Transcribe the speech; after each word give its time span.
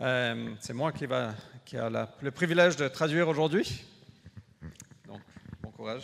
Euh, 0.00 0.54
c'est 0.60 0.72
moi 0.72 0.92
qui, 0.92 1.06
va, 1.06 1.34
qui 1.64 1.76
a 1.76 1.88
la- 1.88 2.10
le 2.20 2.30
privilège 2.30 2.76
de 2.76 2.88
traduire 2.88 3.28
aujourd'hui. 3.28 3.84
Donc, 5.06 5.20
bon 5.62 5.70
courage. 5.70 6.02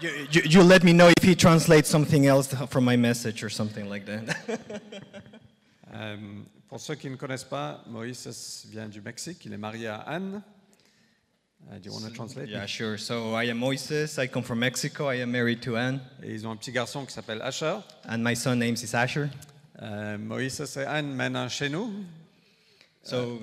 You, 0.00 0.10
you, 0.32 0.42
you 0.44 0.62
let 0.62 0.84
me 0.84 0.92
know 0.92 1.08
if 1.08 1.24
he 1.24 1.34
translates 1.34 1.88
something 1.90 2.26
else 2.26 2.54
from 2.70 2.84
my 2.84 2.96
message 2.96 3.42
or 3.42 3.50
something 3.50 3.88
like 3.88 4.04
that. 4.04 4.22
Euh, 5.94 6.16
pour 6.68 6.78
ceux 6.78 6.94
qui 6.94 7.08
ne 7.10 7.16
connaissent 7.16 7.42
pas, 7.48 7.82
Moïse 7.88 8.66
vient 8.70 8.88
du 8.88 9.00
Mexique. 9.00 9.44
Il 9.46 9.52
est 9.54 9.58
marié 9.58 9.88
à 9.88 9.96
Anne. 9.96 10.42
Uh, 11.70 11.74
do 11.78 11.84
you 11.90 11.92
want 11.92 12.04
to 12.06 12.10
translate? 12.12 12.48
yeah, 12.48 12.64
sure. 12.66 12.96
So 12.96 13.34
I 13.34 13.44
am 13.50 13.58
Moises. 13.60 14.18
I 14.18 14.26
come 14.26 14.42
from 14.42 14.58
Mexico. 14.60 15.08
I 15.08 15.16
am 15.20 15.30
married 15.30 15.60
to 15.62 15.76
Anne, 15.76 16.00
Et 16.22 16.32
ils 16.32 16.46
ont 16.46 16.50
un 16.50 16.56
petit 16.56 16.72
garçon 16.72 17.04
qui 17.04 17.12
s'appelle 17.12 17.42
Asher. 17.42 17.76
and 18.08 18.18
my 18.22 18.34
son 18.34 18.56
names 18.56 18.82
is 18.82 18.94
Asher. 18.96 19.26
Euh, 19.82 20.16
Moïse 20.18 20.60
et 20.76 20.84
Anne 20.86 21.14
mènent 21.14 21.36
un 21.36 21.48
chez 21.48 21.68
nous. 21.68 21.92
So, 23.02 23.38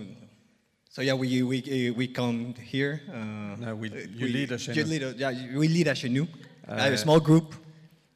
so 0.90 1.02
yeah, 1.02 1.16
we, 1.16 1.42
we, 1.44 1.92
we 1.96 2.12
come 2.12 2.54
here. 2.72 3.00
Uh, 3.10 3.56
No, 3.58 3.76
we- 3.76 3.90
uh, 3.92 4.08
you 4.16 4.28
lead 4.28 4.52
a 4.52 4.58
chez 4.58 4.74
you 4.74 4.84
nous. 4.84 4.90
lead 4.90 5.04
a- 5.04 5.14
yeah, 5.18 5.32
we 5.56 5.68
lead 5.68 5.88
a 5.88 5.94
chez 5.96 6.10
nous. 6.10 6.28
a 6.68 6.90
Uh, 6.92 6.98
small 6.98 7.20
group. 7.22 7.54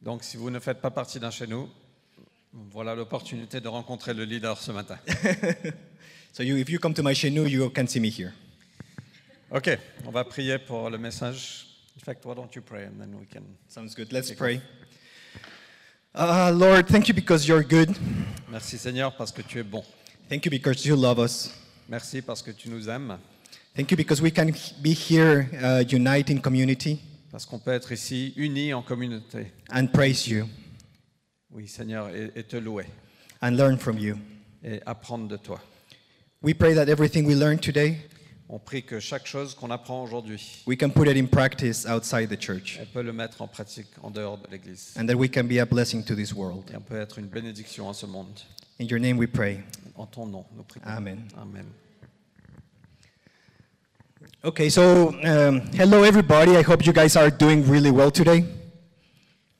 Donc, 0.02 0.22
si 0.24 0.36
vous 0.36 0.50
ne 0.50 0.58
faites 0.58 0.80
pas 0.80 0.90
partie 0.90 1.20
d'un 1.20 1.30
chez 1.30 1.46
nous, 1.46 1.68
voilà 2.52 2.94
l'opportunité 2.96 3.60
de 3.60 3.68
rencontrer 3.68 4.12
le 4.12 4.24
leader 4.24 4.58
ce 4.58 4.72
matin. 4.72 4.98
So 6.32 6.42
you, 6.44 6.56
if 6.58 6.68
you 6.68 6.78
come 6.78 6.94
to 6.94 7.02
my 7.02 7.12
chez 7.14 7.30
nous, 7.30 7.46
you 7.46 7.70
can 7.70 7.86
see 7.88 7.98
me 8.00 8.08
here. 8.08 8.32
Ok, 9.50 9.68
on 10.06 10.10
va 10.10 10.24
prier 10.24 10.58
pour 10.58 10.90
le 10.90 10.98
message. 10.98 11.66
In 11.96 12.04
fact, 12.04 12.24
why 12.24 12.34
don't 12.34 12.54
you 12.54 12.62
pray 12.62 12.84
and 12.84 12.98
then 12.98 13.14
we 13.18 13.26
can. 13.26 13.42
Sounds 13.68 13.94
good. 13.94 14.12
Let's 14.12 14.30
pray. 14.32 14.60
Uh, 16.14 16.50
Lord, 16.54 16.86
thank 16.88 17.08
you 17.08 17.14
because 17.14 17.46
you're 17.48 17.62
good. 17.64 17.90
Merci 18.48 18.78
Seigneur 18.78 19.12
parce 19.16 19.32
que 19.32 19.42
tu 19.42 19.58
es 19.58 19.62
bon. 19.64 19.84
Thank 20.28 20.44
you 20.46 20.50
because 20.50 20.84
you 20.86 20.94
love 20.96 21.18
us. 21.18 21.50
Merci 21.88 22.22
parce 22.22 22.42
que 22.42 22.52
tu 22.52 22.68
nous 22.68 22.88
aimes. 22.88 23.18
Thank 23.74 23.90
you 23.90 23.96
because 23.96 24.20
we 24.22 24.30
can 24.32 24.50
be 24.82 24.92
here, 24.92 25.48
uh, 25.62 25.82
unite 25.88 26.30
in 26.30 26.38
community, 26.40 26.98
Parce 27.30 27.44
qu'on 27.46 27.58
peut 27.60 27.72
être 27.72 27.92
ici 27.92 28.32
unis 28.36 28.72
en 28.74 28.82
communauté. 28.82 29.52
and 29.72 29.86
praise 29.92 30.26
you 30.28 30.48
Oui, 31.52 31.66
Seigneur, 31.68 32.08
et, 32.10 32.30
et 32.36 32.42
te 32.44 32.56
louer 32.56 32.86
and 33.42 33.52
learn 33.56 33.76
from 33.78 33.98
you. 33.98 34.16
et 34.64 34.80
apprendre 34.86 35.28
de 35.28 35.36
toi. 35.36 35.60
We 36.42 36.54
pray 36.54 36.74
that 36.74 36.88
everything 36.88 37.24
we 37.26 37.34
learn 37.34 37.58
today, 37.58 37.98
On 38.52 38.58
prie 38.58 38.82
que 38.82 38.98
chaque 38.98 39.26
chose 39.28 39.54
qu'on 39.54 39.70
apprend 39.70 40.02
aujourd'hui, 40.02 40.64
we 40.66 40.76
can 40.76 40.90
put 40.90 41.06
it 41.06 41.16
in 41.16 41.26
practice 41.26 41.86
outside 41.86 42.28
the 42.28 42.36
church, 42.40 42.80
on 42.82 42.86
peut 42.86 43.02
le 43.02 43.12
mettre 43.12 43.40
en 43.42 43.46
pratique 43.46 43.86
en 44.02 44.10
dehors 44.10 44.38
de 44.38 44.48
l'Église. 44.50 44.92
and 44.98 45.06
that 45.06 45.14
we 45.14 45.30
can 45.30 45.44
be 45.44 45.58
a 45.60 45.64
blessing 45.64 46.02
to 46.04 46.16
this 46.16 46.32
world. 46.34 46.64
Et 46.72 46.76
on 46.76 46.80
peut 46.80 46.98
être 47.00 47.20
une 47.20 47.26
bénédiction 47.28 47.88
à 47.88 47.94
ce 47.94 48.06
monde. 48.06 48.26
In 48.80 48.86
your 48.86 48.98
name 48.98 49.18
we 49.18 49.28
pray. 49.28 49.60
En 49.94 50.04
ton 50.06 50.26
nom, 50.26 50.44
nous 50.56 50.64
prions. 50.64 50.84
Amen. 50.84 51.22
Amen. 51.40 51.66
Okay, 54.42 54.68
so 54.70 55.10
um, 55.22 55.60
hello 55.74 56.02
everybody. 56.02 56.56
I 56.56 56.62
hope 56.62 56.84
you 56.86 56.92
guys 56.92 57.14
are 57.16 57.30
doing 57.30 57.62
really 57.62 57.90
well 57.90 58.10
today. 58.10 58.44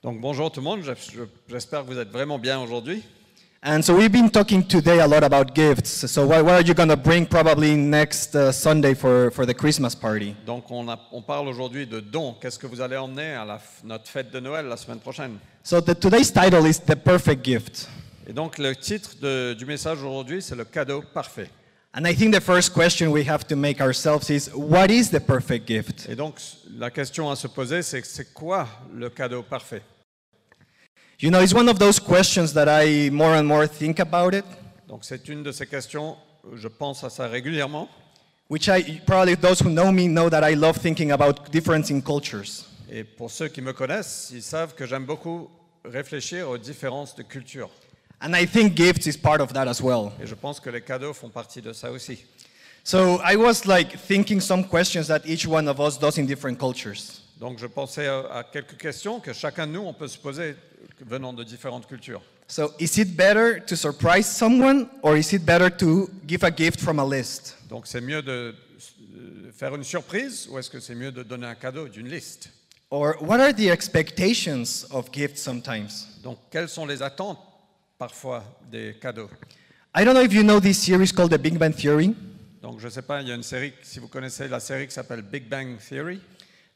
Donc 0.02 0.20
bonjour 0.20 0.50
tout 0.50 0.60
le 0.60 0.64
monde, 0.64 0.82
Je- 0.82 0.94
je- 1.12 1.22
j'espère 1.48 1.82
que 1.82 1.92
vous 1.92 1.98
êtes 1.98 2.08
vraiment 2.10 2.38
bien 2.38 2.58
aujourd'hui. 2.60 3.02
And 3.62 3.84
so 3.84 3.94
we've 3.94 4.10
been 4.10 4.30
talking 4.30 4.62
today 4.66 5.00
a 5.00 5.06
lot 5.06 5.22
about 5.22 5.54
gifts. 5.54 6.10
So 6.10 6.26
what, 6.26 6.42
what 6.46 6.54
are 6.54 6.62
you 6.66 6.72
going 6.72 6.88
to 6.88 6.96
bring 6.96 7.26
probably 7.26 7.76
next 7.76 8.34
uh, 8.34 8.52
Sunday 8.52 8.94
for, 8.94 9.30
for 9.32 9.44
the 9.44 9.52
Christmas 9.52 9.94
party? 9.94 10.34
Donc 10.46 10.70
on, 10.70 10.88
a- 10.88 10.98
on 11.12 11.20
parle 11.20 11.46
aujourd'hui 11.46 11.86
de 11.86 12.00
dons. 12.00 12.36
Qu'est-ce 12.40 12.58
que 12.58 12.66
vous 12.66 12.80
allez 12.80 12.96
emmener 12.96 13.34
à 13.34 13.44
la 13.44 13.60
notre 13.84 14.08
fête 14.08 14.30
de 14.30 14.40
Noël 14.40 14.64
la 14.66 14.78
semaine 14.78 14.98
prochaine? 15.00 15.38
So 15.62 15.82
the, 15.82 15.94
today's 15.94 16.32
title 16.32 16.64
is 16.66 16.78
The 16.80 16.94
Perfect 16.96 17.44
Gift. 17.44 17.86
Et 18.26 18.32
donc 18.32 18.56
le 18.56 18.74
titre 18.74 19.10
de- 19.20 19.52
du 19.52 19.66
message 19.66 19.98
aujourd'hui, 20.02 20.40
c'est 20.40 20.56
le 20.56 20.64
cadeau 20.64 21.02
parfait. 21.12 21.50
And 21.92 22.06
I 22.06 22.14
think 22.14 22.32
the 22.34 22.40
first 22.40 22.72
question 22.72 23.10
we 23.12 23.28
have 23.28 23.46
to 23.48 23.56
make 23.56 23.80
ourselves 23.82 24.30
is 24.30 24.48
what 24.54 24.90
is 24.90 25.10
the 25.10 25.20
perfect 25.20 25.66
gift? 25.68 26.08
Et 26.08 26.14
donc 26.16 26.36
la 26.78 26.88
question 26.90 27.28
à 27.30 27.36
se 27.36 27.46
poser, 27.46 27.82
c'est 27.82 28.06
c'est 28.06 28.32
quoi 28.32 28.66
le 28.94 29.10
cadeau 29.10 29.42
parfait? 29.42 29.82
You 31.22 31.30
know, 31.30 31.40
it's 31.40 31.52
one 31.52 31.68
of 31.68 31.78
those 31.78 31.98
questions 31.98 32.54
that 32.54 32.66
I 32.66 33.10
more 33.10 33.34
and 33.34 33.46
more 33.46 33.66
think 33.66 34.00
about 34.00 34.34
it, 34.34 34.44
Donc 34.88 35.04
c'est 35.04 35.28
une 35.28 35.42
de 35.42 35.52
ces 35.52 35.66
questions, 35.66 36.16
je 36.56 36.66
pense 36.66 37.04
à 37.04 37.10
ça 37.10 37.28
régulièrement. 37.28 37.90
which 38.48 38.68
I 38.68 39.02
probably 39.04 39.36
those 39.36 39.60
who 39.60 39.68
know 39.68 39.92
me 39.92 40.08
know 40.08 40.30
that 40.30 40.42
I 40.42 40.54
love 40.54 40.78
thinking 40.78 41.12
about 41.12 41.50
difference 41.52 41.90
in 41.90 42.00
cultures. 42.00 42.64
Et 42.90 43.04
pour 43.04 43.30
ceux 43.30 43.48
qui 43.48 43.60
me 43.60 43.74
connaissent, 43.74 44.30
ils 44.32 44.42
savent 44.42 44.74
que 44.74 44.86
j'aime 44.86 45.04
beaucoup 45.04 45.50
réfléchir 45.84 46.48
aux 46.48 46.56
différences 46.56 47.14
de 47.14 47.22
culture. 47.22 47.68
And 48.22 48.32
I 48.34 48.46
think 48.46 48.74
gifts 48.74 49.06
is 49.06 49.18
part 49.18 49.42
of 49.42 49.52
that 49.52 49.68
as 49.68 49.82
well. 49.82 50.12
Et 50.22 50.26
je 50.26 50.34
pense 50.34 50.58
que 50.58 50.70
les 50.70 50.80
cadeaux 50.80 51.12
font 51.12 51.28
partie 51.28 51.60
de 51.60 51.74
ça 51.74 51.90
aussi. 51.90 52.24
So 52.82 53.20
I 53.22 53.36
was 53.36 53.66
like 53.66 53.94
thinking 54.08 54.40
some 54.40 54.64
questions 54.66 55.08
that 55.08 55.20
each 55.26 55.46
one 55.46 55.68
of 55.68 55.78
us 55.80 55.98
does 55.98 56.16
in 56.16 56.24
different 56.24 56.56
cultures. 56.58 57.20
Donc 57.38 57.58
je 57.58 57.66
pensais 57.66 58.06
à, 58.06 58.42
quelques 58.50 58.78
questions 58.78 59.20
que 59.20 59.34
chacun 59.34 59.66
de 59.66 59.72
nous, 59.72 59.82
on 59.82 59.92
peut 59.92 60.08
se 60.08 60.18
poser 60.18 60.56
venant 61.06 61.32
de 61.32 61.44
différentes 61.44 61.86
cultures. 61.86 62.22
So 62.48 62.72
is 62.80 62.98
it 62.98 63.16
better 63.16 63.60
to 63.66 63.76
surprise 63.76 64.26
someone 64.26 64.88
or 65.02 65.16
is 65.16 65.32
it 65.32 65.44
better 65.44 65.70
to 65.70 66.10
give 66.26 66.42
a 66.42 66.50
gift 66.50 66.80
from 66.80 66.98
a 66.98 67.04
list? 67.04 67.56
Donc 67.68 67.86
c'est 67.86 68.00
mieux 68.00 68.22
de 68.22 68.54
euh, 69.14 69.52
faire 69.52 69.74
une 69.74 69.84
surprise 69.84 70.48
ou 70.50 70.58
est-ce 70.58 70.68
que 70.68 70.80
c'est 70.80 70.94
mieux 70.94 71.12
de 71.12 71.22
donner 71.22 71.46
un 71.46 71.54
cadeau 71.54 71.88
d'une 71.88 72.08
liste 72.08 72.50
Or 72.90 73.14
what 73.22 73.38
are 73.38 73.54
the 73.54 73.68
expectations 73.68 74.84
of 74.90 75.10
gifts 75.12 75.38
sometimes? 75.38 76.08
Donc 76.24 76.38
quelles 76.50 76.68
sont 76.68 76.86
les 76.86 77.02
attentes 77.02 77.38
parfois 77.98 78.42
des 78.70 78.96
cadeaux 79.00 79.30
I 79.94 80.04
don't 80.04 80.14
know 80.14 80.22
if 80.22 80.32
you 80.32 80.42
know 80.42 80.60
this 80.60 80.78
series 80.78 81.12
called 81.12 81.32
The 81.32 81.38
Big 81.38 81.56
Bang 81.58 81.72
Theory. 81.74 82.14
Donc 82.62 82.80
je 82.80 82.88
sais 82.88 83.02
pas, 83.02 83.22
il 83.22 83.28
y 83.28 83.32
a 83.32 83.34
une 83.34 83.42
série, 83.42 83.72
si 83.82 83.98
vous 84.00 84.08
connaissez 84.08 84.48
la 84.48 84.60
série 84.60 84.86
qui 84.86 84.94
s'appelle 84.94 85.22
Big 85.22 85.48
Bang 85.48 85.78
Theory, 85.78 86.20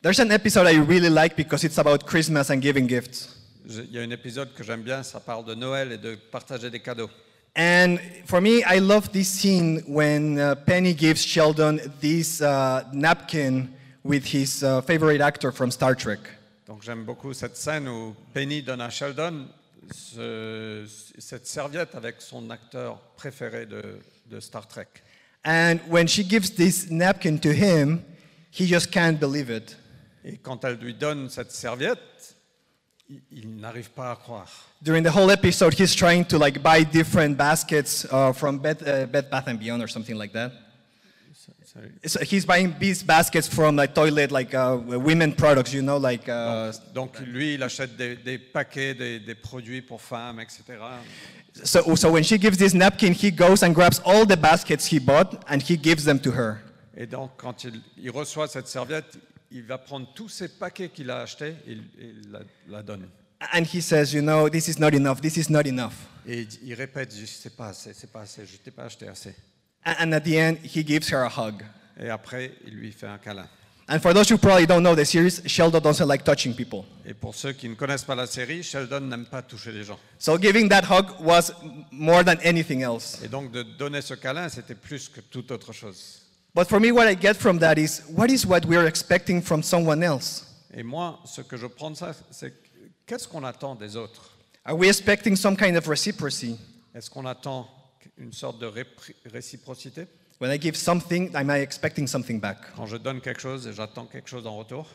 There's 0.04 0.20
an 0.20 0.30
episode 0.32 0.66
I 0.66 0.76
really 0.76 1.08
like 1.08 1.34
because 1.34 1.64
it's 1.64 1.78
about 1.78 2.04
Christmas 2.04 2.50
and 2.50 2.60
giving 2.60 2.86
gifts. 2.86 3.33
Il 3.66 3.92
y 3.92 3.98
a 3.98 4.02
un 4.02 4.10
épisode 4.10 4.52
que 4.54 4.62
j'aime 4.62 4.82
bien, 4.82 5.02
ça 5.02 5.20
parle 5.20 5.44
de 5.46 5.54
Noël 5.54 5.92
et 5.92 5.98
de 5.98 6.16
partager 6.30 6.70
des 6.70 6.80
cadeaux. 6.80 7.08
And 7.56 7.96
for 8.26 8.40
me, 8.40 8.62
I 8.66 8.78
love 8.80 9.10
this 9.12 9.28
scene 9.28 9.82
when 9.86 10.38
uh, 10.38 10.54
Penny 10.66 10.92
gives 10.94 11.22
Sheldon 11.24 11.78
this 12.00 12.40
uh, 12.40 12.82
napkin 12.92 13.68
with 14.02 14.24
his 14.26 14.62
uh, 14.62 14.82
favorite 14.82 15.20
actor 15.22 15.52
from 15.52 15.70
Star 15.70 15.94
Trek. 15.96 16.18
Donc 16.66 16.82
j'aime 16.82 17.04
beaucoup 17.04 17.32
cette 17.32 17.56
scène 17.56 17.88
où 17.88 18.14
Penny 18.34 18.62
donne 18.62 18.80
à 18.80 18.90
Sheldon 18.90 19.46
ce- 19.92 20.84
cette 21.18 21.46
serviette 21.46 21.94
avec 21.94 22.16
son 22.20 22.50
acteur 22.50 22.98
préféré 23.16 23.66
de, 23.66 23.82
de 24.30 24.40
Star 24.40 24.66
Trek. 24.66 24.88
And 25.46 25.78
when 25.88 26.06
she 26.08 26.22
gives 26.28 26.50
this 26.54 26.90
napkin 26.90 27.38
to 27.38 27.50
him, 27.50 28.02
he 28.50 28.66
just 28.66 28.90
can't 28.90 29.18
believe 29.18 29.48
it. 29.50 29.76
Et 30.24 30.38
quand 30.38 30.64
elle 30.64 30.76
lui 30.76 30.94
donne 30.94 31.28
cette 31.30 31.52
serviette, 31.52 32.33
il, 33.08 33.56
n'arrive 33.60 33.90
pas 33.90 34.12
à 34.12 34.16
croire. 34.16 34.48
During 34.82 35.02
the 35.02 35.14
whole 35.14 35.30
episode, 35.30 35.74
he's 35.74 35.94
trying 35.94 36.24
to 36.26 36.38
like 36.38 36.62
buy 36.62 36.84
different 36.84 37.36
baskets 37.36 38.06
uh, 38.10 38.32
from 38.32 38.58
Bed, 38.58 38.82
uh, 38.82 39.06
Bed 39.06 39.30
Bath 39.30 39.48
and 39.48 39.58
Beyond 39.58 39.82
or 39.82 39.88
something 39.88 40.16
like 40.16 40.32
that. 40.32 40.52
Sorry. 41.64 41.90
So 42.06 42.20
he's 42.20 42.46
buying 42.46 42.74
these 42.78 43.02
baskets 43.02 43.48
from 43.48 43.74
like 43.76 43.94
toilet, 43.94 44.30
like 44.30 44.54
uh, 44.54 44.78
women 44.80 45.32
products, 45.32 45.72
you 45.72 45.82
know, 45.82 45.96
like. 45.96 46.28
Uh, 46.28 46.72
Donc 46.94 47.18
lui, 47.20 47.54
il 47.54 47.62
achète 47.62 47.96
des, 47.96 48.16
des 48.16 48.38
paquets, 48.38 48.94
des, 48.94 49.18
des 49.18 49.34
produits 49.34 49.82
pour 49.82 50.00
femmes, 50.00 50.38
etc. 50.38 50.78
so, 51.64 51.96
so 51.96 52.12
when 52.12 52.22
she 52.22 52.38
gives 52.38 52.58
this 52.58 52.74
napkin, 52.74 53.12
he 53.12 53.30
goes 53.32 53.62
and 53.62 53.74
grabs 53.74 54.00
all 54.04 54.24
the 54.24 54.36
baskets 54.36 54.86
he 54.86 55.00
bought 55.00 55.42
and 55.48 55.62
he 55.62 55.76
gives 55.76 56.04
them 56.04 56.20
to 56.20 56.30
her. 56.30 56.58
Et 56.96 57.06
donc 57.06 57.32
quand 57.36 57.64
il, 57.64 57.80
il 57.98 58.10
reçoit 58.10 58.46
cette 58.46 58.68
serviette, 58.68 59.18
il 59.54 59.62
va 59.62 59.78
prendre 59.78 60.12
tous 60.14 60.28
ces 60.28 60.48
paquets 60.48 60.88
qu'il 60.90 61.10
a 61.10 61.20
achetés 61.20 61.54
et, 61.66 61.72
et 61.72 62.14
la, 62.30 62.40
la 62.68 62.82
donne. 62.82 63.08
And 63.52 63.64
he 63.64 63.80
says, 63.80 64.12
you 64.12 64.20
know, 64.20 64.48
this 64.48 64.68
is 64.68 64.78
not 64.80 64.94
enough. 64.94 65.20
This 65.20 65.36
is 65.36 65.50
not 65.50 65.66
enough. 65.66 65.94
Et 66.26 66.46
il, 66.62 66.74
répète, 66.74 67.12
c'est 67.12 67.54
pas 67.54 67.68
assez, 67.68 67.92
c'est 67.92 68.10
pas 68.10 68.22
assez, 68.22 68.44
je 68.46 68.56
t'ai 68.56 68.70
pas 68.70 68.84
acheté 68.84 69.06
assez. 69.06 69.34
And 69.84 70.12
at 70.12 70.20
the 70.20 70.34
end, 70.36 70.56
he 70.64 70.84
gives 70.84 71.10
her 71.12 71.24
a 71.24 71.28
hug. 71.28 71.62
Et 72.00 72.08
après, 72.08 72.52
il 72.66 72.74
lui 72.74 72.90
fait 72.90 73.06
un 73.06 73.18
câlin. 73.18 73.46
And 73.86 74.00
for 74.00 74.14
those 74.14 74.30
who 74.30 74.38
probably 74.38 74.66
don't 74.66 74.82
know 74.82 74.96
the 74.96 75.04
series, 75.04 75.42
Sheldon 75.46 75.80
doesn't 75.80 76.06
like 76.08 76.24
touching 76.24 76.54
people. 76.54 76.84
Et 77.04 77.12
pour 77.12 77.34
ceux 77.34 77.52
qui 77.52 77.68
ne 77.68 77.74
connaissent 77.74 78.04
pas 78.04 78.14
la 78.14 78.26
série, 78.26 78.62
Sheldon 78.62 79.00
n'aime 79.00 79.26
pas 79.26 79.42
toucher 79.42 79.72
les 79.72 79.84
gens. 79.84 79.98
So 80.18 80.38
giving 80.38 80.70
that 80.70 80.84
hug 80.90 81.20
was 81.20 81.52
more 81.92 82.24
than 82.24 82.36
anything 82.42 82.80
else. 82.82 83.20
Et 83.22 83.28
donc 83.28 83.52
de 83.52 83.62
donner 83.62 84.00
ce 84.00 84.14
câlin, 84.14 84.48
c'était 84.48 84.74
plus 84.74 85.10
que 85.10 85.20
toute 85.20 85.50
autre 85.50 85.72
chose. 85.74 86.23
But 86.54 86.68
for 86.68 86.78
me, 86.78 86.92
what 86.92 87.08
I 87.08 87.14
get 87.14 87.36
from 87.36 87.58
that 87.58 87.78
is 87.78 88.02
what 88.14 88.30
is 88.30 88.46
what 88.46 88.64
we're 88.64 88.86
expecting 88.86 89.42
from 89.42 89.60
someone 89.62 90.04
else? 90.04 90.44
Et 90.72 90.84
moi, 90.84 91.18
ce 91.24 91.40
que 91.40 91.56
je 91.56 91.66
prends 91.66 91.90
de 91.90 91.96
ça, 91.96 92.14
c'est 92.30 92.52
qu'est-ce 93.06 93.26
qu'on 93.26 93.42
attend 93.42 93.74
des 93.74 93.96
autres? 93.96 94.30
Are 94.64 94.76
we 94.76 94.88
expecting 94.88 95.34
some 95.34 95.56
kind 95.56 95.76
of 95.76 95.88
reciprocity? 95.88 96.56
Est-ce 96.94 97.10
qu'on 97.10 97.26
attend 97.26 97.66
une 98.18 98.32
sorte 98.32 98.60
de 98.60 98.70
réciprocité? 99.26 100.06
When 100.40 100.52
I 100.52 100.58
give 100.60 100.76
something, 100.76 101.34
am 101.34 101.50
I 101.50 101.58
expecting 101.60 102.06
something 102.06 102.38
back? 102.38 102.58
Quand 102.76 102.86
je 102.86 102.98
donne 102.98 103.20
quelque 103.20 103.40
chose 103.40 103.68
j'attends 103.72 104.06
quelque 104.06 104.28
chose 104.28 104.46
en 104.46 104.56
retour? 104.56 104.86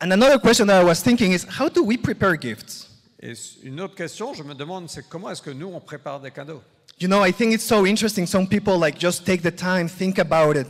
And 0.00 0.10
another 0.10 0.38
question 0.38 0.66
that 0.66 0.80
I 0.80 0.84
was 0.84 1.02
thinking 1.02 1.32
is 1.32 1.44
how 1.60 1.68
do 1.68 1.82
we 1.82 1.98
prepare 1.98 2.36
gifts? 2.40 2.88
Et 3.20 3.34
une 3.62 3.80
autre 3.80 3.94
question, 3.94 4.34
je 4.34 4.42
me 4.42 4.54
demande, 4.54 4.88
c'est 4.88 5.06
comment 5.08 5.30
est-ce 5.30 5.42
que 5.42 5.50
nous, 5.50 5.68
on 5.68 5.80
prépare 5.80 6.20
des 6.20 6.30
cadeaux? 6.30 6.62
You 6.98 7.08
know, 7.08 7.22
I 7.22 7.32
think 7.32 7.52
it's 7.52 7.64
so 7.64 7.84
interesting. 7.84 8.26
Some 8.26 8.46
people 8.46 8.78
like 8.78 8.98
just 8.98 9.26
take 9.26 9.42
the 9.42 9.50
time, 9.50 9.88
think 9.88 10.18
about 10.18 10.56
it. 10.56 10.66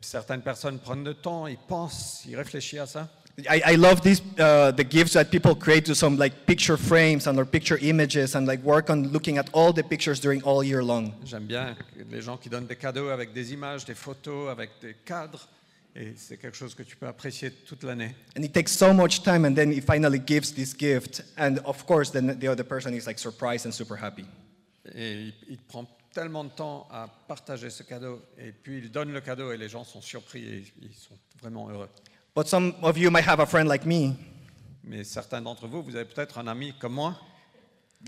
Certaines 0.00 0.42
personnes 0.42 0.78
prennent 0.78 1.04
le 1.04 1.14
temps, 1.14 1.46
ils 1.48 1.58
pensent, 1.58 2.24
ils 2.26 2.36
réfléchissent 2.36 2.80
à 2.80 2.86
ça. 2.86 3.08
I, 3.50 3.72
I 3.72 3.76
love 3.76 4.00
these 4.00 4.22
uh, 4.38 4.70
the 4.70 4.84
gifts 4.84 5.14
that 5.14 5.24
people 5.24 5.56
create 5.56 5.84
to 5.86 5.94
some 5.94 6.16
like 6.16 6.46
picture 6.46 6.76
frames 6.76 7.26
and 7.26 7.36
or 7.36 7.44
picture 7.44 7.76
images 7.82 8.36
and 8.36 8.46
like 8.46 8.62
work 8.62 8.90
on 8.90 9.08
looking 9.08 9.38
at 9.38 9.50
all 9.52 9.72
the 9.72 9.82
pictures 9.82 10.20
during 10.20 10.40
all 10.44 10.62
year 10.62 10.84
long. 10.84 11.12
J'aime 11.24 11.46
bien 11.46 11.74
les 12.10 12.20
gens 12.22 12.36
qui 12.36 12.48
donnent 12.48 12.68
des 12.68 12.76
cadeaux 12.76 13.08
avec 13.08 13.32
des 13.32 13.52
images, 13.52 13.84
des 13.84 13.96
photos, 13.96 14.50
avec 14.50 14.70
des 14.80 14.94
cadres. 15.04 15.48
Et 15.96 16.14
c'est 16.16 16.36
quelque 16.36 16.56
chose 16.56 16.74
que 16.74 16.84
tu 16.84 16.96
peux 16.96 17.06
apprécier 17.06 17.50
toute 17.50 17.82
l'année. 17.82 18.14
And 18.36 18.42
it 18.44 18.52
takes 18.52 18.72
so 18.72 18.92
much 18.92 19.22
time, 19.22 19.44
and 19.44 19.54
then 19.54 19.72
he 19.72 19.80
finally 19.80 20.20
gives 20.20 20.52
this 20.52 20.72
gift, 20.76 21.22
and 21.36 21.58
of 21.64 21.84
course, 21.86 22.10
then 22.10 22.38
the 22.38 22.48
other 22.48 22.64
person 22.64 22.94
is 22.94 23.06
like 23.06 23.18
surprised 23.18 23.66
and 23.66 23.72
super 23.72 23.96
happy. 23.96 24.24
Et 24.94 25.32
il, 25.48 25.58
prend 25.58 25.86
tellement 26.12 26.44
de 26.44 26.50
temps 26.50 26.86
à 26.90 27.08
partager 27.26 27.70
ce 27.70 27.82
cadeau. 27.82 28.20
Et 28.38 28.52
puis 28.52 28.78
il 28.78 28.90
donne 28.90 29.12
le 29.12 29.20
cadeau 29.20 29.52
et 29.52 29.56
les 29.56 29.68
gens 29.68 29.84
sont 29.84 30.02
surpris 30.02 30.44
et 30.44 30.64
ils 30.82 30.94
sont 30.94 31.18
vraiment 31.40 31.68
heureux. 31.70 31.88
But 32.36 32.48
some 32.48 32.74
of 32.82 32.98
you 32.98 33.10
might 33.10 33.26
have 33.26 33.40
a 33.40 33.46
friend 33.46 33.68
like 33.68 33.86
me 33.86 34.12
Mais 34.82 35.04
certains 35.04 35.40
d'entre 35.40 35.66
vous, 35.66 35.82
vous 35.82 35.96
avez 35.96 36.04
peut-être 36.04 36.38
un 36.38 36.46
ami 36.46 36.74
comme 36.78 36.94
moi 36.94 37.16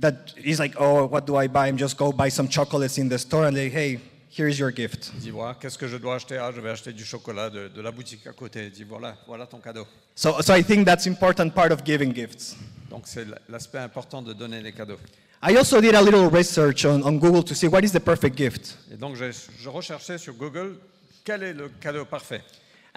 that 0.00 0.34
is 0.36 0.58
like, 0.58 0.74
oh, 0.78 1.06
what 1.06 1.26
do 1.26 1.36
I 1.36 1.46
buy? 1.46 1.68
I'm 1.68 1.76
just 1.76 1.96
go 1.96 2.12
buy 2.12 2.28
some 2.28 2.48
chocolates 2.48 2.98
in 2.98 3.08
the 3.08 3.18
store, 3.18 3.46
and 3.46 3.56
like, 3.56 3.72
hey, 3.72 4.00
here's 4.30 4.58
your 4.58 4.70
gift. 4.70 5.10
Il 5.14 5.20
dit 5.20 5.30
voilà, 5.30 5.54
qu'est-ce 5.54 5.78
que 5.78 5.88
je 5.88 5.96
dois 5.96 6.16
acheter? 6.16 6.36
Ah, 6.38 6.52
je 6.54 6.60
vais 6.60 6.70
acheter 6.70 6.92
du 6.92 7.04
chocolat 7.04 7.50
de, 7.50 7.68
de 7.68 7.80
la 7.80 7.90
boutique 7.90 8.26
à 8.26 8.32
côté. 8.32 8.66
Il 8.66 8.70
dit 8.70 8.84
voilà, 8.84 9.16
voilà 9.26 9.46
ton 9.46 9.58
cadeau. 9.58 9.86
So, 10.14 10.40
so 10.42 10.54
I 10.54 10.62
think 10.62 10.86
that's 10.86 11.06
important 11.06 11.50
part 11.50 11.72
of 11.72 11.84
giving 11.84 12.14
gifts. 12.14 12.56
Donc 12.90 13.06
c'est 13.06 13.26
l'aspect 13.48 13.78
important 13.78 14.22
de 14.22 14.32
donner 14.32 14.60
les 14.60 14.72
cadeaux. 14.72 14.98
I 15.42 15.54
also 15.56 15.80
did 15.80 15.94
a 15.94 16.00
little 16.02 16.28
research 16.30 16.84
on, 16.84 17.02
on 17.02 17.18
Google 17.18 17.42
to 17.44 17.54
see 17.54 17.68
what 17.68 17.84
is 17.84 17.92
the 17.92 18.00
perfect 18.00 18.36
gift. 18.36 18.76
Et 18.92 18.96
donc 18.96 19.16
j'ai- 19.16 19.30
je 19.62 19.68
recherchais 19.68 20.18
sur 20.18 20.32
Google 20.34 20.76
quel 21.24 21.42
est 21.42 21.52
le 21.52 21.68
cadeau 21.80 22.04
parfait. 22.04 22.40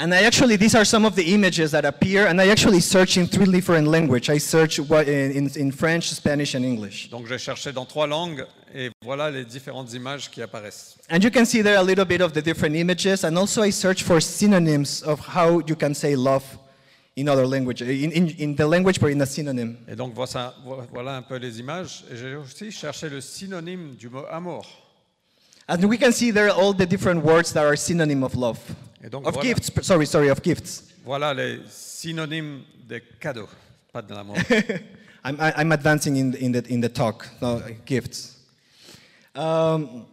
And 0.01 0.13
I 0.13 0.24
actually, 0.24 0.56
these 0.57 0.75
are 0.75 0.86
some 0.86 1.03
of 1.03 1.15
the 1.15 1.33
images 1.33 1.71
that 1.71 1.83
appear, 1.83 2.25
and 2.27 2.39
I 2.39 2.47
actually 2.50 2.80
searched 2.80 3.18
in 3.18 3.27
three 3.27 3.51
different 3.51 3.86
languages. 3.89 4.30
I 4.30 4.39
searched 4.39 4.80
in, 4.80 5.31
in, 5.31 5.50
in 5.57 5.71
French, 5.74 6.09
Spanish, 6.13 6.56
and 6.56 6.63
English. 6.63 7.09
Donc 7.12 7.27
j'ai 7.27 7.38
cherché 7.38 7.74
dans 7.74 7.86
trois 7.86 8.07
langues 8.07 8.45
et 8.74 8.91
voilà 9.03 9.30
les 9.30 9.44
différentes 9.44 9.91
images 9.94 10.30
qui 10.31 10.41
apparaissent. 10.41 10.95
And 11.12 11.19
you 11.21 11.30
can 11.30 11.44
see 11.44 11.62
there 11.62 11.75
a 11.77 11.83
little 11.83 12.06
bit 12.06 12.21
of 12.21 12.31
the 12.31 12.41
different 12.41 12.77
images, 12.77 13.25
and 13.25 13.36
also 13.38 13.62
I 13.62 13.71
searched 13.74 14.03
for 14.06 14.21
synonyms 14.21 15.03
of 15.03 15.19
how 15.36 15.59
you 15.68 15.75
can 15.75 15.94
say 15.94 16.15
love 16.15 16.44
in 17.19 17.27
other 17.27 17.45
language, 17.45 17.81
in, 17.81 18.12
in, 18.12 18.30
in 18.38 18.56
the 18.56 18.66
language, 18.66 19.00
but 19.00 19.12
in 19.12 19.21
a 19.21 19.25
synonym. 19.25 19.77
Et 19.88 19.95
donc 19.95 20.13
voilà, 20.13 20.54
voilà 20.92 21.18
un 21.18 21.21
peu 21.21 21.38
les 21.38 21.60
images. 21.60 22.04
Et 22.12 22.16
j'ai 22.16 22.36
aussi 22.36 22.71
cherché 22.71 23.10
le 23.10 23.21
synonyme 23.21 23.95
du 23.95 24.10
mot 24.10 24.25
amour. 24.30 24.66
And 25.68 25.83
we 25.83 25.98
can 26.00 26.12
see 26.12 26.31
there 26.31 26.50
are 26.50 26.57
all 26.57 26.74
the 26.74 26.86
different 26.86 27.24
words 27.24 27.54
that 27.54 27.63
are 27.63 27.75
synonym 27.77 28.24
of 28.24 28.36
love, 28.36 28.60
Et 29.04 29.10
donc 29.10 29.27
of 29.27 29.33
voilà, 29.33 29.50
gifts. 29.50 29.71
Sorry, 29.83 30.07
sorry, 30.07 30.30
of 30.30 30.42
gifts. 30.42 30.86
voilà 31.06 31.33
les 31.33 31.60
synonymes 31.69 32.62
des 32.88 33.01
cadeaux, 33.19 33.50
pas 33.94 34.01
de 34.01 34.13
l'amour. 34.13 34.36
I'm, 35.24 35.38
I'm 35.39 35.72
advancing 35.72 36.15
in, 36.15 36.33
in, 36.36 36.51
the, 36.54 36.63
in 36.69 36.80
the 36.81 36.89
talk, 36.89 37.27
no, 37.42 37.62
gifts. 37.86 38.38
Um, 39.36 40.06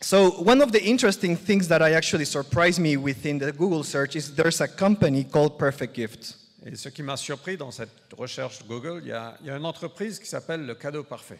so 0.00 0.30
one 0.42 0.62
of 0.62 0.72
the 0.72 0.82
interesting 0.82 1.36
things 1.36 1.68
that 1.68 1.82
I 1.82 1.92
actually 1.92 2.24
surprised 2.24 2.80
me 2.80 2.96
within 2.96 3.38
the 3.38 3.52
Google 3.52 3.84
search 3.84 4.16
is 4.16 4.34
there's 4.34 4.60
a 4.60 4.68
company 4.68 5.24
called 5.24 5.58
Perfect 5.58 5.94
Gift. 5.94 6.36
Et 6.64 6.76
ce 6.76 6.90
qui 6.90 7.02
m'a 7.02 7.16
surpris 7.16 7.56
dans 7.56 7.70
cette 7.70 8.12
recherche 8.18 8.62
Google, 8.68 9.00
il 9.02 9.08
y 9.08 9.12
a, 9.12 9.36
il 9.40 9.46
y 9.46 9.50
a 9.50 9.56
une 9.56 9.64
entreprise 9.64 10.18
qui 10.18 10.26
s'appelle 10.26 10.66
le 10.66 10.74
cadeau 10.74 11.04
parfait. 11.04 11.38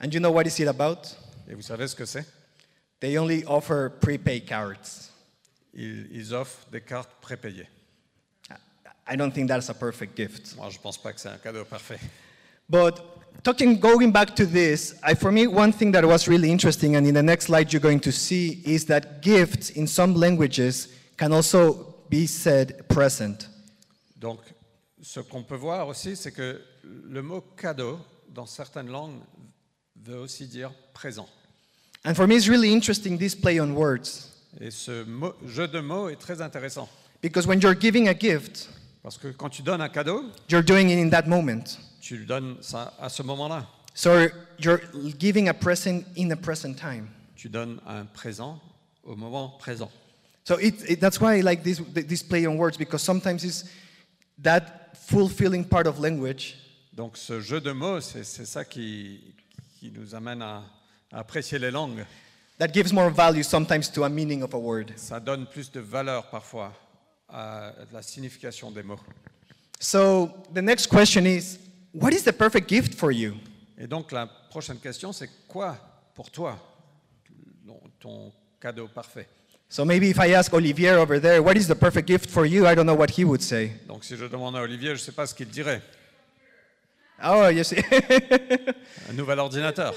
And 0.00 0.12
you 0.12 0.20
know 0.20 0.32
what 0.32 0.46
is 0.46 0.60
it 0.60 0.68
about? 0.68 1.16
Et 1.48 1.54
vous 1.54 1.62
savez 1.62 1.86
ce 1.86 1.94
que 1.94 2.04
c'est? 2.04 2.24
They 3.00 3.18
only 3.18 3.44
offer 3.46 3.90
prepaid 4.00 4.46
cards. 4.46 5.12
ils, 5.74 6.08
ils 6.12 6.34
offrent 6.34 6.66
des 6.70 6.80
cartes 6.80 7.10
prépayées. 7.20 7.68
I 9.06 9.16
don't 9.16 9.32
think 9.32 9.48
that's 9.48 9.68
a 9.68 9.74
perfect 9.74 10.16
gift. 10.16 10.56
Moi, 10.56 10.70
je 10.70 10.78
ne 10.78 10.82
pense 10.82 10.96
pas 10.96 11.12
que 11.12 11.20
c'est 11.20 11.28
un 11.28 11.38
cadeau 11.38 11.64
parfait. 11.64 11.98
But 12.68 13.02
talking, 13.42 13.78
going 13.80 14.12
back 14.12 14.34
to 14.36 14.46
this, 14.46 14.94
I, 15.02 15.14
for 15.14 15.32
me, 15.32 15.46
one 15.46 15.72
thing 15.72 15.92
that 15.92 16.04
was 16.04 16.28
really 16.28 16.50
interesting, 16.50 16.96
and 16.96 17.06
in 17.06 17.14
the 17.14 17.22
next 17.22 17.46
slide 17.46 17.72
you're 17.72 17.80
going 17.82 18.00
to 18.00 18.12
see, 18.12 18.60
is 18.64 18.84
that 18.86 19.22
gifts 19.22 19.70
in 19.70 19.86
some 19.86 20.14
languages 20.14 20.88
can 21.16 21.32
also 21.32 21.94
be 22.08 22.26
said 22.26 22.86
present. 22.88 23.48
Donc, 24.20 24.40
ce 25.00 25.20
qu'on 25.20 25.42
peut 25.42 25.56
voir 25.56 25.88
aussi, 25.88 26.14
c'est 26.16 26.30
que 26.32 26.60
le 26.84 27.22
mot 27.22 27.40
cadeau, 27.56 27.98
dans 28.32 28.46
certaines 28.46 28.88
langues, 28.90 29.20
veut 30.04 30.18
aussi 30.18 30.46
dire 30.46 30.70
présent. 30.94 31.28
And 32.04 32.14
for 32.14 32.26
me, 32.26 32.34
it's 32.36 32.48
really 32.48 32.72
interesting 32.72 33.16
this 33.18 33.34
play 33.34 33.60
on 33.60 33.72
words. 33.74 34.28
Et 34.60 34.70
ce 34.70 35.04
mot- 35.04 35.34
jeu 35.46 35.66
de 35.68 35.80
mots 35.80 36.08
est 36.08 36.16
très 36.20 36.40
intéressant. 36.42 36.88
Because 37.22 37.46
when 37.46 37.60
you're 37.60 37.78
giving 37.78 38.08
a 38.08 38.14
gift, 38.18 38.68
Parce 39.02 39.18
que 39.18 39.28
quand 39.28 39.48
tu 39.50 39.62
donnes 39.62 39.80
un 39.80 39.88
cadeau, 39.88 40.24
you're 40.48 40.62
doing 40.62 40.88
it 40.90 40.98
in 40.98 41.10
that 41.10 41.26
moment. 41.26 41.78
Tu 42.02 42.16
lui 42.16 42.26
donnes 42.26 42.56
ça 42.60 42.92
à 43.00 43.08
ce 43.08 43.22
moment-là. 43.22 43.66
So 43.94 44.28
you're 44.58 44.80
giving 45.18 45.48
a 45.48 45.54
present 45.54 46.04
in 46.16 46.30
a 46.32 46.36
present 46.36 46.74
time. 46.74 47.08
Tu 47.36 47.48
donnes 47.48 47.80
un 47.86 48.04
présent 48.04 48.60
au 49.04 49.16
moment 49.16 49.56
présent. 49.58 49.90
So 50.44 50.58
it, 50.58 50.74
it, 50.88 51.00
that's 51.00 51.20
why 51.20 51.36
I 51.38 51.42
like 51.42 51.62
this, 51.62 51.80
this 51.94 52.22
play 52.22 52.46
on 52.46 52.56
words, 52.56 52.76
because 52.76 53.02
sometimes 53.02 53.44
it's 53.44 53.64
that 54.42 54.96
fulfilling 54.96 55.64
part 55.64 55.86
of 55.86 56.00
language 56.00 56.56
Donc 56.92 57.16
ce 57.16 57.40
jeu 57.40 57.60
de 57.60 57.72
mots, 57.72 58.00
c'est 58.00 58.24
ça 58.24 58.64
qui, 58.64 59.20
qui 59.78 59.90
nous 59.92 60.14
amène 60.14 60.42
à, 60.42 60.62
à 61.12 61.20
apprécier 61.20 61.58
les 61.58 61.70
langues. 61.70 62.04
that 62.58 62.72
gives 62.72 62.92
more 62.92 63.10
value 63.10 63.42
sometimes 63.42 63.88
to 63.88 64.04
a 64.04 64.08
meaning 64.08 64.42
of 64.42 64.54
a 64.54 64.58
word. 64.58 64.92
Ça 64.96 65.20
donne 65.20 65.46
plus 65.46 65.70
de 65.70 65.80
valeur 65.80 66.28
parfois 66.30 66.72
à 67.28 67.72
la 67.92 68.02
signification 68.02 68.70
des 68.70 68.82
mots. 68.82 69.00
So 69.80 70.30
the 70.54 70.62
next 70.62 70.88
question 70.88 71.24
is 71.26 71.58
what 71.92 72.12
is 72.12 72.24
the 72.24 72.32
perfect 72.32 72.68
gift 72.68 72.94
for 72.94 73.12
you? 73.12 73.34
Et 73.78 73.86
donc 73.86 74.12
la 74.12 74.26
prochaine 74.26 74.78
question, 74.78 75.12
c'est 75.12 75.30
quoi 75.48 75.76
pour 76.14 76.30
toi 76.30 76.58
ton 78.02 78.32
cadeau 78.60 78.88
parfait? 78.88 79.28
So 79.68 79.84
maybe 79.86 80.10
if 80.10 80.18
I 80.18 80.34
ask 80.34 80.52
Olivier 80.52 80.90
over 80.90 81.18
there, 81.18 81.40
what 81.42 81.56
is 81.56 81.66
the 81.66 81.74
perfect 81.74 82.06
gift 82.06 82.28
for 82.28 82.44
you? 82.44 82.66
I 82.66 82.74
don't 82.74 82.84
know 82.84 82.96
what 82.96 83.10
he 83.10 83.24
would 83.24 83.40
say. 83.40 83.72
Donc 83.88 84.04
si 84.04 84.16
je 84.16 84.26
demande 84.26 84.56
à 84.56 84.62
Olivier, 84.62 84.88
je 84.88 84.92
ne 84.94 84.98
sais 84.98 85.12
pas 85.12 85.26
ce 85.26 85.34
qu'il 85.34 85.48
dirait. 85.48 85.80
Oh, 87.24 87.48
you 87.48 87.64
see. 87.64 87.76
Un 89.08 89.14
nouvel 89.14 89.38
ordinateur. 89.38 89.94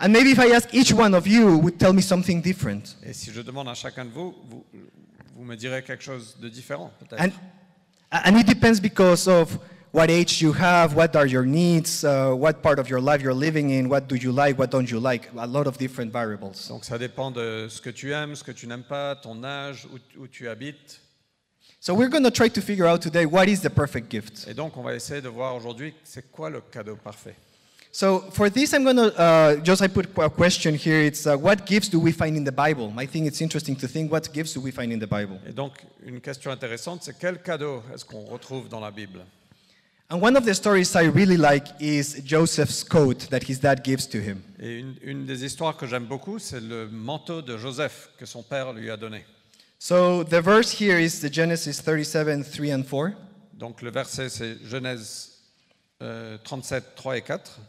and 0.00 0.08
maybe 0.08 0.30
if 0.30 0.38
I 0.38 0.52
ask 0.52 0.72
each 0.72 0.92
one 0.92 1.14
of 1.14 1.26
you, 1.28 1.58
would 1.58 1.78
tell 1.78 1.92
me 1.92 2.00
something 2.00 2.42
different. 2.42 2.96
Et 3.04 3.12
si 3.12 3.30
je 3.30 3.42
demande 3.42 3.68
à 3.68 3.74
chacun 3.74 4.06
de 4.06 4.10
vous, 4.10 4.34
vous, 4.48 4.64
vous 5.36 5.44
me 5.44 5.54
direz 5.54 5.82
quelque 5.82 6.02
chose 6.02 6.36
de 6.40 6.48
différent, 6.48 6.90
peut-être. 6.98 7.22
And, 7.22 7.30
and 8.10 8.36
it 8.38 8.46
depends 8.46 8.80
because 8.80 9.28
of 9.28 9.58
what 9.92 10.10
age 10.10 10.42
you 10.42 10.52
have, 10.52 10.94
what 10.94 11.16
are 11.16 11.26
your 11.26 11.44
needs, 11.44 12.04
uh, 12.04 12.32
what 12.32 12.62
part 12.62 12.78
of 12.78 12.88
your 12.88 13.00
life 13.00 13.22
you're 13.22 13.32
living 13.32 13.70
in, 13.70 13.88
what 13.88 14.08
do 14.08 14.16
you 14.16 14.32
like, 14.32 14.58
what 14.58 14.70
don't 14.70 14.90
you 14.90 15.00
like, 15.00 15.28
a 15.36 15.46
lot 15.46 15.66
of 15.66 15.78
different 15.78 16.12
variables. 16.12 16.68
Donc 16.68 16.84
ça 16.84 16.98
dépend 16.98 17.30
de 17.30 17.68
ce 17.68 17.80
que 17.80 17.90
tu 17.90 18.12
aimes, 18.12 18.34
ce 18.34 18.44
que 18.44 18.52
tu 18.52 18.66
n'aimes 18.66 18.84
pas, 18.84 19.16
ton 19.16 19.42
âge, 19.44 19.86
où, 19.92 20.22
où 20.22 20.26
tu 20.26 20.48
habites. 20.48 21.00
So 21.80 21.94
we're 21.94 22.10
going 22.10 22.24
to 22.24 22.30
try 22.30 22.48
to 22.48 22.60
figure 22.60 22.86
out 22.86 23.00
today 23.00 23.24
what 23.24 23.48
is 23.48 23.60
the 23.60 23.70
perfect 23.70 24.10
gift. 24.10 24.46
Et 24.48 24.54
donc 24.54 24.76
on 24.76 24.82
va 24.82 24.94
essayer 24.94 25.20
de 25.20 25.28
voir 25.28 25.54
aujourd'hui 25.54 25.94
c'est 26.02 26.30
quoi 26.30 26.50
le 26.50 26.60
cadeau 26.60 26.96
parfait. 26.96 27.36
So 27.90 28.20
for 28.32 28.50
this, 28.50 28.74
I'm 28.74 28.84
going 28.84 28.96
to 28.96 29.12
uh, 29.18 29.56
just 29.64 29.80
I 29.80 29.88
put 29.88 30.06
a 30.18 30.28
question 30.28 30.74
here. 30.74 31.00
It's 31.00 31.26
uh, 31.26 31.36
what 31.36 31.64
gifts 31.66 31.88
do 31.88 31.98
we 31.98 32.12
find 32.12 32.36
in 32.36 32.44
the 32.44 32.52
Bible? 32.52 32.92
I 32.96 33.06
think 33.06 33.26
it's 33.26 33.40
interesting 33.40 33.74
to 33.76 33.88
think 33.88 34.12
what 34.12 34.30
gifts 34.32 34.52
do 34.52 34.60
we 34.60 34.70
find 34.70 34.92
in 34.92 34.98
the 34.98 35.06
Bible. 35.06 35.40
Et 35.48 35.52
donc 35.52 35.72
une 36.04 36.20
question 36.20 36.50
intéressante, 36.50 37.02
c'est 37.02 37.18
quel 37.18 37.40
cadeau 37.40 37.82
est-ce 37.94 38.04
qu'on 38.04 38.24
retrouve 38.24 38.68
dans 38.68 38.80
la 38.80 38.90
Bible? 38.90 39.24
And 40.10 40.22
one 40.22 40.38
of 40.38 40.46
the 40.46 40.54
stories 40.54 40.96
I 40.96 41.04
really 41.04 41.36
like 41.36 41.66
is 41.80 42.22
Joseph's 42.24 42.82
coat 42.82 43.28
that 43.28 43.42
his 43.42 43.58
dad 43.58 43.84
gives 43.84 44.06
to 44.06 44.18
him. 44.18 44.42
Et 44.58 44.78
une, 44.78 44.96
une 45.02 45.26
des 45.26 45.44
histoires 45.44 45.76
que 45.76 45.86
j'aime 45.86 46.06
beaucoup, 46.06 46.38
c'est 46.38 46.60
le 46.60 46.88
manteau 46.88 47.42
de 47.42 47.58
Joseph 47.58 48.08
que 48.18 48.24
son 48.24 48.42
père 48.42 48.72
lui 48.72 48.90
a 48.90 48.96
donné. 48.96 49.26
So 49.78 50.24
the 50.24 50.40
verse 50.40 50.72
here 50.72 50.98
is 50.98 51.20
the 51.20 51.30
Genesis 51.30 51.82
37, 51.82 52.42
3 52.42 52.72
and 52.72 52.82
4. 52.84 53.12
Donc 53.52 53.82
le 53.82 53.90
verset 53.90 54.30
c'est 54.30 54.56
Genèse 54.64 55.42
euh, 56.00 56.38
37, 56.42 56.94
3 56.96 57.18
et 57.18 57.20
4. 57.20 57.60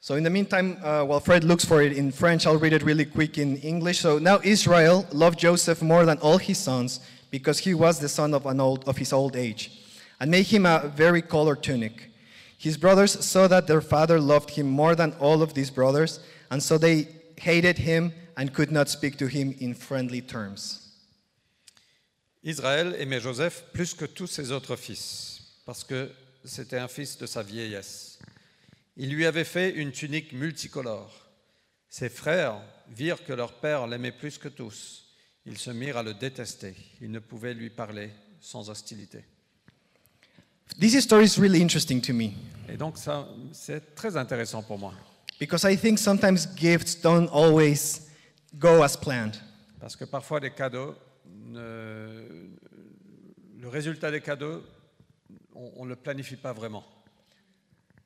So 0.00 0.16
in 0.16 0.24
the 0.24 0.30
meantime, 0.30 0.76
uh, 0.84 1.02
while 1.06 1.20
Fred 1.20 1.42
looks 1.42 1.64
for 1.64 1.80
it 1.80 1.96
in 1.96 2.10
French, 2.10 2.46
I'll 2.46 2.58
read 2.58 2.74
it 2.74 2.82
really 2.82 3.06
quick 3.06 3.38
in 3.38 3.56
English. 3.62 4.00
So 4.00 4.18
now 4.18 4.40
Israel 4.44 5.06
loved 5.10 5.38
Joseph 5.38 5.80
more 5.80 6.04
than 6.04 6.18
all 6.18 6.36
his 6.36 6.58
sons 6.58 7.00
because 7.30 7.60
he 7.60 7.72
was 7.72 7.98
the 7.98 8.10
son 8.10 8.34
of, 8.34 8.44
an 8.44 8.60
old, 8.60 8.86
of 8.86 8.98
his 8.98 9.14
old 9.14 9.34
age, 9.34 9.70
and 10.20 10.30
made 10.30 10.46
him 10.46 10.66
a 10.66 10.92
very 10.94 11.22
colored 11.22 11.62
tunic. 11.62 12.10
His 12.58 12.76
brothers 12.76 13.24
saw 13.24 13.46
that 13.48 13.66
their 13.66 13.80
father 13.80 14.18
loved 14.18 14.50
him 14.50 14.66
more 14.66 14.94
than 14.94 15.12
all 15.20 15.42
of 15.42 15.54
these 15.54 15.70
brothers, 15.70 16.20
and 16.50 16.62
so 16.62 16.78
they 16.78 17.08
hated 17.36 17.78
him 17.78 18.12
and 18.36 18.52
could 18.52 18.70
not 18.70 18.88
speak 18.88 19.16
to 19.18 19.26
him 19.26 19.54
in 19.60 19.74
friendly 19.74 20.22
terms. 20.22 20.80
Israël 22.42 22.94
aimait 22.98 23.20
Joseph 23.20 23.64
plus 23.72 23.94
que 23.94 24.06
tous 24.06 24.26
ses 24.26 24.50
autres 24.52 24.76
fils, 24.76 25.40
parce 25.66 25.84
que 25.84 26.10
c'était 26.44 26.78
un 26.78 26.88
fils 26.88 27.16
de 27.18 27.26
sa 27.26 27.42
vieillesse. 27.42 28.18
Il 28.96 29.10
lui 29.10 29.26
avait 29.26 29.44
fait 29.44 29.70
une 29.70 29.92
tunique 29.92 30.32
multicolore. 30.32 31.28
Ses 31.88 32.08
frères 32.08 32.60
virent 32.90 33.24
que 33.24 33.32
leur 33.32 33.54
père 33.54 33.86
l'aimait 33.86 34.12
plus 34.12 34.38
que 34.38 34.48
tous. 34.48 35.04
Ils 35.46 35.58
se 35.58 35.70
mirent 35.70 35.98
à 35.98 36.02
le 36.02 36.14
détester. 36.14 36.74
Ils 37.00 37.10
ne 37.10 37.18
pouvaient 37.18 37.54
lui 37.54 37.70
parler 37.70 38.10
sans 38.40 38.70
hostilité. 38.70 39.24
This 40.78 40.98
story 41.04 41.24
is 41.24 41.38
really 41.38 41.60
interesting 41.60 42.00
to 42.02 42.12
me 42.12 42.32
Et 42.68 42.76
donc 42.76 42.98
ça, 42.98 43.28
c'est 43.52 43.94
très 43.94 44.16
intéressant 44.16 44.62
pour 44.62 44.78
moi. 44.78 44.92
because 45.38 45.64
I 45.64 45.76
think 45.76 45.98
sometimes 45.98 46.46
gifts 46.56 46.94
don't 47.00 47.28
always 47.32 48.08
go 48.58 48.82
as 48.82 48.96
planned. 48.96 49.36
Parce 49.80 49.94
que 49.96 50.04
parfois 50.04 50.40
les 50.40 50.50
cadeaux, 50.50 50.94
ne- 51.46 52.48
le 53.60 53.68
résultat 53.68 54.10
des 54.10 54.20
cadeaux, 54.20 54.62
on 55.54 55.84
ne 55.84 55.90
le 55.90 55.96
planifie 55.96 56.36
pas 56.36 56.52
vraiment. 56.52 56.84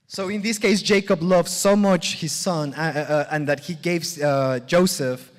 So 0.06 0.30
in 0.30 0.40
this 0.40 0.58
case, 0.58 0.82
Jacob 0.82 1.22
loved 1.22 1.48
so 1.48 1.76
much 1.76 2.14
his 2.22 2.30
son, 2.32 2.72
uh, 2.72 2.76
uh, 2.76 2.98
uh, 3.10 3.24
and 3.30 3.44
that 3.46 3.60
he 3.68 3.74
gave 3.74 4.02
uh, 4.22 4.58
Joseph 4.66 5.30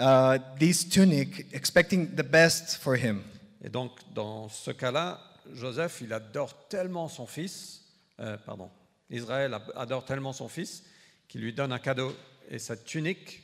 uh, 0.00 0.38
this 0.58 0.84
tunic, 0.88 1.46
expecting 1.52 2.14
the 2.14 2.22
best 2.22 2.76
for 2.76 2.94
him. 2.96 3.22
Et 3.64 3.68
donc, 3.70 3.92
dans 4.14 4.48
ce 4.50 4.70
cas-là, 4.70 5.18
Joseph, 5.54 6.00
il 6.00 6.12
adore 6.12 6.68
tellement 6.68 7.08
son 7.08 7.26
fils, 7.26 7.82
euh, 8.20 8.36
pardon, 8.44 8.70
Israël 9.10 9.56
adore 9.74 10.04
tellement 10.04 10.32
son 10.32 10.48
fils 10.48 10.84
qu'il 11.28 11.40
lui 11.40 11.52
donne 11.52 11.72
un 11.72 11.78
cadeau 11.78 12.14
et 12.48 12.58
cette 12.58 12.84
tunique 12.84 13.42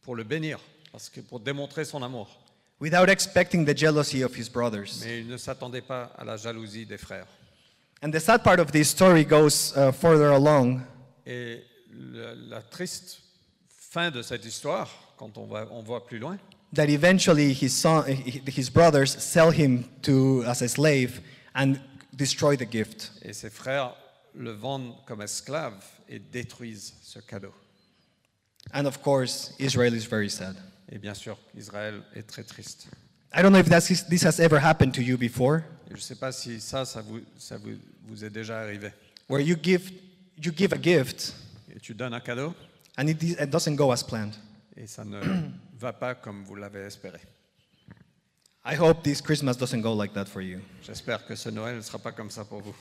pour 0.00 0.14
le 0.14 0.24
bénir, 0.24 0.58
parce 0.90 1.08
que 1.08 1.20
pour 1.20 1.40
démontrer 1.40 1.84
son 1.84 2.02
amour. 2.02 2.42
without 2.82 3.08
expecting 3.08 3.64
the 3.64 3.76
jealousy 3.76 4.24
of 4.24 4.34
his 4.36 4.50
brothers. 4.50 5.04
Mais 5.04 5.20
il 5.20 5.28
ne 5.28 5.36
s'attendait 5.36 5.82
pas 5.82 6.12
à 6.18 6.24
la 6.24 6.36
jalousie 6.36 6.84
des 6.84 6.98
frères. 6.98 7.28
And 8.02 8.10
the 8.10 8.18
sad 8.18 8.42
part 8.42 8.58
of 8.58 8.72
this 8.72 8.88
story 8.88 9.24
goes 9.24 9.72
uh, 9.76 9.92
further 9.92 10.32
along. 10.32 10.80
Et 11.24 11.62
la, 11.92 12.34
la 12.34 12.60
triste 12.62 13.20
fin 13.68 14.10
de 14.10 14.20
cette 14.22 14.44
histoire, 14.44 14.90
quand 15.16 15.38
on, 15.38 15.46
va, 15.46 15.68
on 15.70 15.82
voit 15.82 16.04
plus 16.04 16.18
loin, 16.18 16.38
That 16.74 16.88
eventually 16.88 17.52
his 17.52 17.68
son, 17.68 18.02
his 18.06 18.70
brothers 18.70 19.14
sell 19.18 19.52
him 19.52 19.84
to 20.00 20.42
as 20.46 20.62
a 20.62 20.68
slave 20.68 21.20
and 21.54 21.74
destroy 22.12 22.56
the 22.56 22.70
gift. 22.70 23.12
et 23.22 23.32
ses 23.32 23.50
frères 23.50 23.94
le 24.34 24.52
vendent 24.52 24.94
comme 25.06 25.22
esclave 25.22 25.82
et 26.08 26.18
détruisent 26.18 26.94
ce 27.02 27.18
cadeau. 27.18 27.52
And 28.72 28.86
of 28.86 29.00
course, 29.02 29.52
Israel 29.58 29.94
is 29.94 30.06
very 30.06 30.30
sad. 30.30 30.56
Et 30.90 30.98
bien 30.98 31.14
sûr, 31.14 31.38
Israël 31.56 32.02
est 32.14 32.22
très 32.22 32.44
triste. 32.44 32.86
I 33.34 33.40
don't 33.42 33.50
know 33.52 33.58
if 33.60 33.68
that's, 33.68 33.86
this 34.08 34.22
has 34.24 34.38
ever 34.40 34.58
happened 34.62 34.92
to 34.94 35.00
you 35.02 35.16
before, 35.16 35.62
je 35.88 35.94
ne 35.96 36.00
sais 36.00 36.14
pas 36.16 36.32
si 36.32 36.60
ça, 36.60 36.84
ça 36.84 37.00
vous, 37.00 37.20
ça 37.38 37.56
vous, 37.56 37.72
vous 38.06 38.24
est 38.24 38.30
déjà 38.30 38.60
arrivé. 38.60 38.92
where 39.28 39.40
you 39.40 39.56
give, 39.62 39.90
you 40.42 40.52
give 40.54 40.72
a 40.72 40.80
gift 40.80 41.34
Et 41.74 41.80
tu 41.80 41.94
donnes 41.94 42.12
un 42.14 42.20
cadeau 42.20 42.54
and 42.98 43.06
it, 43.08 43.22
it 43.22 43.48
doesn't 43.50 43.74
go 43.74 43.90
as 43.90 44.02
planned. 44.02 44.34
et 44.76 44.86
ça 44.86 45.04
ne 45.04 45.18
va 45.78 45.92
pas 45.94 46.14
comme 46.14 46.44
vous 46.44 46.54
l'avez 46.56 46.80
espéré. 46.82 47.20
I 48.64 48.74
hope 48.76 49.02
this 49.02 49.20
Christmas 49.20 49.56
doesn't 49.56 49.82
go 49.82 49.92
like 49.92 50.14
that 50.14 50.28
for 50.28 50.40
you. 50.40 50.60
J'espère 50.86 51.26
que 51.26 51.34
ce 51.34 51.48
Noël 51.50 51.76
ne 51.76 51.80
sera 51.82 51.98
pas 51.98 52.12
comme 52.12 52.30
ça 52.30 52.44
pour 52.44 52.60
vous. 52.60 52.74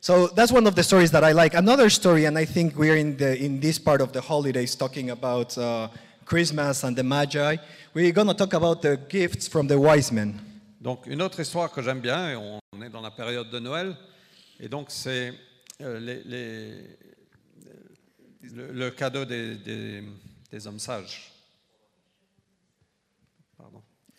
So 0.00 0.28
that's 0.28 0.52
one 0.52 0.66
of 0.66 0.74
the 0.74 0.82
stories 0.82 1.10
that 1.10 1.24
I 1.24 1.32
like. 1.32 1.54
Another 1.54 1.90
story, 1.90 2.26
and 2.26 2.38
I 2.38 2.46
think 2.46 2.74
we're 2.76 2.96
in, 2.96 3.16
the, 3.16 3.36
in 3.36 3.60
this 3.60 3.78
part 3.78 4.00
of 4.00 4.12
the 4.12 4.20
holidays 4.20 4.74
talking 4.76 5.10
about 5.10 5.58
uh, 5.58 5.88
Christmas 6.24 6.84
and 6.84 6.96
the 6.96 7.02
Magi. 7.02 7.56
We're 7.92 8.12
going 8.12 8.28
to 8.28 8.34
talk 8.34 8.54
about 8.54 8.80
the 8.82 8.96
gifts 9.08 9.46
from 9.48 9.66
the 9.66 9.78
wise 9.78 10.10
men. 10.12 10.40
Donc 10.80 11.06
une 11.06 11.20
autre 11.20 11.40
histoire 11.40 11.70
que 11.70 11.82
j'aime 11.82 12.00
bien, 12.00 12.30
et 12.30 12.36
on 12.36 12.82
est 12.82 12.88
dans 12.88 13.02
la 13.02 13.10
période 13.10 13.50
de 13.50 13.58
Noël, 13.58 13.94
et 14.58 14.68
donc 14.68 14.86
c'est 14.90 15.34
euh, 15.82 15.98
les- 16.00 16.22
les- 16.24 16.96
le, 18.54 18.72
le 18.72 18.90
cadeau 18.90 19.24
des, 19.26 19.56
des- 19.56 20.02
des 20.50 20.66
hommes 20.66 20.78
sages. 20.78 21.30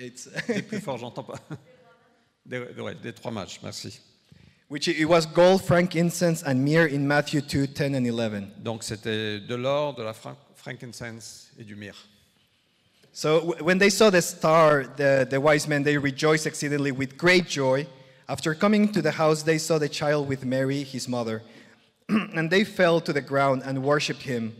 It's, 0.01 0.27
Dis 0.47 0.61
plus 0.63 0.79
fort, 0.79 0.97
j'entends 0.97 1.23
pas. 1.23 1.39
Des, 2.45 2.57
ouais, 2.57 2.95
des 2.95 3.13
trois 3.13 3.31
mages, 3.31 3.59
merci. 3.61 3.99
which 4.67 4.87
it 4.87 5.05
was 5.05 5.25
gold, 5.27 5.61
frankincense, 5.63 6.41
and 6.43 6.63
myrrh 6.63 6.87
in 6.87 7.05
Matthew 7.07 7.41
2 7.41 7.67
10 7.67 7.93
and 7.93 8.05
11. 8.07 8.51
Donc 8.63 8.83
c'était 8.83 9.39
de 9.45 9.55
l'or, 9.55 9.93
de 9.93 10.01
la 10.01 10.13
fran- 10.13 10.37
frankincense 10.55 11.51
et 11.59 11.63
du 11.63 11.75
myrrhe. 11.75 12.07
So 13.13 13.53
when 13.61 13.77
they 13.77 13.89
saw 13.89 14.09
the 14.09 14.21
star, 14.21 14.85
the, 14.95 15.27
the 15.29 15.39
wise 15.39 15.67
men, 15.67 15.83
they 15.83 15.97
rejoiced 15.97 16.47
exceedingly 16.47 16.91
with 16.91 17.17
great 17.17 17.45
joy. 17.47 17.85
After 18.29 18.55
coming 18.55 18.91
to 18.93 19.01
the 19.01 19.11
house, 19.11 19.43
they 19.43 19.57
saw 19.57 19.77
the 19.77 19.89
child 19.89 20.29
with 20.29 20.45
Mary, 20.45 20.83
his 20.83 21.09
mother. 21.09 21.43
and 22.09 22.49
they 22.49 22.63
fell 22.63 23.01
to 23.01 23.11
the 23.11 23.21
ground 23.21 23.63
and 23.65 23.83
worshipped 23.83 24.23
him. 24.23 24.55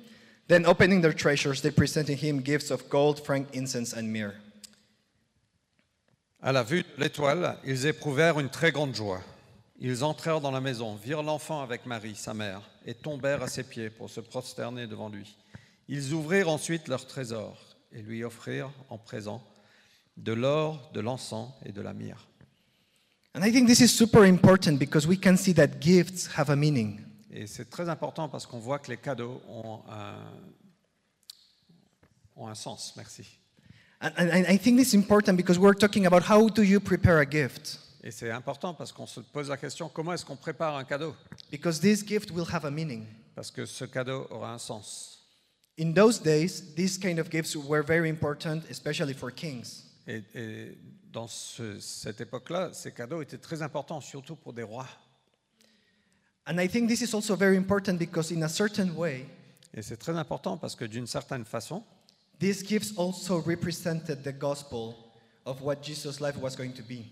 Then, 0.49 0.65
opening 0.65 0.99
their 0.99 1.13
treasures, 1.13 1.61
they 1.61 1.71
presented 1.71 2.17
him 2.19 2.41
gifts 2.41 2.69
of 2.69 2.89
gold, 2.89 3.25
frankincense, 3.25 3.93
and 3.93 4.11
myrrh. 4.11 4.35
À 6.43 6.51
la 6.51 6.63
vue 6.63 6.81
de 6.81 6.87
l'étoile, 7.03 7.57
ils 7.63 7.85
éprouvèrent 7.85 8.39
une 8.39 8.49
très 8.49 8.71
grande 8.71 8.95
joie. 8.95 9.21
Ils 9.79 10.03
entrèrent 10.03 10.41
dans 10.41 10.49
la 10.49 10.59
maison, 10.59 10.95
virent 10.95 11.21
l'enfant 11.21 11.61
avec 11.61 11.85
Marie, 11.85 12.15
sa 12.15 12.33
mère, 12.33 12.61
et 12.83 12.95
tombèrent 12.95 13.43
à 13.43 13.47
ses 13.47 13.63
pieds 13.63 13.91
pour 13.91 14.09
se 14.09 14.21
prosterner 14.21 14.87
devant 14.87 15.09
lui. 15.09 15.37
Ils 15.87 16.13
ouvrirent 16.13 16.49
ensuite 16.49 16.87
leur 16.87 17.05
trésor 17.05 17.59
et 17.91 18.01
lui 18.01 18.23
offrirent 18.23 18.71
en 18.89 18.97
présent 18.97 19.43
de 20.17 20.33
l'or, 20.33 20.89
de 20.93 20.99
l'encens 20.99 21.51
et 21.63 21.71
de 21.71 21.81
la 21.81 21.93
myrrhe. 21.93 22.27
And 23.35 23.43
I 23.45 23.51
think 23.51 23.67
this 23.67 23.79
is 23.79 23.89
super 23.89 24.23
important 24.23 24.77
because 24.77 25.07
we 25.07 25.19
can 25.19 25.37
see 25.37 25.53
that 25.53 25.79
gifts 25.79 26.27
have 26.37 26.49
a 26.49 26.55
meaning. 26.55 26.99
Et 27.29 27.45
c'est 27.45 27.69
très 27.69 27.87
important 27.87 28.27
parce 28.29 28.47
qu'on 28.47 28.59
voit 28.59 28.79
que 28.79 28.89
les 28.89 28.97
cadeaux 28.97 29.41
ont 29.47 29.81
un, 29.89 30.15
ont 32.35 32.47
un 32.47 32.55
sens. 32.55 32.93
Merci. 32.97 33.40
And, 34.01 34.11
and 34.17 34.29
and 34.31 34.45
I 34.47 34.57
think 34.57 34.77
this 34.77 34.89
is 34.89 34.93
important 34.95 35.37
because 35.37 35.59
we're 35.59 35.75
talking 35.77 36.05
about 36.07 36.23
how 36.23 36.49
do 36.49 36.63
you 36.63 36.79
prepare 36.79 37.19
a 37.19 37.25
gift? 37.25 37.79
Et 38.03 38.09
c'est 38.11 38.31
important 38.31 38.73
parce 38.73 38.91
qu'on 38.91 39.05
se 39.05 39.19
pose 39.19 39.47
la 39.49 39.57
question 39.57 39.87
comment 39.89 40.11
est-ce 40.13 40.25
qu'on 40.25 40.35
prépare 40.35 40.75
un 40.75 40.83
cadeau? 40.83 41.15
Because 41.51 41.79
this 41.79 42.03
gift 42.03 42.31
will 42.31 42.47
have 42.51 42.65
a 42.65 42.71
meaning. 42.71 43.05
Parce 43.35 43.51
que 43.51 43.65
ce 43.65 43.85
cadeau 43.85 44.25
aura 44.31 44.51
un 44.53 44.57
sens. 44.57 45.19
In 45.77 45.93
those 45.93 46.19
days, 46.19 46.73
these 46.75 46.97
kind 46.97 47.19
of 47.19 47.29
gifts 47.29 47.55
were 47.55 47.83
very 47.83 48.09
important, 48.09 48.61
especially 48.69 49.13
for 49.13 49.31
kings. 49.31 49.83
Et, 50.07 50.23
et 50.33 50.77
dans 51.13 51.27
ce- 51.27 51.79
cette 51.79 52.19
époque-là, 52.21 52.71
ces 52.73 52.91
cadeaux 52.91 53.21
étaient 53.21 53.37
très 53.37 53.61
importants, 53.61 54.01
surtout 54.01 54.35
pour 54.35 54.53
des 54.53 54.63
rois. 54.63 54.87
And 56.47 56.57
I 56.59 56.67
think 56.67 56.89
this 56.89 57.01
is 57.01 57.13
also 57.13 57.35
very 57.35 57.55
important 57.55 57.97
because, 57.99 58.31
in 58.31 58.41
a 58.41 58.49
certain 58.49 58.89
way, 58.95 59.25
Et 59.73 59.81
c'est 59.83 59.97
très 59.97 60.17
important 60.17 60.57
parce 60.57 60.75
que 60.75 60.85
d'une 60.85 61.07
certaine 61.07 61.45
façon, 61.45 61.83
these 62.41 62.61
gifts 62.63 62.91
also 62.97 63.39
represented 63.41 64.23
the 64.23 64.33
gospel 64.33 64.95
of 65.45 65.61
what 65.61 65.81
Jesus' 65.81 66.19
life 66.19 66.35
was 66.37 66.55
going 66.57 66.73
to 66.73 66.81
be. 66.83 67.05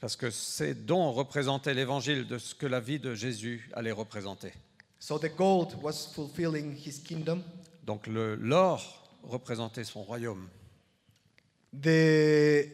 parce 0.00 0.14
que 0.16 0.30
ces 0.30 0.74
dons 0.74 1.12
représentaient 1.12 1.74
l'évangile 1.74 2.26
de 2.26 2.36
ce 2.38 2.54
que 2.54 2.66
la 2.66 2.78
vie 2.80 2.98
de 3.00 3.14
Jésus 3.14 3.68
allait 3.72 3.90
représenter. 3.92 4.52
So 5.00 5.18
the 5.18 5.34
gold 5.36 5.74
was 5.82 6.06
fulfilling 6.14 6.76
his 6.76 6.98
kingdom, 7.02 7.42
Donc 7.84 8.06
le- 8.06 8.36
l'or 8.36 9.02
représentait 9.22 9.84
son 9.84 10.02
royaume. 10.02 10.48
the 11.72 12.68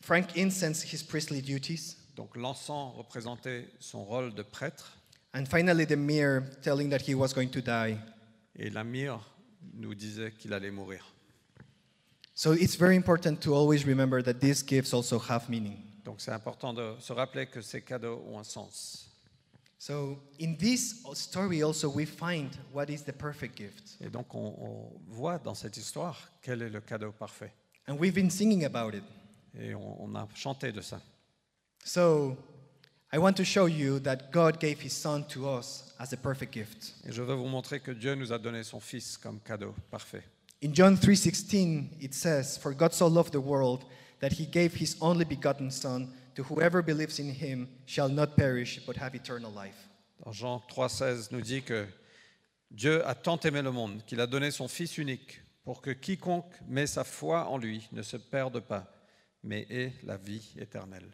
frankincense, 0.00 0.82
his 0.82 1.02
priestly 1.02 1.42
duties, 1.42 1.96
Donc 2.16 2.36
l'encens 2.36 2.92
représentait 2.96 3.68
son 3.78 4.04
rôle 4.04 4.32
de 4.34 4.42
prêtre 4.42 4.96
and 5.34 5.44
finally 5.46 5.86
the 5.86 5.96
myrrh, 5.96 6.42
telling 6.62 6.90
that 6.90 7.00
he 7.06 7.14
was 7.14 7.32
going 7.34 7.48
to 7.50 7.60
die. 7.60 7.96
et 8.56 8.70
la 8.70 8.84
myrrhe 8.84 9.20
nous 9.74 9.94
disait 9.94 10.32
qu'il 10.32 10.52
allait 10.52 10.70
mourir. 10.70 11.04
So 12.40 12.52
it's 12.52 12.74
very 12.74 12.96
important 12.96 13.42
to 13.42 13.54
always 13.54 13.84
remember 13.84 14.22
that 14.22 14.40
these 14.40 14.62
gifts 14.62 14.94
also 14.94 15.18
have 15.18 15.50
meaning. 15.50 15.76
Donc 16.06 16.22
c'est 16.22 16.32
important 16.32 16.72
de 16.72 16.94
se 16.98 17.12
rappeler 17.12 17.44
que 17.44 17.60
ces 17.60 17.82
cadeaux 17.82 18.24
ont 18.32 18.38
un 18.38 18.44
sens. 18.44 19.10
So 19.78 20.18
in 20.40 20.56
this 20.56 21.04
story 21.12 21.62
also 21.62 21.90
we 21.90 22.06
find 22.06 22.48
what 22.72 22.88
is 22.88 23.02
the 23.02 23.12
perfect 23.12 23.58
gift. 23.58 23.98
Et 24.00 24.08
donc 24.08 24.34
on, 24.34 24.54
on 24.58 24.90
voit 25.06 25.38
dans 25.38 25.54
cette 25.54 25.76
histoire 25.76 26.30
quel 26.40 26.62
est 26.62 26.70
le 26.70 26.80
cadeau 26.80 27.12
parfait. 27.12 27.52
And 27.86 27.98
we've 27.98 28.14
been 28.14 28.30
singing 28.30 28.64
about 28.64 28.96
it. 28.96 29.04
Et 29.54 29.74
on, 29.74 30.04
on 30.04 30.14
a 30.14 30.26
chanté 30.34 30.72
de 30.72 30.80
ça. 30.80 30.98
So 31.84 32.38
I 33.12 33.18
want 33.18 33.34
to 33.34 33.44
show 33.44 33.66
you 33.66 34.00
that 34.00 34.30
God 34.32 34.58
gave 34.58 34.80
his 34.80 34.94
son 34.94 35.24
to 35.24 35.46
us 35.46 35.92
as 35.98 36.14
a 36.14 36.16
perfect 36.16 36.54
gift. 36.54 36.94
Et 37.06 37.12
je 37.12 37.20
veux 37.20 37.34
vous 37.34 37.48
montrer 37.48 37.80
que 37.80 37.90
Dieu 37.90 38.14
nous 38.14 38.32
a 38.32 38.38
donné 38.38 38.62
son 38.62 38.80
Fils 38.80 39.18
comme 39.18 39.40
cadeau 39.40 39.74
parfait. 39.90 40.22
In 40.62 40.74
John 40.74 40.96
3:16 40.96 41.88
it 42.00 42.12
says, 42.14 42.58
"For 42.58 42.74
God 42.74 42.92
so 42.92 43.06
loved 43.08 43.32
the 43.32 43.38
world 43.40 43.84
that 44.20 44.32
he 44.38 44.46
gave 44.46 44.74
his 44.74 44.96
only 45.00 45.24
begotten 45.24 45.70
son 45.70 46.08
to 46.34 46.42
whoever 46.42 46.82
believes 46.82 47.18
in 47.18 47.30
him 47.30 47.66
shall 47.86 48.10
not 48.10 48.36
perish 48.36 48.80
but 48.86 48.96
have 48.96 49.14
eternal 49.14 49.50
life." 49.52 49.88
Dans 50.24 50.32
Jean 50.36 50.60
3,16 50.68 51.30
nous 51.32 51.40
dit 51.40 51.62
que 51.62 51.86
Dieu 52.70 53.02
a 53.06 53.14
tant 53.14 53.38
aimé 53.44 53.62
le 53.62 53.72
monde 53.72 54.02
qu'il 54.06 54.20
a 54.20 54.26
donné 54.26 54.50
son 54.50 54.68
Fils 54.68 54.98
unique 54.98 55.40
pour 55.64 55.80
que 55.80 55.90
quiconque 55.92 56.52
met 56.68 56.86
sa 56.86 57.04
foi 57.04 57.48
en 57.48 57.56
lui 57.56 57.88
ne 57.92 58.02
se 58.02 58.18
perde 58.18 58.60
pas, 58.60 58.86
mais 59.42 59.66
ait 59.70 59.92
la 60.04 60.18
vie 60.18 60.52
éternelle. 60.58 61.08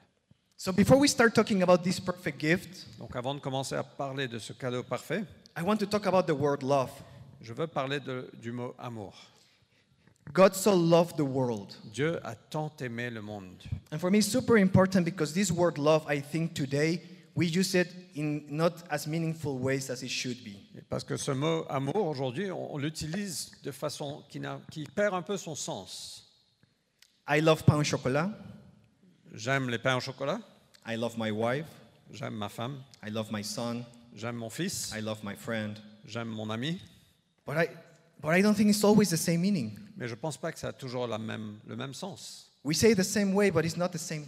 So 0.56 0.72
before 0.72 0.98
we 0.98 1.08
start 1.08 1.34
talking 1.34 1.62
about 1.62 1.82
this 1.84 2.00
perfect 2.00 2.40
gift, 2.40 2.86
Donc 2.98 3.14
avant 3.14 3.34
de 3.34 3.40
commencer 3.40 3.76
à 3.76 3.84
parler 3.84 4.26
de 4.26 4.40
ce 4.40 4.52
cadeau 4.54 4.82
parfait, 4.82 5.24
I 5.56 5.62
want 5.62 5.76
to 5.76 5.86
talk 5.86 6.06
about 6.06 6.24
the 6.24 6.36
word 6.36 6.62
love. 6.62 6.90
je 7.40 7.52
veux 7.52 7.68
parler 7.68 8.00
de- 8.00 8.28
du 8.42 8.50
mot 8.50 8.74
amour. 8.78 9.14
God 10.32 10.54
so 10.54 10.74
loved 10.74 11.16
the 11.16 11.24
world. 11.24 11.76
Dieu 11.92 12.18
a 12.24 12.34
tant 12.50 12.70
aimé 12.80 13.10
le 13.12 13.22
monde. 13.22 13.62
And 13.90 13.98
for 13.98 14.10
me, 14.10 14.18
it's 14.18 14.26
super 14.28 14.58
important 14.58 15.04
because 15.04 15.32
this 15.32 15.50
word 15.50 15.78
love, 15.78 16.04
I 16.08 16.20
think 16.20 16.54
today 16.54 17.00
we 17.34 17.46
use 17.46 17.74
it 17.74 17.88
in 18.14 18.44
not 18.48 18.82
as 18.90 19.06
meaningful 19.06 19.58
ways 19.58 19.88
as 19.90 20.02
it 20.02 20.10
should 20.10 20.42
be. 20.44 20.56
Et 20.76 20.82
Parce 20.88 21.04
que 21.04 21.16
ce 21.16 21.30
mot 21.32 21.64
amour, 21.70 22.06
aujourd'hui, 22.06 22.50
on, 22.50 22.74
on 22.74 22.78
l'utilise 22.78 23.52
de 23.62 23.70
façon 23.70 24.24
qui, 24.28 24.40
qui 24.70 24.84
perd 24.84 25.14
un 25.14 25.22
peu 25.22 25.36
son 25.36 25.54
sens. 25.54 26.24
I 27.28 27.40
love 27.40 27.64
pain 27.64 27.76
au 27.76 27.84
chocolat. 27.84 28.30
J'aime 29.34 29.68
les 29.68 29.78
pains 29.78 29.96
au 29.96 30.00
chocolat, 30.00 30.40
I 30.86 30.96
love 30.96 31.16
my 31.18 31.30
wife. 31.30 31.66
j'aime 32.12 32.34
ma 32.34 32.48
femme, 32.48 32.82
I 33.06 33.10
love 33.10 33.30
my 33.32 33.42
son. 33.44 33.84
j'aime 34.14 34.36
mon 34.36 34.48
fils, 34.50 34.92
I 34.96 35.00
love 35.02 35.22
my 35.24 35.34
friend. 35.34 35.76
j'aime 36.06 36.28
mon 36.28 36.48
ami, 36.50 36.80
But 37.46 37.56
I, 37.58 37.68
but 38.20 38.30
I 38.30 38.40
don't 38.42 38.54
think 38.56 38.70
it's 38.70 38.84
always 38.84 39.10
the 39.10 39.16
same 39.16 39.40
meaning. 39.42 39.78
Mais 39.96 40.08
je 40.08 40.14
ne 40.14 40.18
pense 40.20 40.36
pas 40.36 40.52
que 40.52 40.58
ça 40.58 40.68
a 40.68 40.72
toujours 40.72 41.06
la 41.06 41.18
même, 41.18 41.58
le 41.66 41.76
même 41.76 41.94
sens. 41.94 42.50
We 42.64 42.76
say 42.76 42.94
the 42.94 43.02
same 43.02 43.34
way, 43.34 43.50
but 43.50 43.64
it's 43.64 43.76
not 43.76 43.88
the 43.90 43.98
same. 43.98 44.24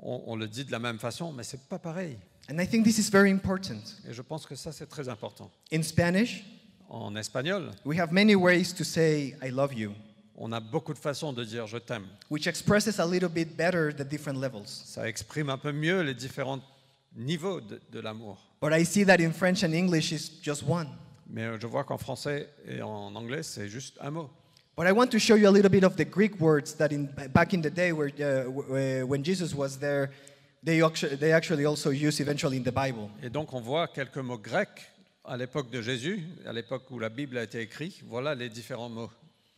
On, 0.00 0.22
on 0.26 0.36
le 0.36 0.46
dit 0.48 0.64
de 0.64 0.72
la 0.72 0.78
même 0.78 0.98
façon, 0.98 1.32
mais 1.32 1.42
c'est 1.44 1.60
pas 1.68 1.78
pareil. 1.78 2.16
And 2.50 2.58
I 2.60 2.66
think 2.66 2.84
this 2.84 2.98
is 2.98 3.10
very 3.10 3.30
important. 3.30 3.80
Et 4.08 4.12
je 4.14 4.22
pense 4.22 4.46
que 4.46 4.54
ça, 4.56 4.72
c'est 4.72 4.86
très 4.88 5.08
important. 5.08 5.50
In 5.72 5.82
Spanish, 5.82 6.44
En 6.90 7.14
espagnol, 7.16 7.70
we 7.84 7.98
have 8.00 8.12
many 8.12 8.34
ways 8.34 8.72
to 8.74 8.82
say 8.82 9.36
I 9.42 9.50
love 9.50 9.74
you, 9.74 9.92
on 10.34 10.52
a 10.52 10.60
beaucoup 10.60 10.94
de 10.94 10.98
façons 10.98 11.34
de 11.34 11.44
dire 11.44 11.66
je 11.66 11.76
t'aime. 11.76 12.06
which 12.30 12.46
expresses 12.46 12.98
a 12.98 13.04
little 13.06 13.28
bit 13.28 13.54
better 13.56 13.92
the 13.94 14.02
different 14.08 14.40
levels. 14.40 14.66
Ça 14.86 15.06
exprime 15.06 15.50
un 15.50 15.58
peu 15.58 15.70
mieux 15.72 16.00
les 16.00 16.14
différents 16.14 16.60
niveaux 17.14 17.60
de, 17.60 17.78
de 17.92 18.00
l'amour. 18.00 18.38
But 18.62 18.72
I 18.72 18.86
see 18.86 19.04
that 19.04 19.20
in 19.20 19.32
French 19.32 19.62
and 19.62 19.74
English 19.74 20.12
is 20.12 20.30
just 20.42 20.62
one. 20.66 20.88
Mais 21.28 21.60
je 21.60 21.66
vois 21.66 21.84
qu'en 21.84 21.98
français 21.98 22.48
et 22.66 22.80
en 22.80 23.14
anglais, 23.14 23.42
c'est 23.42 23.68
juste 23.68 23.98
un 24.00 24.10
mot. 24.10 24.30
But 24.78 24.86
I 24.86 24.92
want 24.92 25.10
to 25.10 25.18
show 25.18 25.34
you 25.34 25.48
a 25.48 25.50
little 25.50 25.70
bit 25.70 25.82
of 25.82 25.96
the 25.96 26.04
Greek 26.04 26.38
words 26.38 26.74
that 26.74 26.92
in 26.92 27.06
back 27.32 27.52
in 27.52 27.60
the 27.60 27.68
day 27.68 27.90
where, 27.90 28.12
uh, 28.14 28.44
w- 28.44 29.04
when 29.06 29.24
Jesus 29.24 29.52
was 29.52 29.76
there, 29.76 30.12
they 30.62 30.84
actually, 30.84 31.16
they 31.16 31.32
actually 31.32 31.64
also 31.64 31.90
use 31.90 32.20
eventually 32.20 32.58
in 32.58 32.62
the 32.62 32.70
Bible. 32.70 33.10
Et 33.20 33.28
donc 33.28 33.52
on 33.52 33.60
voit 33.60 33.88
quelques 33.88 34.18
mots 34.18 34.38
grecs 34.38 34.86
à 35.24 35.36
l'époque 35.36 35.68
de 35.72 35.82
Jésus, 35.82 36.22
à 36.46 36.52
l'époque 36.52 36.88
où 36.92 37.00
la 37.00 37.08
Bible 37.08 37.38
a 37.38 37.42
été 37.42 37.60
écrite. 37.60 38.04
Voilà 38.06 38.36
les 38.36 38.48
différents 38.48 38.88
mots 38.88 39.10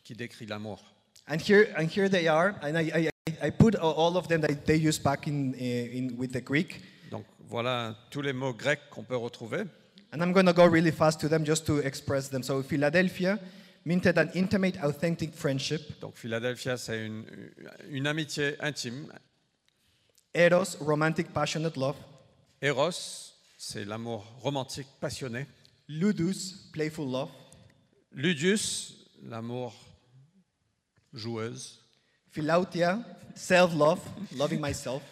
qui 0.05 0.15
décrivent 0.15 0.49
l'amour. 0.49 0.83
And 1.29 1.37
here, 1.37 1.67
and 1.77 1.87
here 1.95 2.09
they 2.09 2.27
are, 2.27 2.55
and 2.63 2.79
I, 2.79 2.91
I, 2.91 3.11
I 3.47 3.51
put 3.51 3.75
all 3.77 4.17
of 4.17 4.27
them 4.27 4.41
that 4.41 4.65
they 4.65 4.79
use 4.79 4.99
back 4.99 5.27
in, 5.27 5.53
uh, 5.53 5.99
in 5.99 6.17
with 6.17 6.33
the 6.33 6.43
Greek. 6.43 6.81
Donc 7.11 7.27
voilà 7.47 7.95
tous 8.11 8.23
les 8.23 8.33
mots 8.33 8.55
grecs 8.55 8.89
qu'on 8.89 9.05
peut 9.05 9.19
retrouver. 9.19 9.67
And 10.15 10.23
I'm 10.23 10.33
going 10.33 10.47
to 10.47 10.55
go 10.55 10.65
really 10.65 10.91
fast 10.91 11.21
to 11.21 11.29
them 11.29 11.45
just 11.45 11.67
to 11.67 11.77
express 11.81 12.31
them. 12.31 12.43
So 12.43 12.63
Philadelphia 12.63 13.39
minted 13.85 14.19
an 14.19 14.31
intimate, 14.35 14.77
authentic 14.83 15.35
friendship. 15.35 16.01
Donc 16.01 16.17
Philadelphia, 16.17 16.77
c'est 16.77 17.07
une, 17.07 17.25
une 17.89 18.07
amitié 18.07 18.57
intime. 18.61 19.13
Eros, 20.35 20.77
romantic, 20.81 21.33
passionate 21.33 21.77
love. 21.77 21.97
Eros, 22.63 23.35
c'est 23.59 23.85
l'amour 23.85 24.25
romantique, 24.41 24.87
passionné. 25.01 25.47
Ludus, 25.89 26.71
playful 26.73 27.11
love. 27.11 27.31
Ludius, 28.13 28.95
l'amour 29.23 29.75
joueuse. 31.13 31.81
Philautia, 32.31 33.01
self-love, 33.35 34.01
loving 34.37 34.61
myself. 34.61 35.03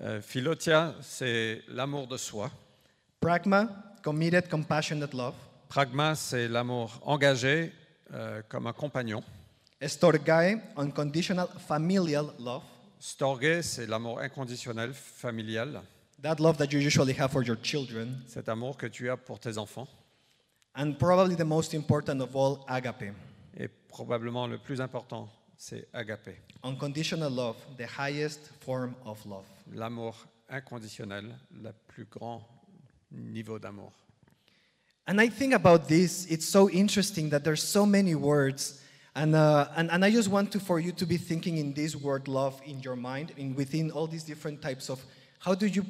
Euh, 0.00 0.20
Philotia, 0.22 0.94
c'est 1.02 1.62
l'amour 1.68 2.06
de 2.06 2.16
soi. 2.16 2.50
Pragma, 3.20 3.68
committed, 4.02 4.48
compassionate 4.48 5.12
love. 5.12 5.34
Pragma, 5.68 6.14
c'est 6.14 6.48
l'amour 6.48 7.00
engagé 7.04 7.72
euh, 8.12 8.42
comme 8.48 8.66
un 8.66 8.72
compagnon. 8.72 9.22
Estorgae, 9.80 10.60
unconditional, 10.76 11.48
familial 11.58 12.26
love. 12.38 12.62
Storge, 12.98 13.60
c'est 13.62 13.86
l'amour 13.86 14.18
inconditionnel, 14.18 14.92
familial. 14.92 15.82
That 16.20 16.36
love 16.40 16.56
that 16.56 16.72
you 16.72 16.80
usually 16.80 17.14
have 17.16 17.30
for 17.30 17.44
your 17.44 17.56
children. 17.62 18.22
Cet 18.26 18.48
amour 18.48 18.76
que 18.76 18.88
tu 18.88 19.08
as 19.08 19.16
pour 19.16 19.38
tes 19.38 19.56
enfants. 19.56 19.86
And 20.74 20.94
probably 20.98 21.36
the 21.36 21.44
most 21.44 21.74
important 21.74 22.20
of 22.20 22.34
all, 22.34 22.64
agape. 22.66 23.14
Et 23.56 23.68
probablement 23.68 24.48
le 24.48 24.58
plus 24.58 24.80
important, 24.80 25.28
c'est 25.56 25.86
agapé. 25.92 26.36
Unconditional 26.64 27.32
love, 27.32 27.56
the 27.76 27.86
highest 27.98 28.50
form 28.60 28.94
of 29.04 29.24
love. 29.26 29.46
L'amour 29.72 30.26
inconditionnel, 30.48 31.36
le 31.52 31.72
plus 31.86 32.04
grand 32.04 32.42
niveau 33.12 33.58
d'amour. 33.58 33.92
And 35.08 35.22
I 35.22 35.30
think 35.30 35.54
about 35.54 35.88
this, 35.88 36.26
it's 36.26 36.46
so 36.46 36.68
interesting 36.68 37.30
that 37.30 37.42
there's 37.42 37.62
so 37.62 37.86
many 37.86 38.14
words. 38.14 38.82
And, 39.16 39.34
uh, 39.34 39.68
and, 39.74 39.90
and 39.90 40.04
I 40.04 40.10
just 40.10 40.28
want 40.28 40.52
to, 40.52 40.60
for 40.60 40.78
you 40.78 40.92
to 40.92 41.06
be 41.06 41.16
thinking 41.16 41.56
in 41.56 41.72
this 41.72 41.96
word 41.96 42.28
love 42.28 42.60
in 42.66 42.80
your 42.80 42.94
mind, 42.94 43.32
in 43.38 43.54
within 43.54 43.90
all 43.90 44.06
these 44.06 44.22
different 44.22 44.60
types 44.60 44.90
of 44.90 45.02
how 45.38 45.54
do 45.54 45.66
you 45.66 45.82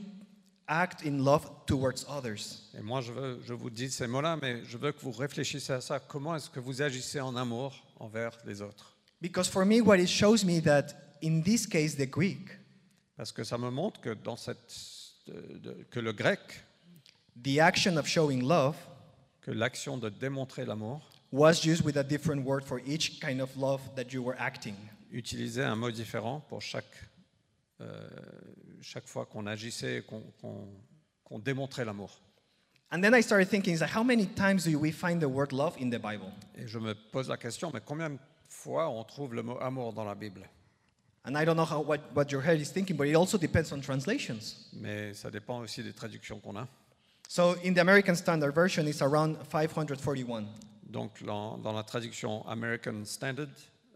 act 0.69 1.03
in 1.03 1.25
love 1.25 1.51
towards 1.67 2.07
others? 2.09 2.63
Et 2.79 2.81
moi, 2.81 3.01
je, 3.01 3.13
veux, 3.13 3.41
je 3.45 3.55
vous 3.55 3.71
dis 3.71 3.91
ces 3.91 4.07
mots-là, 4.07 4.39
mais 4.41 4.63
je 4.65 4.79
veux 4.79 4.93
que 4.93 5.01
vous 5.01 5.11
réfléchissiez 5.11 5.75
à 5.75 5.81
ça. 5.81 5.99
Comment 5.99 6.37
est-ce 6.37 6.49
que 6.49 6.61
vous 6.61 6.81
agissez 6.81 7.19
en 7.21 7.35
amour 7.35 7.75
envers 7.99 8.39
les 8.47 8.63
autres 8.63 8.95
Because 9.21 9.49
for 9.49 9.65
me, 9.67 9.81
what 9.81 9.97
it 9.99 10.09
shows 10.09 10.45
me 10.45 10.61
that 10.61 10.95
in 11.25 11.43
this 11.43 11.67
case, 11.67 11.97
the 11.97 12.09
Greek, 12.09 12.51
Parce 13.17 13.33
que 13.33 13.43
ça 13.43 13.59
me 13.59 13.69
montre 13.69 14.01
que, 14.01 14.11
dans 14.15 14.37
cette, 14.37 14.73
de- 15.27 15.59
de- 15.59 15.87
que 15.91 15.99
le 15.99 16.13
grec, 16.13 16.39
the 17.43 17.59
action 17.59 17.97
of 17.97 18.07
showing 18.07 18.45
love 18.47 18.77
que 19.49 19.53
l'action 19.55 19.97
de 19.97 20.11
démontrer 20.11 20.67
l'amour 20.67 21.01
was 21.33 21.65
used 21.65 21.83
with 21.83 21.97
a 21.97 22.03
different 22.05 22.45
word 22.45 22.63
for 22.63 22.81
each 22.87 23.19
kind 23.19 23.41
of 23.41 23.49
love 23.57 23.81
that 23.97 24.13
you 24.13 24.23
were 24.23 24.37
acting. 24.39 24.75
utilisait 25.11 25.65
un 25.65 25.75
mot 25.75 25.91
différent 25.91 26.41
pour 26.51 26.61
chaque, 26.61 26.85
euh, 27.81 28.07
chaque 28.83 29.07
fois 29.09 29.25
qu'on 29.25 29.47
agissait 29.47 29.99
et 29.99 30.03
qu'on 30.03 30.21
qu'on- 30.41 30.69
qu'on 31.25 31.39
démontrait 31.39 31.87
l'amour. 31.87 32.21
And 32.93 33.01
then 33.01 33.15
I 33.15 33.23
started 33.23 33.49
thinking, 33.49 33.75
is 33.75 33.79
that 33.79 33.89
how 33.95 34.03
many 34.05 34.27
times 34.27 34.65
do 34.65 34.79
we 34.79 34.93
find 34.93 35.19
the 35.21 35.27
word 35.29 35.53
love 35.53 35.77
in 35.81 35.89
the 35.89 35.99
Bible? 35.99 36.31
Et 36.55 36.67
je 36.67 36.79
me 36.79 36.95
pose 36.95 37.29
la 37.31 37.39
question, 37.39 37.71
mais 37.73 37.81
combien 37.81 38.11
de 38.11 38.19
fois 38.51 38.91
on 38.91 39.03
trouve 39.05 39.35
le 39.35 39.43
mot 39.43 39.59
amour 39.61 39.95
dans 39.95 40.05
la 40.05 40.15
Bible? 40.15 40.43
And 41.25 41.35
I 41.37 41.45
don't 41.47 41.57
know 41.57 41.65
how, 41.67 41.83
what, 41.83 42.01
what 42.15 42.31
your 42.31 42.43
head 42.43 42.61
is 42.61 42.71
thinking, 42.71 42.97
but 42.97 43.07
it 43.09 43.15
also 43.17 43.39
depends 43.39 43.73
on 43.73 43.81
translations. 43.81 44.69
Mais 44.75 45.15
ça 45.15 45.31
dépend 45.31 45.61
aussi 45.61 45.83
des 45.83 45.93
traductions 45.95 46.39
qu'on 46.39 46.57
a. 46.57 46.69
So 47.31 47.57
in 47.63 47.75
the 47.75 47.83
American 47.83 48.17
Standard 48.17 48.55
Version, 48.55 48.89
it's 48.89 49.03
around 49.03 49.37
541. 49.51 50.47
Donc 50.91 51.23
dans, 51.23 51.59
dans 51.59 51.75
la 51.75 51.83
traduction 51.83 52.43
American 52.49 53.05
Standard, 53.05 53.51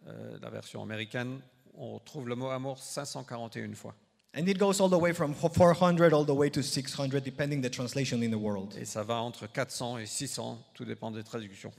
euh, 0.06 0.36
la 0.42 0.50
version 0.50 0.82
américaine, 0.82 1.40
on 1.74 1.98
trouve 1.98 2.28
le 2.28 2.36
mot 2.36 2.50
amour 2.50 2.78
541 2.78 3.74
fois. 3.74 3.94
And 4.34 4.46
it 4.46 4.58
goes 4.58 4.80
all 4.80 4.90
the 4.90 4.98
way 4.98 5.14
from 5.14 5.32
400 5.32 6.12
all 6.12 6.26
the 6.26 6.34
way 6.34 6.50
to 6.50 6.62
600, 6.62 7.20
depending 7.24 7.62
the 7.62 7.70
translation 7.70 8.22
in 8.22 8.30
the 8.30 8.38
world. 8.38 8.74
Et 8.78 8.84
ça 8.84 9.02
va 9.02 9.22
entre 9.22 9.46
400 9.46 9.98
et 9.98 10.06
600, 10.06 10.58
tout 10.74 10.84
dépend 10.84 11.10
des 11.10 11.22
traductions. 11.22 11.72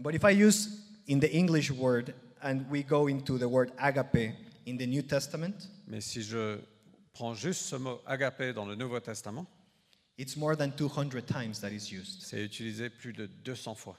But 0.00 0.16
if 0.16 0.24
I 0.24 0.32
use 0.32 0.86
in 1.08 1.20
the 1.20 1.32
English 1.32 1.70
word 1.70 2.14
and 2.42 2.62
we 2.68 2.82
go 2.82 3.06
into 3.08 3.38
the 3.38 3.48
word 3.48 3.70
agape 3.78 4.34
in 4.66 4.76
the 4.76 4.88
New 4.88 5.02
Testament, 5.02 5.68
Mais 5.86 6.00
si 6.00 6.22
je 6.22 6.58
prends 7.12 7.34
juste 7.34 7.62
ce 7.62 7.76
mot 7.76 8.00
agapé 8.06 8.52
dans 8.52 8.66
le 8.66 8.74
Nouveau 8.74 8.98
Testament, 8.98 9.46
it's 10.20 10.36
more 10.36 10.54
than 10.54 10.70
200 10.72 11.26
times 11.26 11.60
that 11.60 11.70
is 11.70 11.90
used. 11.90 12.22
c'est 12.22 12.44
utilisé 12.44 12.90
plus 12.90 13.12
de 13.12 13.26
200 13.26 13.74
fois. 13.74 13.96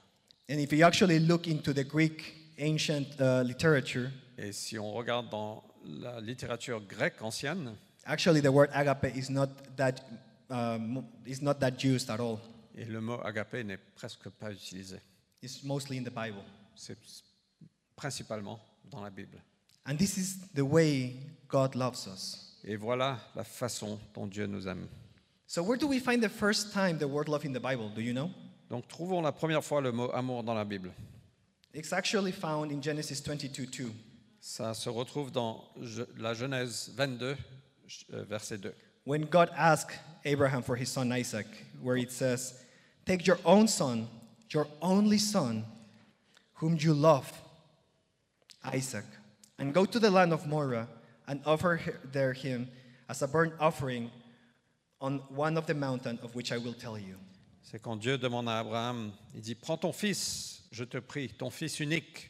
And 0.50 0.60
if 0.60 0.72
you 0.72 0.84
actually 0.86 1.20
look 1.20 1.48
into 1.48 1.74
the 1.74 1.84
Greek 1.84 2.36
ancient 2.60 3.20
uh, 3.20 3.42
literature, 3.44 4.12
Et 4.38 4.52
si 4.52 4.78
on 4.78 4.94
regarde 4.94 5.30
dans 5.30 5.64
la 5.84 6.20
littérature 6.22 6.80
grecque 6.82 7.22
ancienne, 7.22 7.76
actually 8.06 8.42
the 8.42 8.52
word 8.52 8.70
agape 8.74 9.16
is 9.16 9.30
not 9.32 9.50
that, 9.78 9.96
um, 10.50 11.04
is 11.26 11.42
not 11.42 11.56
that 11.56 11.84
used 11.84 12.10
at 12.10 12.20
all. 12.20 12.40
et 12.76 12.86
le 12.86 13.02
mot 13.02 13.20
agapé 13.24 13.64
n'est 13.64 13.78
presque 13.96 14.30
pas 14.30 14.52
utilisé. 14.52 15.00
It's 15.42 15.64
mostly 15.64 15.98
in 15.98 16.04
the 16.04 16.14
Bible. 16.14 16.44
C'est 16.76 16.98
principalement 17.96 18.60
dans 18.90 19.02
la 19.02 19.10
Bible. 19.10 19.42
And 19.86 19.96
this 19.98 20.18
is 20.18 20.38
the 20.54 20.62
way 20.62 21.16
God 21.48 21.76
loves 21.76 22.08
us. 22.08 22.60
Et 22.64 22.76
voilà 22.76 23.20
la 23.36 23.44
façon 23.44 24.00
dont 24.14 24.28
Dieu 24.28 24.46
nous 24.46 24.68
aime. 24.68 24.88
So, 25.54 25.62
where 25.62 25.76
do 25.76 25.86
we 25.86 26.00
find 26.00 26.24
the 26.24 26.30
first 26.30 26.72
time 26.72 26.98
the 26.98 27.10
word 27.10 27.28
love 27.28 27.44
in 27.44 27.52
the 27.52 27.60
Bible? 27.60 27.90
Do 27.94 28.02
you 28.02 28.14
know? 28.14 28.30
Donc 28.70 28.88
trouvons 28.88 29.22
la 29.22 29.34
première 29.34 29.62
fois 29.62 29.82
le 29.82 29.92
mot 29.92 30.10
amour 30.14 30.44
dans 30.44 30.56
la 30.56 30.64
Bible. 30.64 30.94
It's 31.74 31.92
actually 31.92 32.32
found 32.32 32.72
in 32.72 32.82
Genesis 32.82 33.20
22:2. 33.20 33.92
Ça 34.42 34.74
se 34.74 34.88
retrouve 34.90 35.30
dans 35.30 35.62
Je- 35.82 36.04
la 36.18 36.34
Genèse 36.34 36.90
22, 36.96 37.36
euh, 38.14 38.24
verset 38.30 38.60
2. 38.62 38.74
When 39.04 39.26
God 39.26 39.50
asked 39.58 40.00
Abraham 40.24 40.64
for 40.64 40.78
his 40.78 40.88
son 40.90 41.12
Isaac, 41.12 41.48
where 41.82 41.98
it 41.98 42.14
says, 42.14 42.54
Take 43.06 43.28
your 43.28 43.40
own 43.44 43.68
son, 43.68 44.08
your 44.54 44.68
only 44.82 45.18
son, 45.18 45.66
whom 46.62 46.78
you 46.80 46.94
love, 46.94 47.30
Isaac, 48.64 49.04
and 49.60 49.74
go 49.74 49.84
to 49.86 50.00
the 50.00 50.10
land 50.12 50.32
of 50.32 50.48
Moriah 50.48 50.88
and 51.28 51.42
offer 51.46 51.76
he- 51.76 51.92
there 52.10 52.32
him 52.32 52.70
as 53.10 53.22
a 53.22 53.28
burnt 53.28 53.52
offering 53.60 54.12
on 55.02 55.20
one 55.36 55.58
of 55.58 55.66
the 55.66 55.74
mountains 55.74 56.20
of 56.24 56.36
which 56.36 56.52
I 56.52 56.58
will 56.58 56.76
tell 56.76 56.98
you. 56.98 57.18
C'est 57.62 57.80
quand 57.80 57.96
Dieu 57.96 58.18
demande 58.18 58.50
à 58.50 58.60
Abraham, 58.60 59.12
il 59.34 59.42
dit, 59.42 59.56
prends 59.56 59.78
ton 59.78 59.94
fils, 59.94 60.64
je 60.72 60.84
te 60.84 60.98
prie, 60.98 61.30
ton 61.30 61.50
fils 61.50 61.80
unique, 61.80 62.30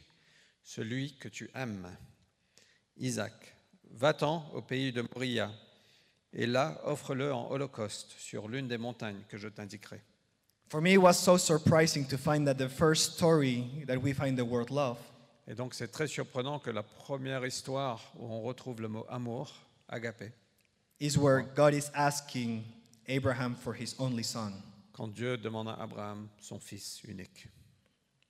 celui 0.62 1.16
que 1.16 1.28
tu 1.28 1.50
aimes, 1.54 1.88
Isaac, 2.96 3.32
va-t'en 3.90 4.48
au 4.54 4.62
pays 4.62 4.92
de 4.92 5.04
Moria, 5.14 5.50
et 6.32 6.46
là 6.46 6.80
offre-le 6.84 7.32
en 7.32 7.50
holocauste 7.50 8.12
sur 8.18 8.48
l'une 8.48 8.68
des 8.68 8.78
montagnes 8.78 9.22
que 9.28 9.36
je 9.36 9.48
t'indiquerai. 9.48 10.00
For 10.68 10.80
me, 10.80 10.92
it 10.92 10.98
was 10.98 11.14
so 11.14 11.36
surprising 11.36 12.06
to 12.06 12.16
find 12.16 12.46
that 12.46 12.54
the 12.54 12.68
first 12.68 13.14
story 13.14 13.84
that 13.86 13.98
we 13.98 14.14
find 14.14 14.38
the 14.38 14.44
word 14.44 14.70
love 14.70 14.96
Et 15.48 15.54
donc 15.54 15.74
c'est 15.74 15.88
très 15.88 16.06
surprenant 16.06 16.58
que 16.58 16.70
la 16.70 16.82
première 16.82 17.44
histoire 17.44 18.12
où 18.16 18.26
on 18.26 18.42
retrouve 18.42 18.80
le 18.80 18.88
mot 18.88 19.04
amour, 19.08 19.52
agapé, 19.88 20.32
is 21.02 21.18
where 21.18 21.42
God 21.42 21.74
is 21.74 21.90
asking 21.94 22.64
Abraham 23.08 23.56
for 23.56 23.74
his 23.74 23.94
only 23.98 24.22
son. 24.22 24.52
quand 24.92 25.08
Dieu 25.12 25.36
demande 25.36 25.68
à 25.68 25.82
Abraham 25.82 26.28
son 26.38 26.58
fils 26.60 27.00
unique. 27.04 27.48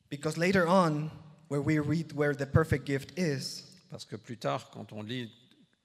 Because 0.09 0.39
later 0.39 0.67
on, 0.67 1.11
where 1.49 1.61
we 1.61 1.79
read 1.79 2.13
where 2.13 2.35
the 2.35 2.47
perfect 2.47 2.87
gift 2.87 3.19
is, 3.19 3.65
Parce 3.91 4.07
que 4.07 4.17
plus 4.17 4.37
tard, 4.39 4.71
quand 4.71 4.91
on 4.93 5.03
lit 5.03 5.31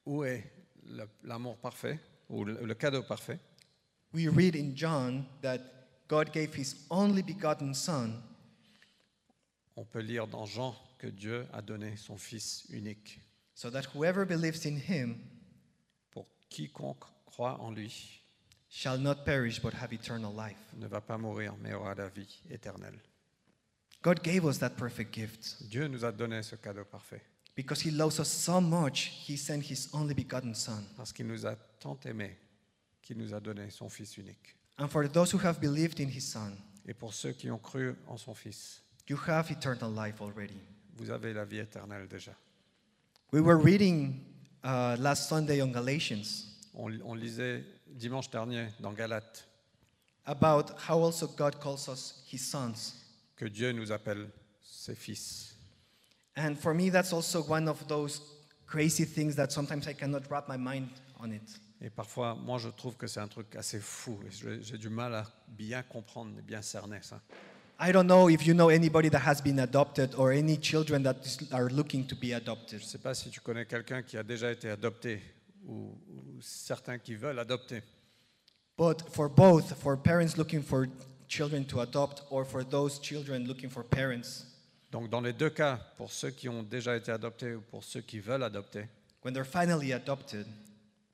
où 0.05 0.23
est 0.23 0.43
le- 0.85 1.09
l'amour 1.25 1.57
parfait, 1.57 1.99
ou 2.29 2.45
le, 2.45 2.53
le 2.65 2.73
cadeau 2.73 3.03
parfait, 3.03 3.37
we 4.13 4.27
read 4.29 4.55
in 4.55 4.73
John 4.75 5.25
that 5.41 5.59
God 6.07 6.31
gave 6.31 6.53
his 6.55 6.85
only 6.89 7.21
begotten 7.21 7.73
son 7.73 8.13
on 9.75 9.83
peut 9.83 9.99
lire 10.01 10.25
dans 10.25 10.45
Jean 10.45 10.73
que 10.97 11.07
Dieu 11.07 11.45
a 11.51 11.61
donné 11.61 11.97
son 11.97 12.17
fils 12.17 12.65
unique 12.69 13.19
so 13.53 13.69
that 13.69 13.83
whoever 13.93 14.25
believes 14.25 14.65
in 14.65 14.77
him 14.77 15.19
quiconque 16.49 17.03
croit 17.25 17.59
en 17.61 17.71
lui 17.71 18.21
shall 18.69 18.99
not 18.99 19.23
perish 19.25 19.61
but 19.61 19.73
have 19.73 19.93
eternal 19.93 20.33
life. 20.35 20.57
ne 20.75 20.87
va 20.87 21.01
pas 21.01 21.17
mourir 21.17 21.55
mais 21.61 21.73
aura 21.73 21.95
la 21.95 22.09
vie 22.09 22.41
éternelle. 22.49 22.99
God 24.03 24.21
gave 24.23 24.45
us 24.45 24.59
that 24.59 24.71
perfect 24.71 25.13
gift 25.13 25.63
Dieu 25.69 25.87
nous 25.87 26.03
a 26.05 26.11
donné 26.11 26.43
ce 26.43 26.55
cadeau 26.55 26.85
parfait 26.85 27.21
because 27.55 27.81
he 27.81 27.91
loves 27.91 28.19
us 28.19 28.29
so 28.29 28.61
much, 28.61 29.11
he 29.27 29.35
sent 29.35 29.61
his 29.61 29.89
only 29.93 30.13
begotten 30.13 30.53
son. 30.53 30.83
parce 30.95 31.11
qu'il 31.11 31.27
nous 31.27 31.45
a 31.45 31.55
tant 31.79 31.97
aimés 32.05 32.37
qu'il 33.01 33.17
nous 33.17 33.33
a 33.33 33.39
donné 33.39 33.69
son 33.71 33.89
fils 33.89 34.17
unique. 34.17 34.55
And 34.77 34.89
for 34.89 35.07
those 35.07 35.33
who 35.33 35.39
have 35.39 35.59
believed 35.59 35.99
in 35.99 36.09
his 36.09 36.21
son, 36.21 36.53
Et 36.87 36.93
pour 36.93 37.13
ceux 37.13 37.33
qui 37.33 37.49
ont 37.51 37.57
cru 37.57 37.95
en 38.07 38.15
son 38.17 38.33
fils, 38.33 38.81
you 39.09 39.17
have 39.27 39.51
eternal 39.51 39.91
life 39.93 40.21
already. 40.21 40.59
vous 40.95 41.09
avez 41.09 41.33
la 41.33 41.45
vie 41.45 41.59
éternelle 41.59 42.07
déjà. 42.07 42.33
We 43.33 43.41
were 43.41 43.57
reading 43.57 44.23
uh, 44.67 44.95
last 44.99 45.29
Sunday 45.29 45.61
on 45.61 45.71
Galatians 45.71 46.45
On, 46.75 46.91
on 47.05 47.15
lisait 47.15 47.63
dimanche 47.87 48.29
dernier 48.29 48.67
dans 48.79 48.93
Galates 48.93 49.45
about 50.25 50.71
how 50.89 51.01
also 51.01 51.27
God 51.27 51.59
calls 51.59 51.87
us 51.87 52.23
his 52.31 52.39
sons. 52.39 52.93
que 53.37 53.45
Dieu 53.45 53.71
nous 53.71 53.91
appelle 53.91 54.27
ses 54.61 54.95
fils. 54.95 55.55
And 56.35 56.55
for 56.55 56.73
me, 56.73 56.89
that's 56.89 57.13
also 57.13 57.41
one 57.41 57.67
of 57.69 57.87
those 57.87 58.21
crazy 58.67 59.05
things 59.05 59.35
that 59.35 59.51
sometimes 59.51 59.87
I 59.87 59.93
cannot 59.93 60.29
wrap 60.29 60.47
my 60.47 60.57
mind 60.57 60.89
on 61.19 61.31
it. 61.31 61.59
Et 61.81 61.89
parfois, 61.89 62.35
moi, 62.35 62.57
je 62.57 62.69
trouve 62.69 62.95
que 62.97 63.07
c'est 63.07 63.19
un 63.19 63.27
truc 63.27 63.55
assez 63.55 63.79
fou. 63.79 64.19
et 64.27 64.31
J'ai 64.31 64.61
j'ai 64.63 64.77
du 64.77 64.89
mal 64.89 65.13
à 65.15 65.25
bien 65.47 65.81
comprendre 65.83 66.37
et 66.37 66.41
bien 66.41 66.61
cerner 66.61 66.99
ça. 67.01 67.21
I 67.79 67.91
don't 67.91 68.07
know 68.07 68.27
if 68.27 68.45
you 68.47 68.53
know 68.53 68.69
anybody 68.69 69.09
that 69.09 69.21
has 69.21 69.39
been 69.41 69.59
adopted 69.59 70.15
or 70.15 70.31
any 70.31 70.57
children 70.57 71.03
that 71.03 71.17
are 71.51 71.69
looking 71.69 72.07
to 72.07 72.15
be 72.15 72.33
adopted. 72.33 72.79
Je 72.79 72.85
ne 72.85 72.89
sais 72.89 72.97
pas 72.97 73.13
si 73.13 73.29
tu 73.29 73.39
connais 73.39 73.65
quelqu'un 73.65 74.01
qui 74.01 74.17
a 74.17 74.23
déjà 74.23 74.51
été 74.51 74.69
adopté 74.69 75.21
ou, 75.67 75.95
ou 76.09 76.41
certains 76.41 76.97
qui 76.97 77.15
veulent 77.15 77.39
adopter. 77.39 77.83
But 78.77 79.03
for 79.11 79.29
both, 79.29 79.73
for 79.79 79.95
parents 79.95 80.37
looking 80.37 80.63
for 80.63 80.87
children 81.27 81.65
to 81.65 81.81
adopt 81.81 82.23
or 82.31 82.45
for 82.45 82.63
those 82.63 82.99
children 82.99 83.47
looking 83.47 83.69
for 83.69 83.83
parents, 83.83 84.45
Donc, 84.91 85.09
dans 85.09 85.21
les 85.21 85.33
deux 85.33 85.49
cas, 85.49 85.79
pour 85.97 86.11
ceux 86.11 86.31
qui 86.31 86.47
ont 86.47 86.63
déjà 86.63 86.95
été 86.95 87.11
adoptés 87.11 87.53
ou 87.55 87.61
pour 87.61 87.83
ceux 87.83 88.01
qui 88.01 88.19
veulent 88.19 88.43
adopter, 88.43 88.87
when 89.23 89.33
they're 89.33 89.45
finally 89.45 89.91
adopted, 89.91 90.47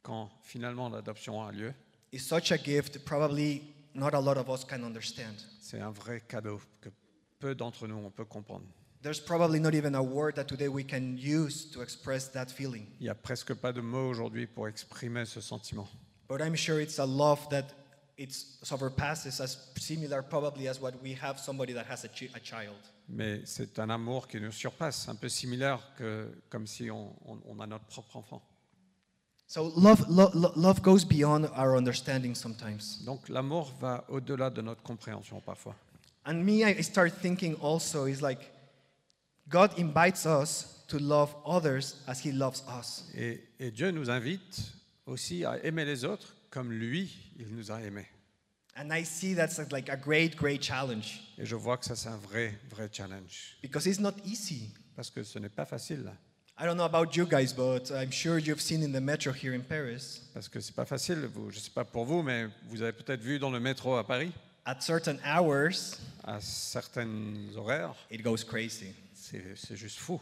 quand 0.04 0.30
finalement 0.43 0.89
l'adoption 0.89 1.41
a 1.41 1.52
lieu, 1.52 1.73
is 2.12 2.19
such 2.19 2.52
a 2.52 2.58
gift 2.58 3.04
probably 3.04 3.63
not 3.95 4.13
a 4.13 4.19
lot 4.19 4.38
of 4.38 4.49
us 4.49 4.63
can 4.65 4.84
understand. 4.84 5.36
c'est 5.60 5.79
un 5.79 5.91
vrai 5.91 6.21
cadeau 6.27 6.60
que 6.82 6.89
peu 7.39 7.56
d'entre 7.56 7.88
nous 7.88 7.95
on 7.97 8.10
peut 8.12 8.25
comprendre. 8.25 8.65
There's 9.01 9.19
probably 9.19 9.60
not 9.60 9.73
even 9.73 9.95
a 9.95 10.01
word 10.01 10.36
that 10.36 10.45
today 10.45 10.69
we 10.69 10.86
can 10.86 11.17
use 11.17 11.69
to 11.71 11.82
express 11.82 12.32
that 12.32 12.45
feeling. 12.47 12.86
Il 12.99 13.03
n'y 13.03 13.10
a 13.10 13.15
presque 13.15 13.53
pas 13.53 13.73
de 13.73 13.82
mots 13.82 14.10
aujourd'hui 14.10 14.47
pour 14.47 14.67
exprimer 14.69 15.25
ce 15.25 15.41
sentiment. 15.41 15.88
But 16.29 16.39
I'm 16.41 16.56
sure 16.56 16.79
it's 16.82 16.99
a 16.99 17.06
love 17.06 17.49
that 17.49 17.65
it's 18.17 18.60
surpasses 18.63 19.41
as 19.41 19.58
similar 19.77 20.21
probably 20.23 20.69
as 20.69 20.79
what 20.79 20.93
we 21.03 21.17
have 21.21 21.38
somebody 21.38 21.73
that 21.73 21.86
has 21.89 22.06
a, 22.06 22.08
chi- 22.08 22.29
a 22.34 22.39
child. 22.39 22.77
Mais 23.10 23.41
c'est 23.45 23.77
un 23.79 23.89
amour 23.89 24.29
qui 24.29 24.39
nous 24.39 24.51
surpasse, 24.53 25.10
un 25.10 25.15
peu 25.15 25.27
similaire 25.27 25.82
que 25.97 26.32
comme 26.49 26.65
si 26.65 26.89
on, 26.89 27.13
on- 27.25 27.41
on 27.45 27.60
a 27.60 27.67
notre 27.67 27.86
propre 27.86 28.15
enfant. 28.15 28.41
So 29.53 29.71
love, 29.75 30.09
lo- 30.09 30.31
lo- 30.33 30.51
love 30.55 30.81
goes 30.81 31.05
beyond 31.05 31.45
our 31.55 31.77
understanding 31.77 32.33
sometimes. 32.33 33.03
Donc 33.05 33.29
l'amour 33.29 33.71
va 33.79 34.03
au-delà 34.09 34.49
de 34.49 34.63
notre 34.63 34.81
compréhension 34.81 35.39
parfois. 35.41 35.75
And 36.25 36.43
me, 36.43 36.63
I 36.63 36.81
start 36.81 37.21
thinking 37.21 37.53
also 37.61 38.07
is 38.07 38.19
like 38.19 38.49
God 39.49 39.77
invites 39.77 40.25
us 40.25 40.83
to 40.87 40.97
love 40.97 41.35
others 41.45 41.97
as 42.07 42.25
He 42.25 42.31
loves 42.31 42.63
us. 42.67 43.03
Et, 43.13 43.43
et 43.59 43.69
Dieu 43.69 43.91
nous 43.91 44.09
invite 44.09 44.73
aussi 45.05 45.45
à 45.45 45.63
aimer 45.63 45.85
les 45.85 46.03
autres 46.03 46.35
comme 46.49 46.71
lui, 46.71 47.11
il 47.37 47.55
nous 47.55 47.71
a 47.71 47.79
aimés. 47.79 48.07
And 48.75 48.91
I 48.91 49.03
see 49.05 49.35
that's 49.35 49.59
like 49.71 49.87
a 49.87 49.95
great, 49.95 50.35
great 50.35 50.63
challenge 50.63 51.21
Et 51.37 51.45
je 51.45 51.55
vois 51.55 51.77
que 51.77 51.85
ça 51.85 51.95
c'est 51.95 52.09
un 52.09 52.17
vrai, 52.17 52.57
vrai 52.71 52.89
challenge. 52.91 53.59
because 53.61 53.85
it's 53.85 53.99
not 53.99 54.15
easy. 54.25 54.73
Parce 54.95 55.11
que 55.11 55.21
ce 55.21 55.37
n'est 55.37 55.49
pas 55.53 55.65
facile. 55.65 56.11
I 56.55 56.65
don't 56.65 56.77
know 56.77 56.85
about 56.85 57.15
you 57.15 57.25
guys, 57.25 57.51
but 57.51 57.91
I'm 57.91 58.11
sure 58.11 58.37
you've 58.37 58.61
seen 58.61 58.83
in 58.83 58.91
the 58.91 59.01
metro 59.01 59.33
here 59.33 59.53
in 59.55 59.61
Paris, 59.61 60.21
Parce 60.33 60.47
que 60.47 60.59
c'est 60.59 60.75
pas 60.75 60.85
facile. 60.85 61.25
Vous, 61.33 61.49
je 61.49 61.57
ne 61.57 61.61
sais 61.61 61.71
pas 61.71 61.83
pour 61.83 62.05
vous, 62.05 62.21
mais 62.21 62.47
vous 62.69 62.81
avez 62.83 62.91
peut-être 62.93 63.21
vu 63.21 63.39
dans 63.39 63.49
le 63.49 63.59
métro 63.59 63.95
à 63.95 64.05
Paris, 64.05 64.31
at 64.65 64.79
certain 64.81 65.17
hours, 65.25 65.97
à 66.23 66.39
certains 66.39 67.07
horaires, 67.55 67.95
it 68.11 68.21
goes 68.21 68.43
crazy. 68.47 68.93
c'est 69.13 69.43
c'est 69.55 69.75
juste 69.75 69.97
fou. 69.97 70.21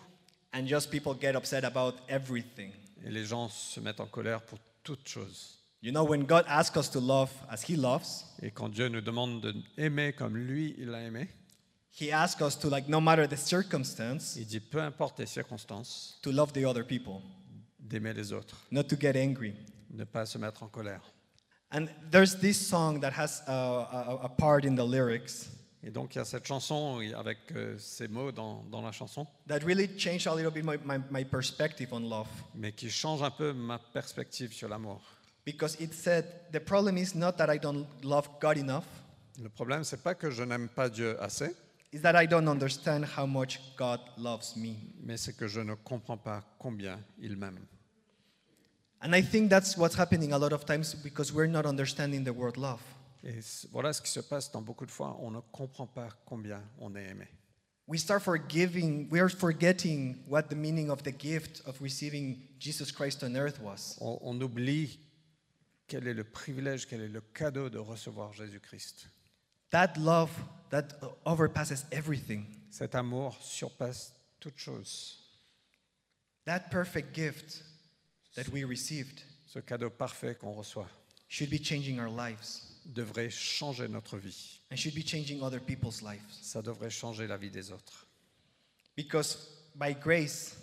And 0.53 0.65
just 0.67 0.89
people 0.89 1.13
get 1.19 1.35
upset 1.35 1.65
about 1.65 1.95
everything. 2.07 2.71
Et 3.03 3.09
les 3.11 3.25
gens 3.25 3.49
se 3.49 3.79
mettent 3.81 3.99
en 3.99 4.07
colère 4.07 4.41
pour 4.41 4.59
toutes 4.83 5.07
choses. 5.07 5.57
You 5.81 5.91
know, 5.91 6.03
when 6.05 6.23
God 6.25 6.45
asks 6.47 6.77
us 6.77 6.89
to 6.91 6.99
love 7.01 7.31
as 7.49 7.63
He 7.67 7.75
loves, 7.75 8.05
Et 8.41 8.51
quand 8.51 8.69
Dieu 8.69 8.87
nous 8.87 9.01
demande 9.01 9.41
d'aimer 9.75 10.13
comme 10.13 10.37
lui, 10.37 10.75
il 10.77 10.93
a 10.93 11.01
aimé, 11.01 11.27
He 11.99 12.11
asks 12.11 12.41
us 12.41 12.55
to, 12.59 12.69
like, 12.69 12.87
no 12.87 13.01
matter 13.01 13.27
the 13.27 13.37
circumstance, 13.37 14.35
il 14.37 14.45
dit 14.45 14.59
peu 14.61 14.81
importe 14.81 15.19
les 15.19 15.25
circonstances, 15.25 16.17
to 16.21 16.31
love 16.31 16.53
the 16.53 16.65
other 16.65 16.85
people, 16.85 17.21
d'aimer 17.79 18.13
les 18.13 18.31
autres, 18.31 18.55
not 18.71 18.83
to 18.83 18.95
get 18.95 19.15
angry. 19.15 19.53
ne 19.89 20.05
pas 20.05 20.25
se 20.25 20.37
mettre 20.37 20.63
en 20.63 20.67
colère. 20.69 21.01
And 21.73 21.87
there's 22.09 22.35
this 22.35 22.57
song 22.57 22.99
that 23.01 23.11
has 23.13 23.41
uh, 23.47 23.51
a, 23.51 24.19
a 24.23 24.29
part 24.29 24.65
in 24.65 24.75
the 24.75 24.85
lyrics 24.85 25.49
Et 25.83 25.89
donc 25.89 26.13
il 26.13 26.19
y 26.19 26.21
a 26.21 26.25
cette 26.25 26.45
chanson 26.45 26.99
avec 27.17 27.39
euh, 27.55 27.75
ces 27.79 28.07
mots 28.07 28.31
dans, 28.31 28.63
dans 28.69 28.81
la 28.81 28.91
chanson, 28.91 29.25
that 29.47 29.59
really 29.65 29.87
changed 29.97 30.27
a 30.27 30.35
little 30.35 30.51
bit 30.51 30.63
my, 30.63 30.77
my, 30.85 30.99
my 31.09 31.25
perspective 31.25 31.91
on 31.91 32.01
love. 32.07 32.27
mais 32.53 32.71
qui 32.71 32.89
change 32.89 33.23
un 33.23 33.31
peu 33.31 33.51
ma 33.51 33.79
perspective 33.79 34.53
sur 34.53 34.69
l'amour. 34.69 35.01
Because 35.43 35.75
it 35.79 35.93
said, 35.93 36.25
the 36.53 36.59
problem 36.59 36.97
is 36.97 37.15
not 37.15 37.33
that 37.33 37.51
I 37.51 37.57
don't 37.57 37.87
love 38.03 38.29
God 38.39 38.57
enough, 38.57 38.85
Le 39.41 39.49
problème, 39.49 39.83
c'est 39.83 40.03
pas 40.03 40.13
que 40.13 40.29
je 40.29 40.43
n'aime 40.43 40.69
pas 40.69 40.87
Dieu 40.87 41.19
assez, 41.21 41.55
it's 41.91 42.01
that 42.01 42.15
I 42.15 42.25
don't 42.25 42.47
understand 42.47 43.05
how 43.05 43.25
much 43.25 43.59
God 43.75 43.99
loves 44.17 44.55
me. 44.55 44.75
mais 45.03 45.17
c'est 45.17 45.33
que 45.33 45.47
je 45.47 45.61
ne 45.61 45.75
comprends 45.75 46.17
pas 46.17 46.43
combien 46.57 46.99
il 47.19 47.35
m'aime. 47.35 47.59
And 49.01 49.15
I 49.15 49.21
think 49.21 49.49
that's 49.49 49.77
what's 49.77 49.95
happening 49.95 50.31
a 50.31 50.37
lot 50.37 50.53
of 50.53 50.65
times 50.65 50.93
because 50.93 51.33
we're 51.33 51.49
not 51.49 51.65
understanding 51.65 52.23
the 52.23 52.33
word 52.33 52.57
love. 52.57 52.81
Et 53.23 53.39
voilà 53.71 53.93
ce 53.93 54.01
qui 54.01 54.09
se 54.09 54.19
passe 54.19 54.51
dans 54.51 54.61
beaucoup 54.61 54.85
de 54.85 54.91
fois, 54.91 55.17
on 55.21 55.31
ne 55.31 55.39
comprend 55.51 55.87
pas 55.87 56.09
combien 56.25 56.61
on 56.79 56.95
est 56.95 57.09
aimé. 57.09 57.27
We 57.87 57.99
start 57.99 58.23
forgiving, 58.23 59.09
we 59.11 59.19
are 59.19 59.29
forgetting 59.29 60.23
what 60.27 60.43
the 60.43 60.55
meaning 60.55 60.89
of 60.89 61.03
the 61.03 61.11
gift 61.11 61.61
of 61.65 61.81
receiving 61.81 62.39
Jesus 62.59 62.91
Christ 62.91 63.23
on 63.23 63.35
earth 63.35 63.59
was. 63.59 63.97
On, 63.99 64.17
on 64.21 64.39
oublie 64.41 64.99
quel 65.87 66.07
est 66.07 66.13
le 66.13 66.23
privilège, 66.23 66.87
quel 66.87 67.01
est 67.01 67.09
le 67.09 67.21
cadeau 67.21 67.69
de 67.69 67.77
recevoir 67.79 68.31
Jésus-Christ. 68.33 69.07
That 69.71 69.97
love 69.97 70.31
that 70.69 70.93
overpasses 71.25 71.85
everything. 71.91 72.45
Cet 72.69 72.95
amour 72.95 73.35
surpasse 73.41 74.13
toute 74.39 74.57
chose. 74.57 75.17
That 76.45 76.69
perfect 76.71 77.13
gift 77.13 77.63
that 78.35 78.47
we 78.51 78.63
received 78.63 79.21
Ce 79.47 79.59
cadeau 79.59 79.89
parfait 79.89 80.35
qu'on 80.35 80.53
reçoit 80.53 80.87
should 81.27 81.49
be 81.49 81.57
changing 81.61 81.99
our 81.99 82.09
lives 82.09 82.61
devrait 82.85 83.29
changer 83.29 83.87
notre 83.87 84.17
vie. 84.17 84.59
and 84.71 84.77
should 84.77 84.95
be 84.95 85.03
changing 85.03 85.41
other 85.43 85.59
people's 85.59 86.01
lives. 86.01 86.21
Ça 86.41 86.61
devrait 86.61 86.89
changer 86.89 87.27
la 87.27 87.37
vie 87.37 87.51
des 87.51 87.71
autres. 87.71 88.05
Because 88.95 89.37
by 89.75 89.93
grace, 89.93 90.55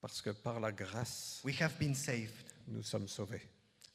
Parce 0.00 0.20
que 0.20 0.30
par 0.30 0.60
la 0.60 0.70
grâce, 0.70 1.40
we 1.44 1.54
have 1.60 1.76
been 1.78 1.94
saved. 1.94 2.32
nous 2.68 2.82
sommes 2.82 3.08
sauvés. 3.08 3.42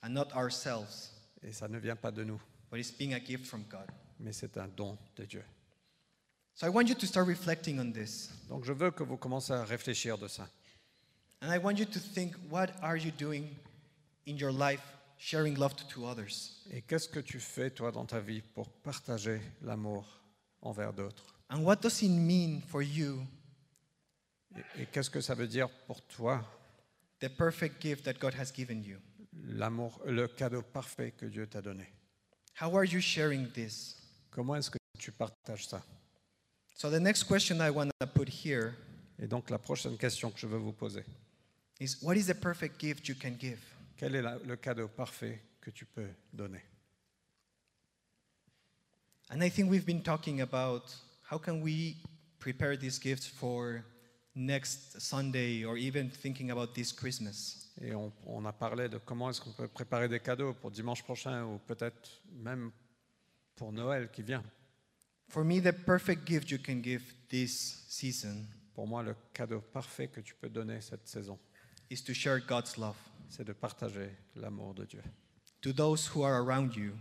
and 0.03 0.09
not 0.13 0.33
ourselves, 0.35 1.11
Et 1.43 1.53
ça 1.53 1.67
ne 1.69 1.77
vient 1.77 1.95
pas 1.95 2.11
de 2.11 2.23
nous, 2.23 2.41
but 2.71 2.79
it's 2.79 2.91
being 2.91 3.13
a 3.13 3.19
gift 3.19 3.45
from 3.45 3.63
God. 3.69 3.87
mais 4.19 4.33
c'est 4.33 4.57
un 4.57 4.67
don 4.67 4.97
de 5.15 5.25
Dieu. 5.25 5.43
So 6.55 6.65
I 6.65 6.69
want 6.69 6.87
you 6.87 6.95
to 6.95 7.05
start 7.05 7.27
reflecting 7.27 7.79
on 7.79 7.91
this. 7.91 8.29
Donc 8.49 8.65
je 8.65 8.73
veux 8.73 8.91
que 8.91 9.03
vous 9.03 9.17
commencez 9.17 9.53
à 9.53 9.63
réfléchir 9.63 10.17
de 10.17 10.27
ça. 10.27 10.47
And 11.41 11.51
I 11.53 11.57
want 11.57 11.75
you 11.77 11.85
to 11.85 11.99
think 11.99 12.35
what 12.49 12.69
are 12.81 12.97
you 12.97 13.11
doing 13.11 13.45
in 14.27 14.37
your 14.37 14.51
life 14.51 14.81
sharing 15.17 15.55
love 15.57 15.75
to, 15.75 15.83
to 15.89 16.05
others? 16.05 16.63
Et 16.71 16.81
qu'est-ce 16.81 17.09
que 17.09 17.19
tu 17.19 17.39
fais, 17.39 17.71
toi, 17.71 17.91
dans 17.91 18.05
ta 18.05 18.19
vie 18.19 18.41
pour 18.41 18.69
partager 18.69 19.41
l'amour 19.61 20.05
envers 20.61 20.93
d'autres? 20.93 21.35
And 21.49 21.63
what 21.63 21.77
does 21.77 22.01
it 22.01 22.09
mean 22.11 22.61
for 22.61 22.81
you, 22.81 23.25
Et, 24.55 24.83
et 24.83 24.85
qu'est-ce 24.85 25.09
que 25.09 25.21
ça 25.21 25.33
veut 25.33 25.47
dire 25.47 25.69
pour 25.87 26.01
toi, 26.01 26.45
the 27.19 27.29
perfect 27.29 27.81
gift 27.81 28.03
that 28.05 28.13
God 28.19 28.33
has 28.35 28.51
given 28.53 28.83
you? 28.83 28.97
l'amour, 29.33 29.99
le 30.05 30.27
cadeau 30.27 30.61
parfait 30.61 31.11
que 31.11 31.25
Dieu 31.25 31.47
t'a 31.47 31.61
donné 31.61 31.87
How 32.53 32.75
are 32.75 32.83
you 32.85 32.99
sharing 33.01 33.49
this? 33.53 33.95
Comment 34.31 34.55
est-ce 34.57 34.69
que 34.69 34.77
tu 34.99 35.11
partages 35.11 35.67
ça? 35.67 35.81
So 36.75 36.89
the 36.89 36.99
next 36.99 37.23
question 37.23 37.61
I 37.61 37.69
want 37.69 37.91
to 37.99 38.07
put 38.07 38.27
here 38.29 38.75
Et 39.19 39.27
donc 39.27 39.49
la 39.49 39.59
prochaine 39.59 39.97
question 39.97 40.31
que 40.31 40.39
je 40.39 40.47
veux 40.47 40.57
vous 40.57 40.71
poser, 40.73 41.03
is 41.79 41.97
what 42.01 42.15
is 42.15 42.25
the 42.25 42.33
perfect 42.33 42.79
gift 42.79 43.07
you 43.07 43.15
can 43.15 43.35
give? 43.37 43.59
quel 43.97 44.15
est 44.15 44.21
la- 44.21 44.37
le 44.39 44.55
cadeau 44.55 44.87
parfait 44.87 45.39
que 45.61 45.69
tu 45.71 45.85
peux 45.85 46.07
donner? 46.33 46.61
And 49.29 49.41
I 49.43 49.49
think 49.49 49.69
we've 49.69 49.85
been 49.85 50.01
talking 50.01 50.41
about 50.41 50.93
how 51.29 51.37
can 51.37 51.61
we 51.61 51.95
prepare 52.39 52.75
these 52.75 52.97
gifts 52.99 53.27
for 53.27 53.83
next 54.35 54.99
Sunday 54.99 55.63
or 55.65 55.77
even 55.77 56.09
thinking 56.09 56.51
about 56.51 56.73
this 56.73 56.91
Christmas. 56.91 57.69
Et 57.81 57.93
on, 57.93 58.11
on 58.25 58.45
a 58.45 58.51
parlé 58.51 58.89
de 58.89 58.97
comment 58.97 59.29
est-ce 59.29 59.41
qu'on 59.41 59.53
peut 59.53 59.67
préparer 59.67 60.07
des 60.07 60.19
cadeaux 60.19 60.53
pour 60.53 60.71
dimanche 60.71 61.03
prochain 61.03 61.45
ou 61.45 61.59
peut-être 61.67 62.21
même 62.31 62.71
pour 63.55 63.71
Noël 63.71 64.09
qui 64.11 64.21
vient. 64.21 64.43
For 65.29 65.43
me, 65.43 65.61
the 65.61 65.71
perfect 65.71 66.27
gift 66.27 66.51
you 66.51 66.57
can 66.57 66.81
give 66.83 67.01
this 67.29 67.85
season 67.87 68.45
Pour 68.73 68.87
moi, 68.87 69.03
le 69.03 69.15
cadeau 69.33 69.61
parfait 69.61 70.07
que 70.07 70.21
tu 70.21 70.33
peux 70.35 70.49
donner 70.49 70.81
cette 70.81 71.07
saison, 71.07 71.37
is 71.89 72.01
to 72.03 72.13
share 72.13 72.39
God's 72.39 72.77
love 72.77 72.95
c'est 73.29 73.45
de 73.45 73.53
partager 73.53 74.09
l'amour 74.35 74.73
de 74.73 74.85
Dieu 74.85 75.01
to 75.61 75.71
those 75.71 76.07
who 76.07 76.23
are 76.23 76.35
around 76.35 76.75
you, 76.75 76.93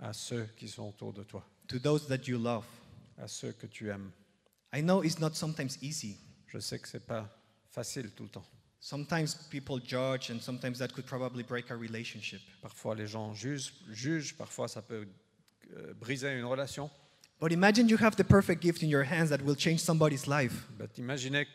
à 0.00 0.12
ceux 0.12 0.46
qui 0.56 0.68
sont 0.68 0.88
autour 0.88 1.12
de 1.12 1.22
toi, 1.24 1.44
to 1.66 1.78
those 1.78 2.06
that 2.06 2.28
you 2.28 2.38
love. 2.38 2.64
à 3.18 3.28
ceux 3.28 3.52
que 3.52 3.66
tu 3.66 3.88
aimes. 3.88 4.10
I 4.74 4.80
know 4.80 5.02
it's 5.02 5.18
not 5.18 5.34
sometimes 5.34 5.78
easy. 5.82 6.16
Je 6.52 6.58
sais 6.58 6.78
que 6.78 6.86
c'est 6.86 7.06
pas 7.06 7.26
facile 7.70 8.10
tout 8.10 8.24
le 8.24 8.28
temps. 8.28 8.44
Sometimes 8.78 9.34
people 9.48 9.80
judge, 9.82 10.30
and 10.30 10.40
sometimes 10.40 10.78
that 10.78 10.88
could 10.88 11.06
probably 11.06 11.42
break 11.42 11.70
a 11.70 11.74
relationship. 11.74 12.40
Parfois, 12.60 12.94
les 12.94 13.06
gens 13.06 13.32
jugent, 13.32 13.72
jugent 13.90 14.34
parfois 14.36 14.68
ça 14.68 14.82
peut 14.82 15.06
euh, 15.76 15.94
briser 15.94 16.36
une 16.36 16.44
relation. 16.44 16.90
But 17.40 17.52
imagine 17.52 17.88
you 17.88 17.96
have 17.98 18.16
the 18.16 18.24
perfect 18.24 18.62
gift 18.62 18.82
in 18.82 18.88
your 18.88 19.04
hands 19.04 19.28
that 19.28 19.40
will 19.42 19.56
change 19.56 19.78
somebody's 19.78 20.26
life. 20.26 20.68
But 20.78 20.98
imaginez 20.98 21.46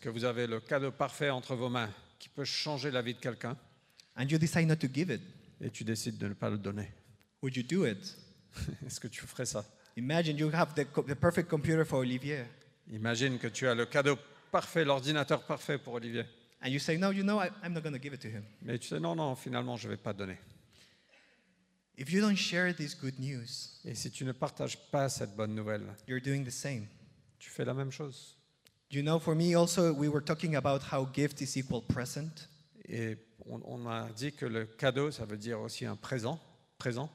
que 0.00 0.08
vous 0.08 0.24
avez 0.24 0.46
le 0.46 0.60
cadeau 0.60 0.90
parfait 0.90 1.30
entre 1.30 1.54
vos 1.54 1.68
mains 1.68 1.90
qui 2.18 2.28
peut 2.28 2.44
changer 2.44 2.90
la 2.90 3.02
vie 3.02 3.14
de 3.14 3.20
quelqu'un 3.20 3.56
and 4.16 4.24
you 4.28 4.38
decide 4.38 4.66
not 4.66 4.76
to 4.76 4.88
give 4.92 5.10
it, 5.10 5.22
et 5.60 5.70
tu 5.70 5.84
décides 5.84 6.18
de 6.18 6.26
ne 6.28 6.34
pas 6.34 6.50
le 6.50 6.58
donner. 6.58 6.90
would 7.40 7.56
you 7.56 7.62
do 7.62 7.86
it? 7.86 8.16
Est-ce 8.86 8.98
que 8.98 9.08
tu 9.08 9.20
ferais 9.26 9.46
ça? 9.46 9.64
Imagine 9.96 10.36
you 10.38 10.50
have 10.52 10.74
the, 10.74 10.86
the 11.06 11.14
perfect 11.14 11.48
computer 11.48 11.84
for 11.84 12.00
Olivier, 12.00 12.46
Imagine 12.92 13.38
que 13.38 13.46
tu 13.46 13.68
as 13.68 13.74
le 13.74 13.86
cadeau 13.86 14.18
parfait, 14.50 14.84
l'ordinateur 14.84 15.42
parfait 15.44 15.78
pour 15.78 15.94
Olivier. 15.94 16.24
and 16.62 16.68
you 16.68 16.78
say, 16.78 16.96
No, 16.98 17.10
you 17.10 17.22
know, 17.22 17.38
I, 17.40 17.50
I'm 17.62 17.72
not 17.72 17.82
going 17.82 17.94
to 17.94 17.98
give 18.02 18.12
it 18.12 18.20
to 18.22 18.28
him. 18.28 18.44
Mais 18.62 18.78
tu 18.78 18.88
sais, 18.88 19.00
non, 19.00 19.14
non, 19.14 19.34
finalement, 19.36 19.76
je 19.76 19.88
ne 19.88 19.92
vais 19.94 19.96
pas 20.02 20.12
donner. 20.12 20.36
If 21.96 22.10
you 22.12 22.20
don't 22.20 22.36
share 22.36 22.72
this 22.74 22.94
good 22.94 23.18
news, 23.18 23.80
Et 23.84 23.94
si 23.94 24.10
tu 24.10 24.24
ne 24.24 24.32
partages 24.32 24.78
pas 24.90 25.08
cette 25.08 25.34
bonne 25.36 25.54
nouvelle, 25.54 25.82
you're 26.08 26.20
doing 26.20 26.44
the 26.44 26.50
same. 26.50 26.86
tu 27.38 27.50
fais 27.50 27.64
la 27.64 27.74
même 27.74 27.90
chose. 27.92 28.36
You 28.90 29.02
know, 29.02 29.18
for 29.20 29.34
me 29.34 29.54
also, 29.54 29.92
we 29.92 30.08
were 30.08 30.22
talking 30.24 30.56
about 30.56 30.80
how 30.92 31.06
gift 31.12 31.40
is 31.42 31.56
equal 31.58 31.82
present. 31.82 32.48
Et 32.88 33.16
on, 33.46 33.60
on 33.64 33.86
a 33.86 34.08
dit 34.10 34.32
que 34.32 34.46
le 34.46 34.64
cadeau, 34.66 35.10
ça 35.10 35.24
veut 35.24 35.36
dire 35.36 35.60
aussi 35.60 35.84
un 35.86 35.94
présent, 35.96 36.40
présent, 36.78 37.08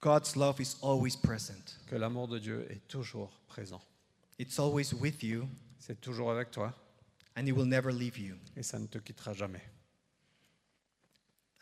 God's 0.00 0.36
love 0.36 0.58
is 0.60 0.76
always 0.82 1.16
present, 1.22 1.78
que 1.86 1.96
l'amour 1.96 2.28
de 2.28 2.38
Dieu 2.38 2.66
est 2.70 2.86
toujours 2.88 3.30
présent. 3.48 3.82
it's 4.38 4.58
always 4.58 4.94
with 4.94 5.22
you, 5.22 5.46
C'est 5.80 6.00
toujours 6.00 6.30
avec 6.30 6.50
toi 6.52 6.72
and 7.36 7.46
it 7.46 7.52
will 7.52 7.66
never 7.66 7.90
leave 7.92 8.18
you. 8.18 8.36
et 8.56 8.62
ça 8.62 8.78
ne 8.78 8.86
te 8.86 8.98
quittera 8.98 9.32
jamais. 9.32 9.62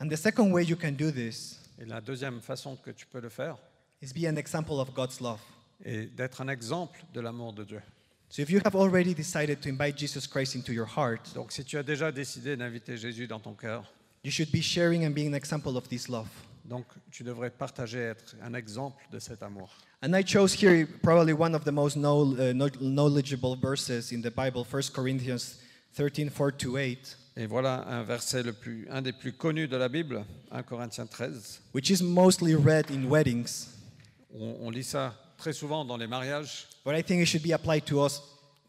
And 0.00 0.08
the 0.08 0.16
second 0.16 0.52
way 0.52 0.64
you 0.64 0.76
can 0.76 0.92
do 0.92 1.10
this 1.10 1.60
Et 1.78 1.84
la 1.84 2.00
deuxième 2.00 2.40
façon 2.40 2.76
que 2.76 2.90
tu 2.90 3.06
peux 3.06 3.20
le 3.20 3.28
faire 3.28 3.56
is 4.02 4.12
be 4.12 4.26
an 4.28 4.36
example 4.36 4.74
of 4.80 4.92
God's 4.92 5.20
love. 5.20 5.40
est 5.84 6.06
d'être 6.14 6.40
un 6.40 6.48
exemple 6.48 7.00
de 7.14 7.20
l'amour 7.20 7.52
de 7.52 7.64
Dieu. 7.64 7.80
So 8.28 8.42
if 8.42 8.50
you 8.50 8.60
have 8.64 8.74
already 8.76 9.14
decided 9.14 9.60
to 9.60 9.68
invite 9.70 9.96
Jesus 9.96 10.26
Christ 10.28 10.54
into 10.56 10.72
your 10.72 10.86
heart, 10.86 11.32
Donc 11.34 11.50
si 11.52 11.64
tu 11.64 11.78
as 11.78 11.82
déjà 11.82 12.12
décidé 12.12 12.56
d'inviter 12.56 12.96
Jésus 12.96 13.26
dans 13.26 13.40
ton 13.40 13.54
cœur, 13.54 13.90
you 14.24 14.30
should 14.30 14.50
be 14.50 14.60
sharing 14.60 15.06
and 15.06 15.10
being 15.12 15.32
an 15.32 15.36
example 15.36 15.76
of 15.76 15.88
this 15.88 16.08
love. 16.08 16.28
donc 16.64 16.84
tu 17.10 17.22
devrais 17.22 17.50
partager, 17.50 18.00
être 18.00 18.36
un 18.42 18.52
exemple 18.54 19.02
de 19.10 19.18
cet 19.18 19.42
amour. 19.42 19.72
And 20.00 20.14
I 20.14 20.22
chose 20.22 20.52
here 20.52 20.86
probably 21.02 21.32
one 21.32 21.54
of 21.56 21.64
the 21.64 21.72
most 21.72 21.96
know, 21.96 22.36
uh, 22.38 22.52
knowledgeable 22.80 23.56
verses 23.56 24.12
in 24.12 24.22
the 24.22 24.30
Bible, 24.30 24.64
1 24.64 24.82
Corinthians 24.94 25.58
13, 25.94 26.30
4 26.30 26.52
to 26.52 26.76
8, 26.76 27.16
Et 27.36 27.46
voilà 27.46 27.84
un 27.88 28.02
verset 28.04 28.42
le 28.44 28.52
plus, 28.52 28.86
un 28.90 29.00
des 29.02 29.12
plus 29.12 29.32
connus 29.32 29.68
de 29.68 29.76
la 29.76 29.88
Bible, 29.88 30.24
1 30.52 30.62
Corinthiens 30.62 31.06
13. 31.06 31.60
which 31.72 31.90
is 31.90 32.02
mostly 32.02 32.54
read 32.54 32.90
in 32.90 33.08
weddings, 33.08 33.74
On, 34.32 34.56
on 34.60 34.70
lit 34.70 34.84
ça 34.84 35.14
très 35.36 35.52
souvent 35.52 35.84
dans 35.84 35.96
les 35.96 36.06
mariages, 36.06 36.68
but 36.84 36.94
I 36.94 37.02
think 37.02 37.20
it 37.22 37.26
should 37.26 37.42
be 37.42 37.52
applied 37.52 37.84
to 37.86 38.00
us 38.04 38.20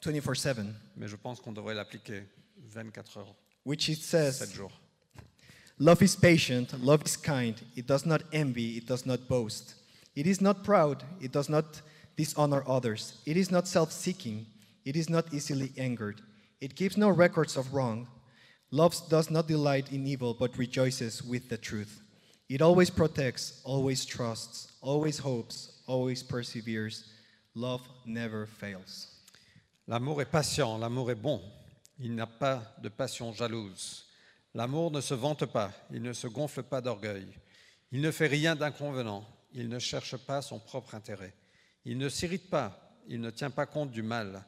24 0.01 0.35
7, 0.35 0.57
mais 0.97 1.07
je 1.07 1.15
pense 1.15 1.39
qu'on 1.39 1.51
devrait 1.51 1.75
l'appliquer 1.75 2.23
24 2.73 3.17
heures, 3.17 3.35
which 3.65 3.87
it 3.89 4.01
7 4.01 4.31
says, 4.33 4.53
jours. 4.55 4.71
Love 5.79 6.01
is 6.01 6.15
patient, 6.15 6.73
love 6.83 7.01
is 7.05 7.15
kind, 7.15 7.55
it 7.75 7.85
does 7.87 8.05
not 8.05 8.21
envy, 8.33 8.77
it 8.77 8.87
does 8.87 9.05
not 9.05 9.27
boast. 9.27 9.75
It 10.19 10.27
is 10.27 10.41
not 10.41 10.65
proud, 10.65 11.05
it 11.21 11.31
does 11.31 11.47
not 11.47 11.81
dishonor 12.17 12.61
others. 12.67 13.21
It 13.25 13.37
is 13.37 13.51
not 13.51 13.69
self 13.69 13.93
seeking, 13.93 14.47
it 14.83 14.97
is 14.97 15.09
not 15.09 15.33
easily 15.33 15.71
angered. 15.77 16.19
It 16.59 16.75
keeps 16.75 16.97
no 16.97 17.07
records 17.07 17.55
of 17.55 17.73
wrong. 17.73 18.05
Love 18.69 18.93
does 19.07 19.31
not 19.31 19.47
delight 19.47 19.93
in 19.93 20.05
evil, 20.05 20.33
but 20.33 20.57
rejoices 20.57 21.23
with 21.23 21.47
the 21.47 21.57
truth. 21.57 22.01
It 22.49 22.61
always 22.61 22.89
protects, 22.89 23.61
always 23.63 24.03
trusts, 24.03 24.73
always 24.81 25.19
hopes, 25.19 25.79
always 25.87 26.21
perseveres. 26.21 27.05
Love 27.55 27.87
never 28.05 28.45
fails. 28.45 29.07
L'amour 29.87 30.19
est 30.19 30.29
patient, 30.29 30.79
l'amour 30.81 31.11
est 31.11 31.21
bon. 31.21 31.39
Il 31.97 32.13
n'a 32.13 32.27
pas 32.27 32.61
de 32.83 32.89
passion 32.89 33.31
jalouse. 33.31 34.03
L'amour 34.53 34.91
ne 34.91 34.99
se 34.99 35.13
vante 35.13 35.45
pas, 35.45 35.71
il 35.93 36.01
ne 36.01 36.11
se 36.11 36.27
gonfle 36.27 36.63
pas 36.63 36.81
d'orgueil. 36.81 37.25
Il 37.93 38.01
ne 38.01 38.11
fait 38.11 38.27
rien 38.27 38.57
d'inconvenant, 38.57 39.25
il 39.51 39.69
ne 39.69 39.79
cherche 39.79 40.15
pas 40.17 40.41
son 40.41 40.59
propre 40.59 40.95
intérêt. 40.95 41.33
Il 41.85 41.97
ne 41.97 42.09
s'irrite 42.09 42.49
pas, 42.49 42.95
il 43.07 43.19
ne 43.21 43.29
tient 43.31 43.49
pas 43.51 43.65
compte 43.65 43.91
du 43.91 44.01
mal. 44.03 44.45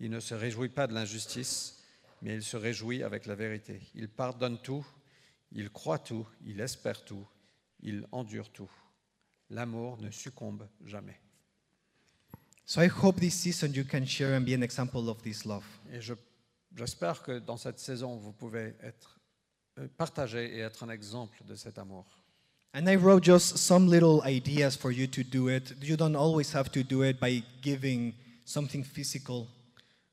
Il 0.00 0.10
ne 0.10 0.20
se 0.20 0.34
réjouit 0.34 0.68
pas 0.68 0.86
de 0.86 0.94
l'injustice, 0.94 1.82
mais 2.22 2.34
il 2.34 2.42
se 2.42 2.56
réjouit 2.56 3.02
avec 3.02 3.26
la 3.26 3.34
vérité. 3.34 3.80
Il 3.94 4.08
pardonne 4.08 4.60
tout, 4.62 4.86
il 5.52 5.70
croit 5.70 5.98
tout, 5.98 6.26
il 6.44 6.60
espère 6.60 7.04
tout, 7.04 7.26
il 7.80 8.06
endure 8.12 8.50
tout. 8.50 8.70
L'amour 9.50 9.98
ne 10.00 10.10
succombe 10.10 10.68
jamais. 10.84 11.20
So 12.64 12.82
I 12.82 12.88
hope 13.02 13.18
this 13.18 13.34
season 13.34 13.72
you 13.72 13.84
can 13.84 14.04
share 14.04 14.36
and 14.36 14.42
be 14.44 14.52
an 14.52 14.60
example 14.62 15.08
of 15.08 15.22
this 15.22 15.44
love. 15.46 15.64
Et 15.90 16.00
je- 16.00 16.12
j'espère 16.76 17.22
que 17.22 17.38
dans 17.38 17.56
cette 17.56 17.78
saison, 17.78 18.16
vous 18.16 18.32
pouvez 18.32 18.74
être, 18.82 19.18
euh, 19.78 19.88
partager 19.96 20.54
et 20.54 20.58
être 20.60 20.82
un 20.84 20.90
exemple 20.90 21.42
de 21.44 21.54
cet 21.54 21.78
amour. 21.78 22.17
And 22.74 22.88
I 22.88 22.96
wrote 22.96 23.24
just 23.24 23.56
some 23.56 23.88
little 23.88 24.22
ideas 24.22 24.76
for 24.76 24.90
you 24.90 25.06
to 25.08 25.22
do 25.22 25.48
it. 25.48 25.74
You 25.80 25.96
don't 25.96 26.16
always 26.16 26.52
have 26.52 26.70
to 26.72 26.82
do 26.82 27.02
it 27.02 27.18
by 27.18 27.42
giving 27.62 28.14
something 28.44 28.84
physical. 28.84 29.46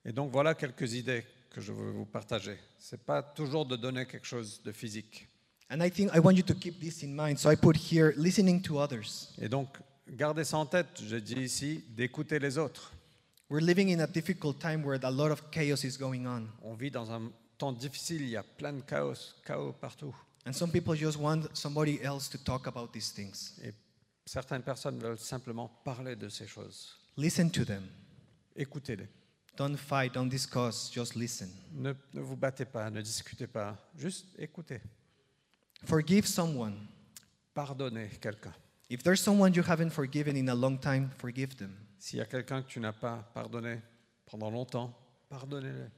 Et 0.06 0.14
donc 0.14 0.32
voilà 0.32 0.54
quelques 0.54 0.94
idées 0.94 1.26
que 1.50 1.62
je 1.62 1.72
veux 1.72 1.92
vous 1.92 2.06
partager. 2.06 2.58
Ce 2.80 2.96
n'est 2.96 3.02
pas 3.02 3.22
toujours 3.22 3.66
de 3.66 3.76
donner 3.76 4.06
quelque 4.06 4.28
chose 4.28 4.62
de 4.64 4.72
physique. 4.72 5.28
And 5.70 5.82
I 5.82 5.90
think 5.90 6.12
I 6.14 6.20
want 6.20 6.34
you 6.34 6.44
to 6.44 6.54
keep 6.54 6.80
this 6.80 7.04
in 7.04 7.16
mind. 7.16 7.40
So 7.40 7.50
I 7.50 7.56
put 7.56 7.76
here 7.76 8.14
listening 8.16 8.62
to 8.62 8.80
others. 8.80 9.34
Et 9.42 9.50
donc, 9.50 9.70
gardez 10.08 10.44
ça 10.44 10.58
en 10.58 10.66
tête, 10.66 11.02
je 11.04 11.16
dis 11.18 11.42
ici, 11.42 11.84
d'écouter 11.90 12.40
les 12.40 12.58
autres. 12.58 12.94
We're 13.50 13.64
living 13.64 13.92
in 13.96 14.00
a 14.00 14.08
difficult 14.08 14.60
time 14.60 14.84
where 14.84 15.00
a 15.04 15.12
lot 15.12 15.32
of 15.32 15.50
chaos 15.52 15.84
is 15.84 15.98
going 15.98 16.26
on. 16.26 16.48
On 16.62 16.76
vit 16.76 16.92
dans 16.92 17.12
un 17.12 17.32
temps 17.58 17.74
difficile, 17.74 18.22
il 18.22 18.30
y 18.30 18.38
a 18.38 18.44
plein 18.44 18.74
de 18.74 18.82
chaos, 18.82 19.36
chaos 19.46 19.74
partout. 19.74 20.16
And 20.46 20.54
some 20.54 20.72
people 20.72 20.96
just 20.96 21.18
want 21.18 21.56
somebody 21.56 22.02
else 22.04 22.30
to 22.30 22.38
talk 22.38 22.68
about 22.68 22.94
these 22.94 23.12
things. 23.12 23.60
Et 23.64 23.74
certaines 24.26 24.62
personnes 24.62 25.00
veulent 25.00 25.18
simplement 25.18 25.70
parler 25.84 26.16
de 26.16 26.30
ces 26.30 26.48
choses. 26.48 26.96
Listen 27.18 27.50
to 27.50 27.66
them. 27.66 27.84
Écoutez-les. 28.56 29.08
Don't 29.58 29.78
fight, 29.78 30.14
don't 30.14 30.30
discuss, 30.30 30.92
just 30.92 31.16
listen. 31.16 31.50
Ne, 31.72 31.94
ne 32.14 32.22
vous 32.22 32.36
battez 32.36 32.66
pas, 32.66 32.90
ne 32.90 33.02
discutez 33.02 33.48
pas, 33.48 33.78
juste 33.98 34.28
écoutez. 34.38 34.82
Forgive 35.86 36.26
someone. 36.26 36.76
Pardonnez 37.54 38.10
quelqu'un. 38.20 38.54
If 38.90 39.02
there's 39.02 39.22
someone 39.22 39.54
you 39.54 39.64
haven't 39.64 39.92
forgiven 39.92 40.36
in 40.36 40.50
a 40.50 40.56
long 40.56 40.78
time, 40.78 41.10
forgive 41.18 41.56
them. 41.56 41.74
S'il 41.98 42.20
y 42.20 42.22
a 42.22 42.26
quelqu'un 42.26 42.62
que 42.62 42.68
tu 42.68 42.80
n'as 42.80 42.94
pas 42.94 43.24
pardonné 43.34 43.82
pendant 44.26 44.52
longtemps, 44.52 44.94
pardonnez-le. 45.30 45.90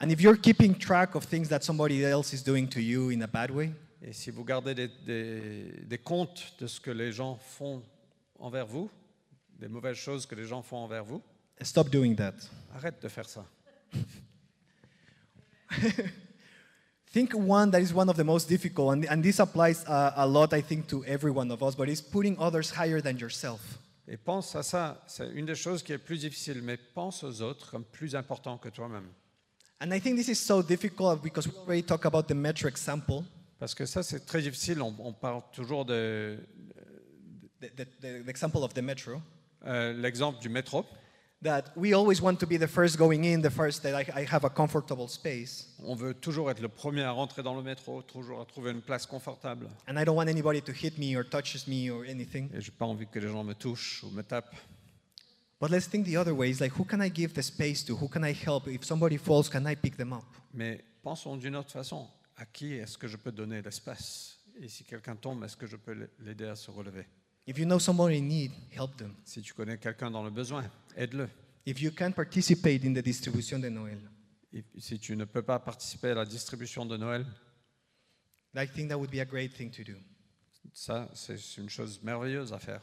And 0.00 0.10
if 0.10 0.20
you're 0.20 0.36
keeping 0.36 0.76
track 0.78 1.14
of 1.16 1.24
things 1.24 1.48
that 1.48 1.64
somebody 1.64 2.04
else 2.04 2.32
is 2.32 2.42
doing 2.42 2.68
to 2.68 2.80
you 2.80 3.10
in 3.10 3.22
a 3.22 3.26
bad 3.26 3.50
way, 3.50 3.72
Et 4.00 4.12
si 4.12 4.30
vous 4.30 4.44
gardez 4.44 4.74
des, 4.76 4.88
des- 5.04 5.72
des 5.84 5.98
comptes 5.98 6.54
de 6.60 6.68
ce 6.68 6.78
que 6.80 6.92
les 6.92 7.10
gens 7.12 7.36
font 7.36 7.82
envers 8.38 8.64
vous, 8.66 8.88
des 9.58 9.66
mauvaises 9.66 9.96
choses 9.96 10.24
que 10.24 10.36
les 10.36 10.46
gens 10.46 10.62
font 10.62 10.76
envers 10.76 11.04
vous, 11.04 11.20
stop 11.62 11.90
doing 11.90 12.14
that. 12.14 12.34
arrête 12.76 13.02
de 13.02 13.08
faire 13.08 13.28
ça. 13.28 13.44
Think 17.12 17.32
one 17.34 17.70
that 17.72 17.80
is 17.80 17.92
one 17.92 18.08
of 18.10 18.16
the 18.16 18.24
most 18.24 18.48
difficult, 18.48 18.92
and, 18.92 19.04
and 19.08 19.22
this 19.22 19.40
applies 19.40 19.82
uh, 19.88 20.12
a 20.14 20.26
lot, 20.26 20.52
I 20.52 20.60
think, 20.60 20.86
to 20.88 21.02
every 21.06 21.30
one 21.32 21.50
of 21.50 21.62
us, 21.62 21.74
but 21.74 21.88
it's 21.88 22.02
putting 22.02 22.36
others 22.38 22.70
higher 22.70 23.00
than 23.00 23.16
yourself. 23.18 23.78
Et 24.06 24.16
pense 24.16 24.54
à 24.54 24.62
ça, 24.62 25.02
c'est 25.06 25.28
une 25.32 25.46
des 25.46 25.54
choses 25.54 25.82
qui 25.82 25.92
est 25.92 25.98
plus 25.98 26.18
difficile, 26.20 26.60
mais 26.62 26.76
pense 26.94 27.24
aux 27.24 27.40
autres 27.42 27.70
comme 27.70 27.84
plus 27.84 28.14
importants 28.14 28.58
que 28.58 28.68
toi-même. 28.68 29.08
And 29.80 29.92
I 29.92 30.00
think 30.00 30.16
this 30.16 30.28
is 30.28 30.38
so 30.40 30.60
difficult 30.62 31.22
because 31.22 31.46
we 31.46 31.54
already 31.56 31.82
talked 31.82 32.04
about 32.06 32.26
the 32.26 32.34
metro 32.34 32.68
example, 32.68 33.24
Parce 33.60 33.74
que 33.74 33.86
ça, 33.86 34.02
c'est 34.02 34.20
très 34.24 34.40
difficile. 34.42 34.80
On, 34.82 34.94
on 34.98 35.12
parle 35.12 35.42
toujours 35.52 35.84
de 35.84 36.38
the, 37.60 37.66
the, 37.76 37.84
the, 38.00 38.24
the 38.24 38.28
example 38.28 38.62
of 38.64 38.72
the 38.74 38.82
metro, 38.82 39.20
euh, 39.66 39.92
l'exemple 39.94 40.40
du 40.40 40.48
métro. 40.48 40.84
that 41.40 41.70
we 41.76 41.92
always 41.94 42.20
want 42.20 42.34
to 42.40 42.46
be 42.46 42.56
the 42.56 42.66
first 42.66 42.96
going 42.98 43.22
in, 43.24 43.40
the 43.40 43.50
first 43.50 43.82
that 43.84 43.94
I, 43.94 44.04
I 44.22 44.24
have 44.24 44.44
a 44.44 44.50
comfortable 44.50 45.06
space, 45.08 45.68
On 45.84 45.94
veut 45.94 46.12
toujours 46.14 46.50
être 46.50 46.60
le 46.60 46.68
premier 46.68 47.02
à 47.04 47.12
rentrer 47.12 47.44
dans 47.44 47.54
le 47.54 47.62
métro, 47.62 48.02
toujours 48.02 48.40
à 48.40 48.44
trouver 48.44 48.72
une 48.72 48.80
place 48.82 49.06
confortable. 49.06 49.68
and 49.86 49.96
I 49.96 50.04
don't 50.04 50.16
want 50.16 50.26
anybody 50.28 50.60
to 50.62 50.72
hit 50.72 50.98
me 50.98 51.16
or 51.16 51.22
touches 51.24 51.68
me 51.68 51.90
or 51.90 52.02
anything. 52.08 52.48
Et 52.54 52.60
j'ai 52.60 52.72
pas 52.72 52.86
envie 52.86 53.06
que 53.06 53.20
les 53.20 53.28
gens 53.28 53.44
me 53.44 53.54
touchent 53.54 54.02
ou 54.02 54.10
me 54.10 54.22
tapent. 54.22 54.52
But 55.60 55.70
let's 55.70 55.88
think 55.88 56.06
the 56.06 56.16
other 56.16 56.34
way. 56.34 56.50
It's 56.50 56.60
like, 56.60 56.72
who 56.78 56.84
can 56.84 57.00
I 57.00 57.10
give 57.10 57.34
the 57.34 57.42
space 57.42 57.84
to? 57.86 57.96
Who 57.96 58.08
can 58.08 58.24
I 58.24 58.32
help? 58.32 58.68
If 58.68 58.84
somebody 58.84 59.16
falls, 59.16 59.48
can 59.48 59.66
I 59.66 59.74
pick 59.74 59.96
them 59.96 60.12
up? 60.12 60.24
Mais 60.54 60.84
pensons 61.02 61.36
d'une 61.36 61.56
autre 61.56 61.72
façon. 61.72 62.08
À 62.36 62.46
qui 62.46 62.74
est-ce 62.74 62.96
que 62.96 63.08
je 63.08 63.16
peux 63.16 63.32
donner 63.32 63.60
l'espace? 63.60 64.38
Et 64.60 64.68
si 64.68 64.84
quelqu'un 64.84 65.16
tombe, 65.16 65.42
est-ce 65.44 65.56
que 65.56 65.66
je 65.66 65.76
peux 65.76 66.08
l'aider 66.20 66.46
à 66.46 66.54
se 66.54 66.70
relever? 66.70 67.06
If 67.46 67.58
you 67.58 67.64
know 67.64 67.78
somebody 67.78 68.18
in 68.18 68.28
need, 68.28 68.52
help 68.70 68.96
them. 68.96 69.14
Si 69.24 69.42
tu 69.42 69.54
connais 69.54 69.78
quelqu'un 69.78 70.10
dans 70.10 70.22
le 70.22 70.30
besoin, 70.30 70.64
aide-le. 70.96 71.28
If 71.66 71.80
you 71.80 71.90
can 71.90 72.12
participate 72.12 72.84
in 72.84 72.92
the 72.92 73.02
distribution 73.02 73.58
de 73.58 73.68
Noel, 73.68 73.98
Et 74.52 74.64
si 74.78 74.98
tu 74.98 75.16
ne 75.16 75.24
peux 75.24 75.42
pas 75.42 75.58
participer 75.58 76.10
à 76.10 76.14
la 76.14 76.24
distribution 76.24 76.86
de 76.86 76.96
Noël, 76.96 77.26
I 78.54 78.66
think 78.66 78.88
that 78.88 78.96
would 78.96 79.10
be 79.10 79.20
a 79.20 79.24
great 79.24 79.54
thing 79.54 79.70
to 79.70 79.82
do. 79.82 79.98
ça, 80.72 81.08
c'est 81.14 81.56
une 81.58 81.68
chose 81.68 82.00
merveilleuse 82.02 82.52
à 82.52 82.58
faire. 82.58 82.82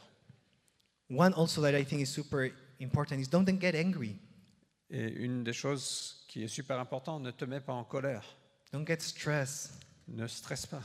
One 1.10 1.32
also 1.34 1.62
that 1.62 1.78
I 1.78 1.84
think 1.84 2.02
is 2.02 2.06
super 2.06 2.50
important 2.80 3.20
is 3.20 3.28
don't 3.28 3.48
get 3.60 3.74
angry. 3.74 4.16
Et 4.90 5.08
une 5.08 5.42
des 5.42 5.52
choses 5.52 6.24
qui 6.28 6.44
est 6.44 6.48
super 6.48 6.78
importante, 6.78 7.22
ne 7.22 7.30
te 7.30 7.44
mets 7.44 7.60
pas 7.60 7.72
en 7.72 7.84
colère. 7.84 8.24
Don't 8.72 8.86
get 8.86 9.00
stressed. 9.00 9.72
Ne 10.08 10.26
stresse 10.26 10.66
pas. 10.66 10.82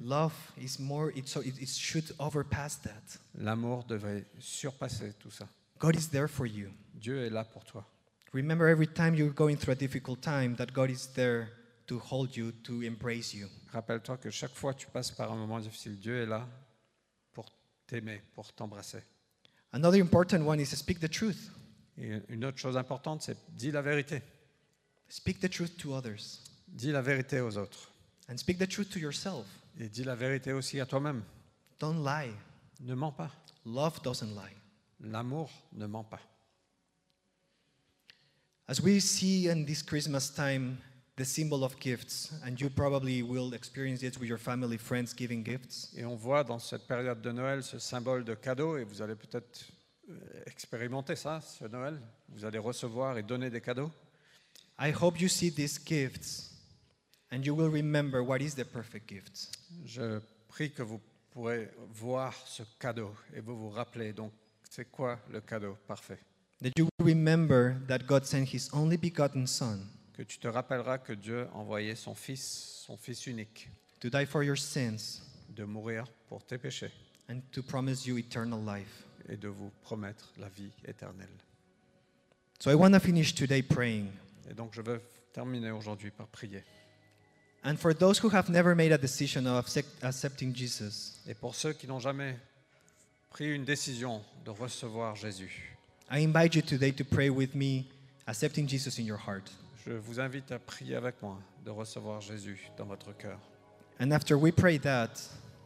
Love 0.00 0.34
is 0.58 0.78
more, 0.80 1.10
it, 1.14 1.28
so 1.28 1.40
it, 1.40 1.56
it 1.60 1.68
should 1.68 2.14
overpass 2.18 2.76
that. 2.82 3.18
L'amour 3.36 3.84
devrait 3.84 4.26
surpasser 4.40 5.14
tout 5.18 5.30
ça. 5.30 5.48
God 5.78 5.96
is 5.96 6.08
there 6.08 6.28
for 6.28 6.46
you. 6.46 6.70
Dieu 6.94 7.24
est 7.24 7.30
là 7.30 7.44
pour 7.44 7.64
toi. 7.64 7.86
Remember 8.32 8.66
every 8.66 8.88
time 8.88 9.14
you're 9.14 9.32
going 9.32 9.56
through 9.56 9.72
a 9.72 9.76
difficult 9.76 10.20
time 10.20 10.56
that 10.56 10.72
God 10.72 10.90
is 10.90 11.12
there 11.14 11.48
to 11.86 11.98
hold 11.98 12.36
you, 12.36 12.50
to 12.64 12.82
embrace 12.82 13.32
you. 13.32 13.48
Rappelle-toi 13.72 14.16
que 14.16 14.30
chaque 14.30 14.54
fois 14.54 14.74
que 14.74 14.80
tu 14.80 14.86
passes 14.88 15.12
par 15.12 15.30
un 15.30 15.36
moment 15.36 15.60
difficile, 15.60 15.96
Dieu 15.98 16.22
est 16.22 16.26
là 16.26 16.46
pour 17.32 17.46
t'aimer, 17.86 18.20
pour 18.34 18.52
t'embrasser. 18.52 19.02
Another 19.74 19.98
important 19.98 20.44
one 20.44 20.60
is 20.60 20.70
to 20.70 20.76
speak 20.76 21.00
the 21.00 21.08
truth. 21.08 21.50
Et 21.98 22.20
une 22.28 22.44
autre 22.44 22.58
chose 22.58 22.76
importante, 22.76 23.22
c'est 23.22 23.36
dis 23.56 23.72
la 23.72 23.82
vérité. 23.82 24.22
Speak 25.08 25.40
the 25.40 25.48
truth 25.48 25.76
to 25.78 25.92
others. 25.94 26.38
Dis 26.68 26.92
la 26.92 27.02
vérité 27.02 27.40
aux 27.40 27.58
autres. 27.58 27.90
And 28.28 28.36
speak 28.36 28.58
the 28.58 28.68
truth 28.68 28.88
to 28.90 29.00
yourself. 29.00 29.46
Et 29.80 29.88
dis 29.88 30.04
la 30.04 30.14
vérité 30.14 30.52
aussi 30.52 30.78
à 30.78 30.86
toi-même. 30.86 31.24
Don't 31.80 32.04
lie. 32.04 32.30
Ne 32.82 32.94
mens 32.94 33.12
pas. 33.16 33.32
Love 33.66 34.00
doesn't 34.02 34.32
lie. 34.36 34.54
L'amour 35.00 35.50
ne 35.72 35.86
ment 35.86 36.04
pas. 36.04 36.20
As 38.68 38.80
we 38.80 39.00
see 39.00 39.50
in 39.50 39.64
this 39.64 39.82
Christmas 39.82 40.30
time 40.30 40.76
the 41.16 41.24
symbol 41.24 41.62
of 41.64 41.78
gifts, 41.78 42.32
and 42.44 42.60
you 42.60 42.68
probably 42.68 43.22
will 43.22 43.54
experience 43.54 44.02
it 44.02 44.18
with 44.18 44.28
your 44.28 44.38
family, 44.38 44.76
friends 44.76 45.14
giving 45.14 45.44
gifts. 45.44 45.92
Et 45.96 46.04
on 46.04 46.16
voit 46.16 46.44
dans 46.44 46.58
cette 46.58 46.86
période 46.86 47.20
de 47.22 47.30
Noël 47.30 47.62
ce 47.62 47.78
symbole 47.78 48.24
de 48.24 48.34
cadeau, 48.34 48.76
et 48.76 48.84
vous 48.84 49.00
allez 49.00 49.14
peut-être 49.14 49.68
euh, 50.10 50.14
expérimenter 50.46 51.16
ça, 51.16 51.40
ce 51.40 51.64
Noël. 51.66 52.00
Vous 52.28 52.44
allez 52.44 52.58
recevoir 52.58 53.16
et 53.16 53.22
donner 53.22 53.48
des 53.48 53.60
cadeaux. 53.60 53.90
I 54.78 54.92
hope 54.92 55.20
you 55.20 55.28
see 55.28 55.52
these 55.52 55.78
gifts 55.78 56.50
and 57.30 57.44
you 57.44 57.54
will 57.54 57.70
remember 57.70 58.22
what 58.22 58.40
is 58.40 58.54
the 58.54 58.64
perfect 58.64 59.08
gift. 59.08 59.50
Je 59.84 60.20
prie 60.48 60.72
que 60.72 60.82
vous 60.82 61.00
pourrez 61.30 61.70
voir 61.92 62.34
ce 62.46 62.64
cadeau 62.78 63.14
et 63.34 63.40
vous 63.40 63.56
vous 63.56 63.70
rappelez 63.70 64.12
donc 64.12 64.32
c'est 64.68 64.90
quoi 64.90 65.20
le 65.30 65.40
cadeau 65.40 65.76
parfait. 65.86 66.18
That 66.60 66.70
you 66.76 66.88
will 66.98 67.14
remember 67.14 67.76
that 67.86 68.00
God 68.06 68.24
sent 68.24 68.46
his 68.52 68.68
only 68.72 68.96
begotten 68.96 69.46
Son 69.46 69.78
Que 70.16 70.22
tu 70.22 70.38
te 70.38 70.46
rappelleras 70.48 70.98
que 70.98 71.12
Dieu 71.12 71.48
a 71.52 71.56
envoyé 71.56 71.96
son 71.96 72.14
Fils, 72.14 72.84
son 72.86 72.96
Fils 72.96 73.26
unique, 73.26 73.68
to 74.00 74.08
die 74.08 74.24
for 74.26 74.42
your 74.44 74.56
sins 74.56 75.22
de 75.48 75.64
mourir 75.64 76.04
pour 76.28 76.42
tes 76.44 76.56
péchés 76.58 76.92
and 77.28 77.40
to 77.52 77.62
promise 77.62 78.06
you 78.06 78.16
eternal 78.18 78.60
life. 78.64 79.02
et 79.28 79.36
de 79.38 79.48
vous 79.48 79.70
promettre 79.82 80.30
la 80.38 80.48
vie 80.50 80.70
éternelle. 80.86 81.30
So 82.60 82.70
I 82.70 82.74
want 82.74 82.92
to 82.92 83.00
finish 83.00 83.34
today 83.34 83.62
praying. 83.62 84.10
Et 84.50 84.54
donc 84.54 84.74
je 84.74 84.82
veux 84.82 85.00
terminer 85.32 85.70
aujourd'hui 85.70 86.10
par 86.10 86.26
prier. 86.28 86.62
And 87.64 87.76
for 87.78 87.94
those 87.94 88.18
who 88.22 88.28
have 88.28 88.50
never 88.50 88.74
made 88.74 88.92
a 88.92 88.98
decision 88.98 89.46
of 89.46 89.64
accept- 89.64 90.04
accepting 90.04 90.54
Jesus, 90.54 91.18
Et 91.26 91.32
pour 91.34 91.54
ceux 91.54 91.72
qui 91.72 91.86
n'ont 91.86 92.00
jamais 92.00 92.36
pris 93.30 93.50
une 93.54 93.64
décision 93.64 94.22
de 94.44 94.50
recevoir 94.50 95.16
Jésus, 95.16 95.74
I 96.10 96.22
invite 96.22 96.54
you 96.54 96.60
today 96.62 96.92
to 96.92 97.04
pray 97.04 97.30
with 97.30 97.54
me, 97.54 97.86
accepting 98.26 98.68
Jesus 98.68 98.98
in 98.98 99.06
your 99.06 99.18
heart. 99.18 99.50
Je 99.86 99.92
vous 99.92 100.18
invite 100.18 100.50
à 100.50 100.58
prier 100.58 100.96
avec 100.96 101.20
moi 101.20 101.38
de 101.64 101.70
recevoir 101.70 102.20
Jésus 102.20 102.70
dans 102.76 102.86
votre 102.86 103.12
cœur. 103.16 103.38
And 104.00 104.10
after 104.10 104.34
we 104.34 104.52
pray 104.52 104.78
that, 104.80 105.10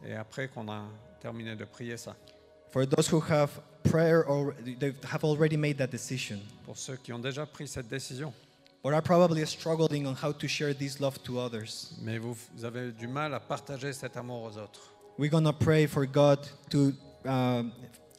Et 0.05 0.13
après 0.13 0.47
qu'on 0.47 0.69
a 0.69 0.83
terminé 1.21 1.55
de 1.55 1.65
prier 1.65 1.97
ça, 1.97 2.15
for 2.71 2.85
those 2.85 3.11
who 3.11 3.21
have 3.29 3.49
prayer 3.83 4.23
or 4.27 4.53
they 4.63 4.93
have 5.11 5.23
already 5.23 5.57
made 5.57 5.77
that 5.77 5.87
decision, 5.87 6.39
pour 6.65 6.77
ceux 6.77 6.97
qui 6.97 7.13
ont 7.13 7.19
déjà 7.19 7.45
pris 7.45 7.67
cette 7.67 7.87
décision, 7.87 8.33
or 8.83 8.93
are 8.93 9.01
probably 9.01 9.45
struggling 9.45 10.05
on 10.05 10.13
how 10.13 10.33
to 10.33 10.47
share 10.47 10.73
this 10.73 10.99
love 10.99 11.21
to 11.23 11.39
others, 11.39 11.93
mais 12.01 12.17
vous, 12.17 12.35
vous 12.53 12.65
avez 12.65 12.91
du 12.91 13.07
mal 13.07 13.33
à 13.33 13.39
partager 13.39 13.93
cet 13.93 14.17
amour 14.17 14.43
aux 14.43 14.57
autres, 14.57 14.93
we're 15.17 15.31
gonna 15.31 15.53
pray 15.53 15.87
for 15.87 16.05
God 16.05 16.39
to 16.69 16.91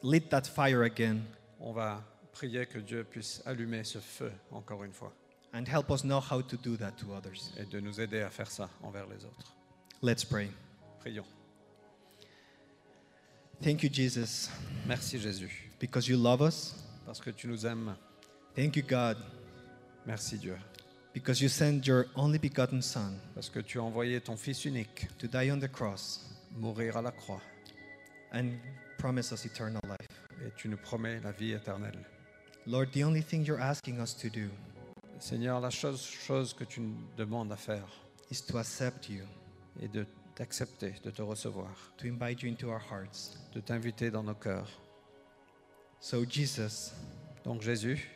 lit 0.02 0.28
that 0.30 0.46
fire 0.46 0.82
again. 0.82 1.20
On 1.60 1.72
va 1.72 2.02
prier 2.32 2.64
que 2.66 2.78
Dieu 2.78 3.04
puisse 3.04 3.42
allumer 3.44 3.84
ce 3.84 3.98
feu 3.98 4.32
encore 4.50 4.82
une 4.82 4.92
fois 4.92 5.12
and 5.52 5.66
help 5.66 5.90
us 5.90 6.02
know 6.04 6.20
how 6.20 6.40
to 6.40 6.56
do 6.56 6.76
that 6.76 6.92
to 6.98 7.12
others. 7.12 7.52
et 7.58 7.64
de 7.68 7.80
nous 7.80 8.00
aider 8.00 8.20
à 8.22 8.30
faire 8.30 8.50
ça 8.50 8.68
envers 8.82 9.06
les 9.08 9.24
autres. 9.24 9.54
Let's 10.02 10.24
pray. 10.24 10.50
Prions. 11.00 11.26
Thank 13.62 13.82
you, 13.82 13.90
Jesus, 13.92 14.48
Merci 14.86 15.18
Jésus, 15.18 15.50
because 15.78 16.08
you 16.08 16.16
love 16.16 16.40
us. 16.40 16.74
parce 17.04 17.20
que 17.20 17.30
tu 17.30 17.46
nous 17.46 17.66
aimes. 17.66 17.94
Thank 18.54 18.76
you, 18.76 18.82
God, 18.82 19.16
Merci 20.06 20.38
Dieu, 20.38 20.56
because 21.12 21.40
you 21.42 21.48
sent 21.48 21.86
your 21.86 22.06
only 22.16 22.38
begotten 22.38 22.80
Son 22.80 23.12
parce 23.34 23.50
que 23.50 23.60
tu 23.60 23.78
as 23.78 23.82
envoyé 23.82 24.20
ton 24.20 24.36
Fils 24.36 24.64
unique 24.64 25.08
to 25.18 25.26
die 25.26 25.50
on 25.50 25.58
the 25.60 25.68
cross 25.70 26.20
mourir 26.56 26.96
à 26.96 27.02
la 27.02 27.10
croix 27.12 27.40
and 28.32 28.52
promise 28.98 29.30
us 29.32 29.44
eternal 29.44 29.80
life. 29.84 30.08
et 30.46 30.50
tu 30.56 30.68
nous 30.68 30.78
promets 30.78 31.20
la 31.20 31.32
vie 31.32 31.52
éternelle. 31.52 31.98
Lord, 32.66 32.86
the 32.92 33.04
only 33.04 33.22
thing 33.22 33.44
you're 33.44 33.60
asking 33.60 34.00
us 34.00 34.14
to 34.16 34.28
do 34.30 34.48
Seigneur, 35.20 35.60
la 35.60 35.70
chose, 35.70 36.02
chose 36.02 36.54
que 36.54 36.64
tu 36.64 36.80
nous 36.80 36.96
demandes 37.16 37.52
à 37.52 37.56
faire 37.56 37.86
is 38.30 38.40
to 38.42 38.58
accept 38.58 39.08
you, 39.08 39.24
est 39.80 39.88
de 39.88 40.06
t'accepter, 40.34 40.94
de 41.02 41.10
te 41.10 41.20
recevoir, 41.22 41.70
to 41.98 42.06
invite 42.06 42.42
you 42.42 42.48
into 42.50 42.68
our 42.68 42.80
hearts. 42.80 43.36
de 43.52 43.60
t'inviter 43.60 44.10
dans 44.10 44.22
nos 44.22 44.34
cœurs. 44.34 44.68
So, 46.00 46.24
Jesus, 46.24 46.92
Donc 47.44 47.60
Jésus, 47.62 48.08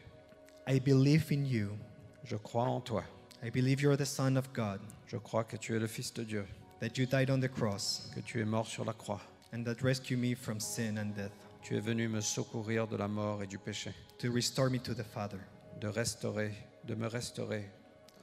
I 0.66 0.80
believe 0.80 1.30
in 1.30 1.44
you. 1.44 1.76
je 2.24 2.36
crois 2.36 2.64
en 2.64 2.80
toi. 2.80 3.04
I 3.42 3.50
believe 3.50 3.82
you're 3.82 3.96
the 3.98 4.06
Son 4.06 4.36
of 4.36 4.50
God, 4.54 4.80
Je 5.06 5.18
crois 5.18 5.44
que 5.44 5.56
tu 5.58 5.76
es 5.76 5.78
le 5.78 5.86
Fils 5.86 6.12
de 6.14 6.24
Dieu, 6.24 6.46
that 6.80 6.96
you 6.96 7.04
died 7.06 7.30
on 7.30 7.38
the 7.40 7.48
cross, 7.50 8.10
que 8.14 8.20
tu 8.20 8.40
es 8.40 8.44
mort 8.46 8.66
sur 8.66 8.84
la 8.86 8.94
croix. 8.94 9.20
and 9.52 9.62
that 9.64 9.82
rescued 9.82 10.18
me 10.18 10.34
from 10.34 10.58
sin 10.58 10.96
and 10.98 11.14
death, 11.14 11.32
Tu 11.62 11.76
es 11.76 11.80
venu 11.80 12.08
me 12.08 12.20
secourir 12.20 12.86
de 12.86 12.96
la 12.96 13.08
mort 13.08 13.42
et 13.42 13.46
du 13.46 13.58
péché, 13.58 13.92
to 14.18 14.32
restore 14.32 14.70
me 14.70 14.78
to 14.78 14.94
the 14.94 15.04
Father. 15.04 15.38
de 15.80 15.88
restaurer, 15.88 16.52
de 16.86 16.94
me 16.94 17.06
restaurer 17.08 17.70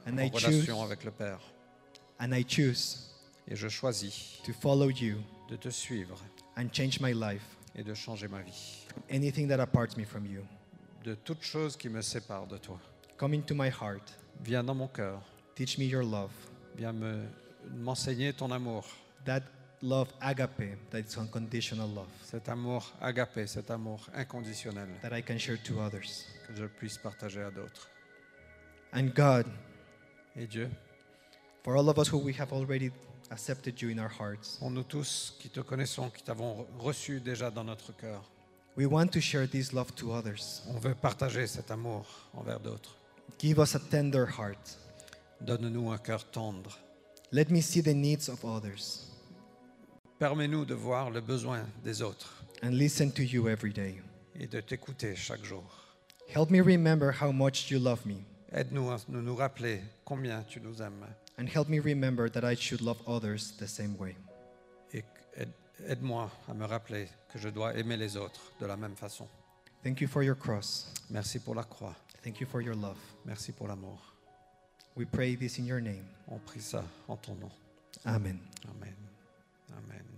And 0.06 0.14
en 0.18 0.22
I 0.22 0.30
choose, 0.30 0.44
relation 0.44 0.82
avec 0.82 1.04
le 1.04 1.10
Père. 1.10 1.40
and 2.20 2.32
I 2.32 2.44
choose 2.46 3.08
Et 3.48 3.56
je 3.56 3.68
choisis 3.68 4.38
to 4.44 4.52
follow 4.52 4.88
you 4.90 5.18
de 5.48 5.56
te 5.56 5.68
suivre 5.70 6.16
and 6.56 6.68
change 6.72 7.00
my 7.00 7.12
life 7.12 7.56
et 7.74 7.82
de 7.82 7.94
changer 7.94 8.28
ma 8.28 8.40
vie. 8.42 8.86
anything 9.10 9.48
that 9.48 9.60
aparts 9.60 9.96
me 9.96 10.04
from 10.04 10.26
you. 10.26 10.42
De 11.04 11.14
toute 11.16 11.42
chose 11.42 11.76
qui 11.76 11.88
me 11.88 12.00
sépare 12.02 12.46
de 12.46 12.56
toi. 12.58 12.78
Come 13.16 13.34
into 13.34 13.54
my 13.54 13.68
heart. 13.68 14.16
Viens 14.44 14.62
dans 14.64 14.74
mon 14.76 14.86
cœur. 14.88 15.20
Teach 15.56 15.76
me 15.78 15.84
your 15.84 16.04
love. 16.04 16.30
Viens 16.76 16.92
me 16.92 17.24
m'enseigner 17.74 18.32
ton 18.32 18.50
amour. 18.52 18.84
That 19.24 19.42
love, 19.82 20.08
agape, 20.20 20.78
that 20.90 21.00
is 21.00 21.16
unconditional 21.18 21.88
love, 21.88 22.08
Cet 22.24 22.48
amour 22.48 22.92
agapé, 23.00 23.46
cet 23.48 23.70
amour 23.70 24.00
inconditionnel 24.14 24.88
that 25.02 25.16
I 25.16 25.22
can 25.22 25.38
share 25.38 25.58
to 25.64 25.80
others. 25.80 26.26
que 26.46 26.54
je 26.54 26.66
puisse 26.66 26.98
partager 26.98 27.42
à 27.42 27.50
d'autres. 27.50 27.88
And 28.92 29.08
God, 29.14 29.46
Et 30.36 30.46
Dieu, 30.46 30.70
for 31.62 31.76
all 31.76 31.88
of 31.88 31.98
us 31.98 32.08
who 32.08 32.18
we 32.18 32.32
have 32.38 32.52
already 32.52 32.90
accepted 33.30 33.80
you 33.80 33.88
in 33.90 33.98
our 33.98 34.08
hearts, 34.10 34.56
pour 34.58 34.70
nous 34.70 34.82
tous 34.82 35.34
qui 35.40 35.48
te 35.48 35.60
connaissons, 35.60 36.10
qui 36.10 36.22
t'avons 36.22 36.66
reçu 36.78 37.20
déjà 37.20 37.50
dans 37.50 37.64
notre 37.64 37.92
cœur, 37.96 38.22
we 38.76 38.86
want 38.86 39.08
to 39.08 39.20
share 39.20 39.46
this 39.48 39.72
love 39.72 39.94
to 39.94 40.12
others. 40.12 40.62
on 40.68 40.78
veut 40.78 40.94
partager 40.94 41.46
cet 41.46 41.70
amour 41.70 42.06
envers 42.34 42.60
d'autres. 42.60 42.96
Give 43.38 43.58
us 43.58 43.74
a 43.74 43.78
tender 43.78 44.26
heart. 44.38 44.78
Donne-nous 45.40 45.90
un 45.90 45.98
cœur 45.98 46.24
tendre. 46.30 46.78
Let 47.32 47.46
me 47.50 47.60
see 47.62 47.82
the 47.82 47.94
needs 47.94 48.28
of 48.28 48.44
others 48.44 49.08
Permets-nous 50.18 50.64
de 50.66 50.74
voir 50.74 51.10
le 51.10 51.20
besoin 51.20 51.64
des 51.82 52.00
autres 52.02 52.44
and 52.62 52.70
listen 52.74 53.10
to 53.10 53.22
you 53.22 53.48
every 53.48 53.72
day. 53.72 54.00
et 54.38 54.46
de 54.46 54.60
t'écouter 54.60 55.16
chaque 55.16 55.42
jour. 55.44 55.64
Help 56.28 56.50
me 56.50 56.60
remember 56.60 57.10
how 57.10 57.32
much 57.32 57.70
you 57.70 57.78
love 57.78 58.04
me, 58.06 58.24
Aide-nous 58.54 58.90
à 58.90 58.98
nous, 59.08 59.22
nous 59.22 59.34
rappeler 59.36 59.80
combien 60.04 60.42
tu 60.42 60.60
nous 60.60 60.80
aimes 60.82 61.06
and 61.38 61.46
help 61.46 61.68
me 61.68 61.80
remember 61.80 62.28
that 62.30 62.44
I 62.44 62.54
should 62.54 62.82
love 62.82 62.98
others 63.06 63.56
the 63.58 63.66
same 63.66 63.96
way. 63.98 64.14
et 64.92 65.04
aide- 65.36 65.52
aide-moi 65.88 66.30
à 66.48 66.52
me 66.54 66.66
rappeler 66.66 67.08
que 67.32 67.38
je 67.38 67.48
dois 67.48 67.74
aimer 67.78 67.96
les 67.96 68.16
autres 68.16 68.52
de 68.60 68.66
la 68.66 68.76
même 68.76 68.94
façon. 68.94 69.26
Thank 69.82 70.00
you 70.02 70.08
for 70.08 70.22
your 70.22 70.36
cross. 70.36 70.92
Merci 71.10 71.38
pour 71.40 71.54
la 71.54 71.64
croix. 71.64 71.96
Thank 72.22 72.40
you 72.40 72.46
for 72.46 72.60
your 72.60 72.76
love. 72.76 72.98
Merci 73.24 73.52
pour 73.52 73.66
l'amour. 73.68 73.98
We 74.96 75.06
pray 75.06 75.34
this 75.36 75.58
in 75.58 75.64
your 75.64 75.80
name. 75.80 76.04
On 76.28 76.38
prie 76.38 76.60
ça 76.60 76.84
en 77.08 77.16
ton 77.16 77.34
nom. 77.36 77.50
Amen. 78.04 78.38
Amen. 78.68 78.94
Amen. 79.70 80.12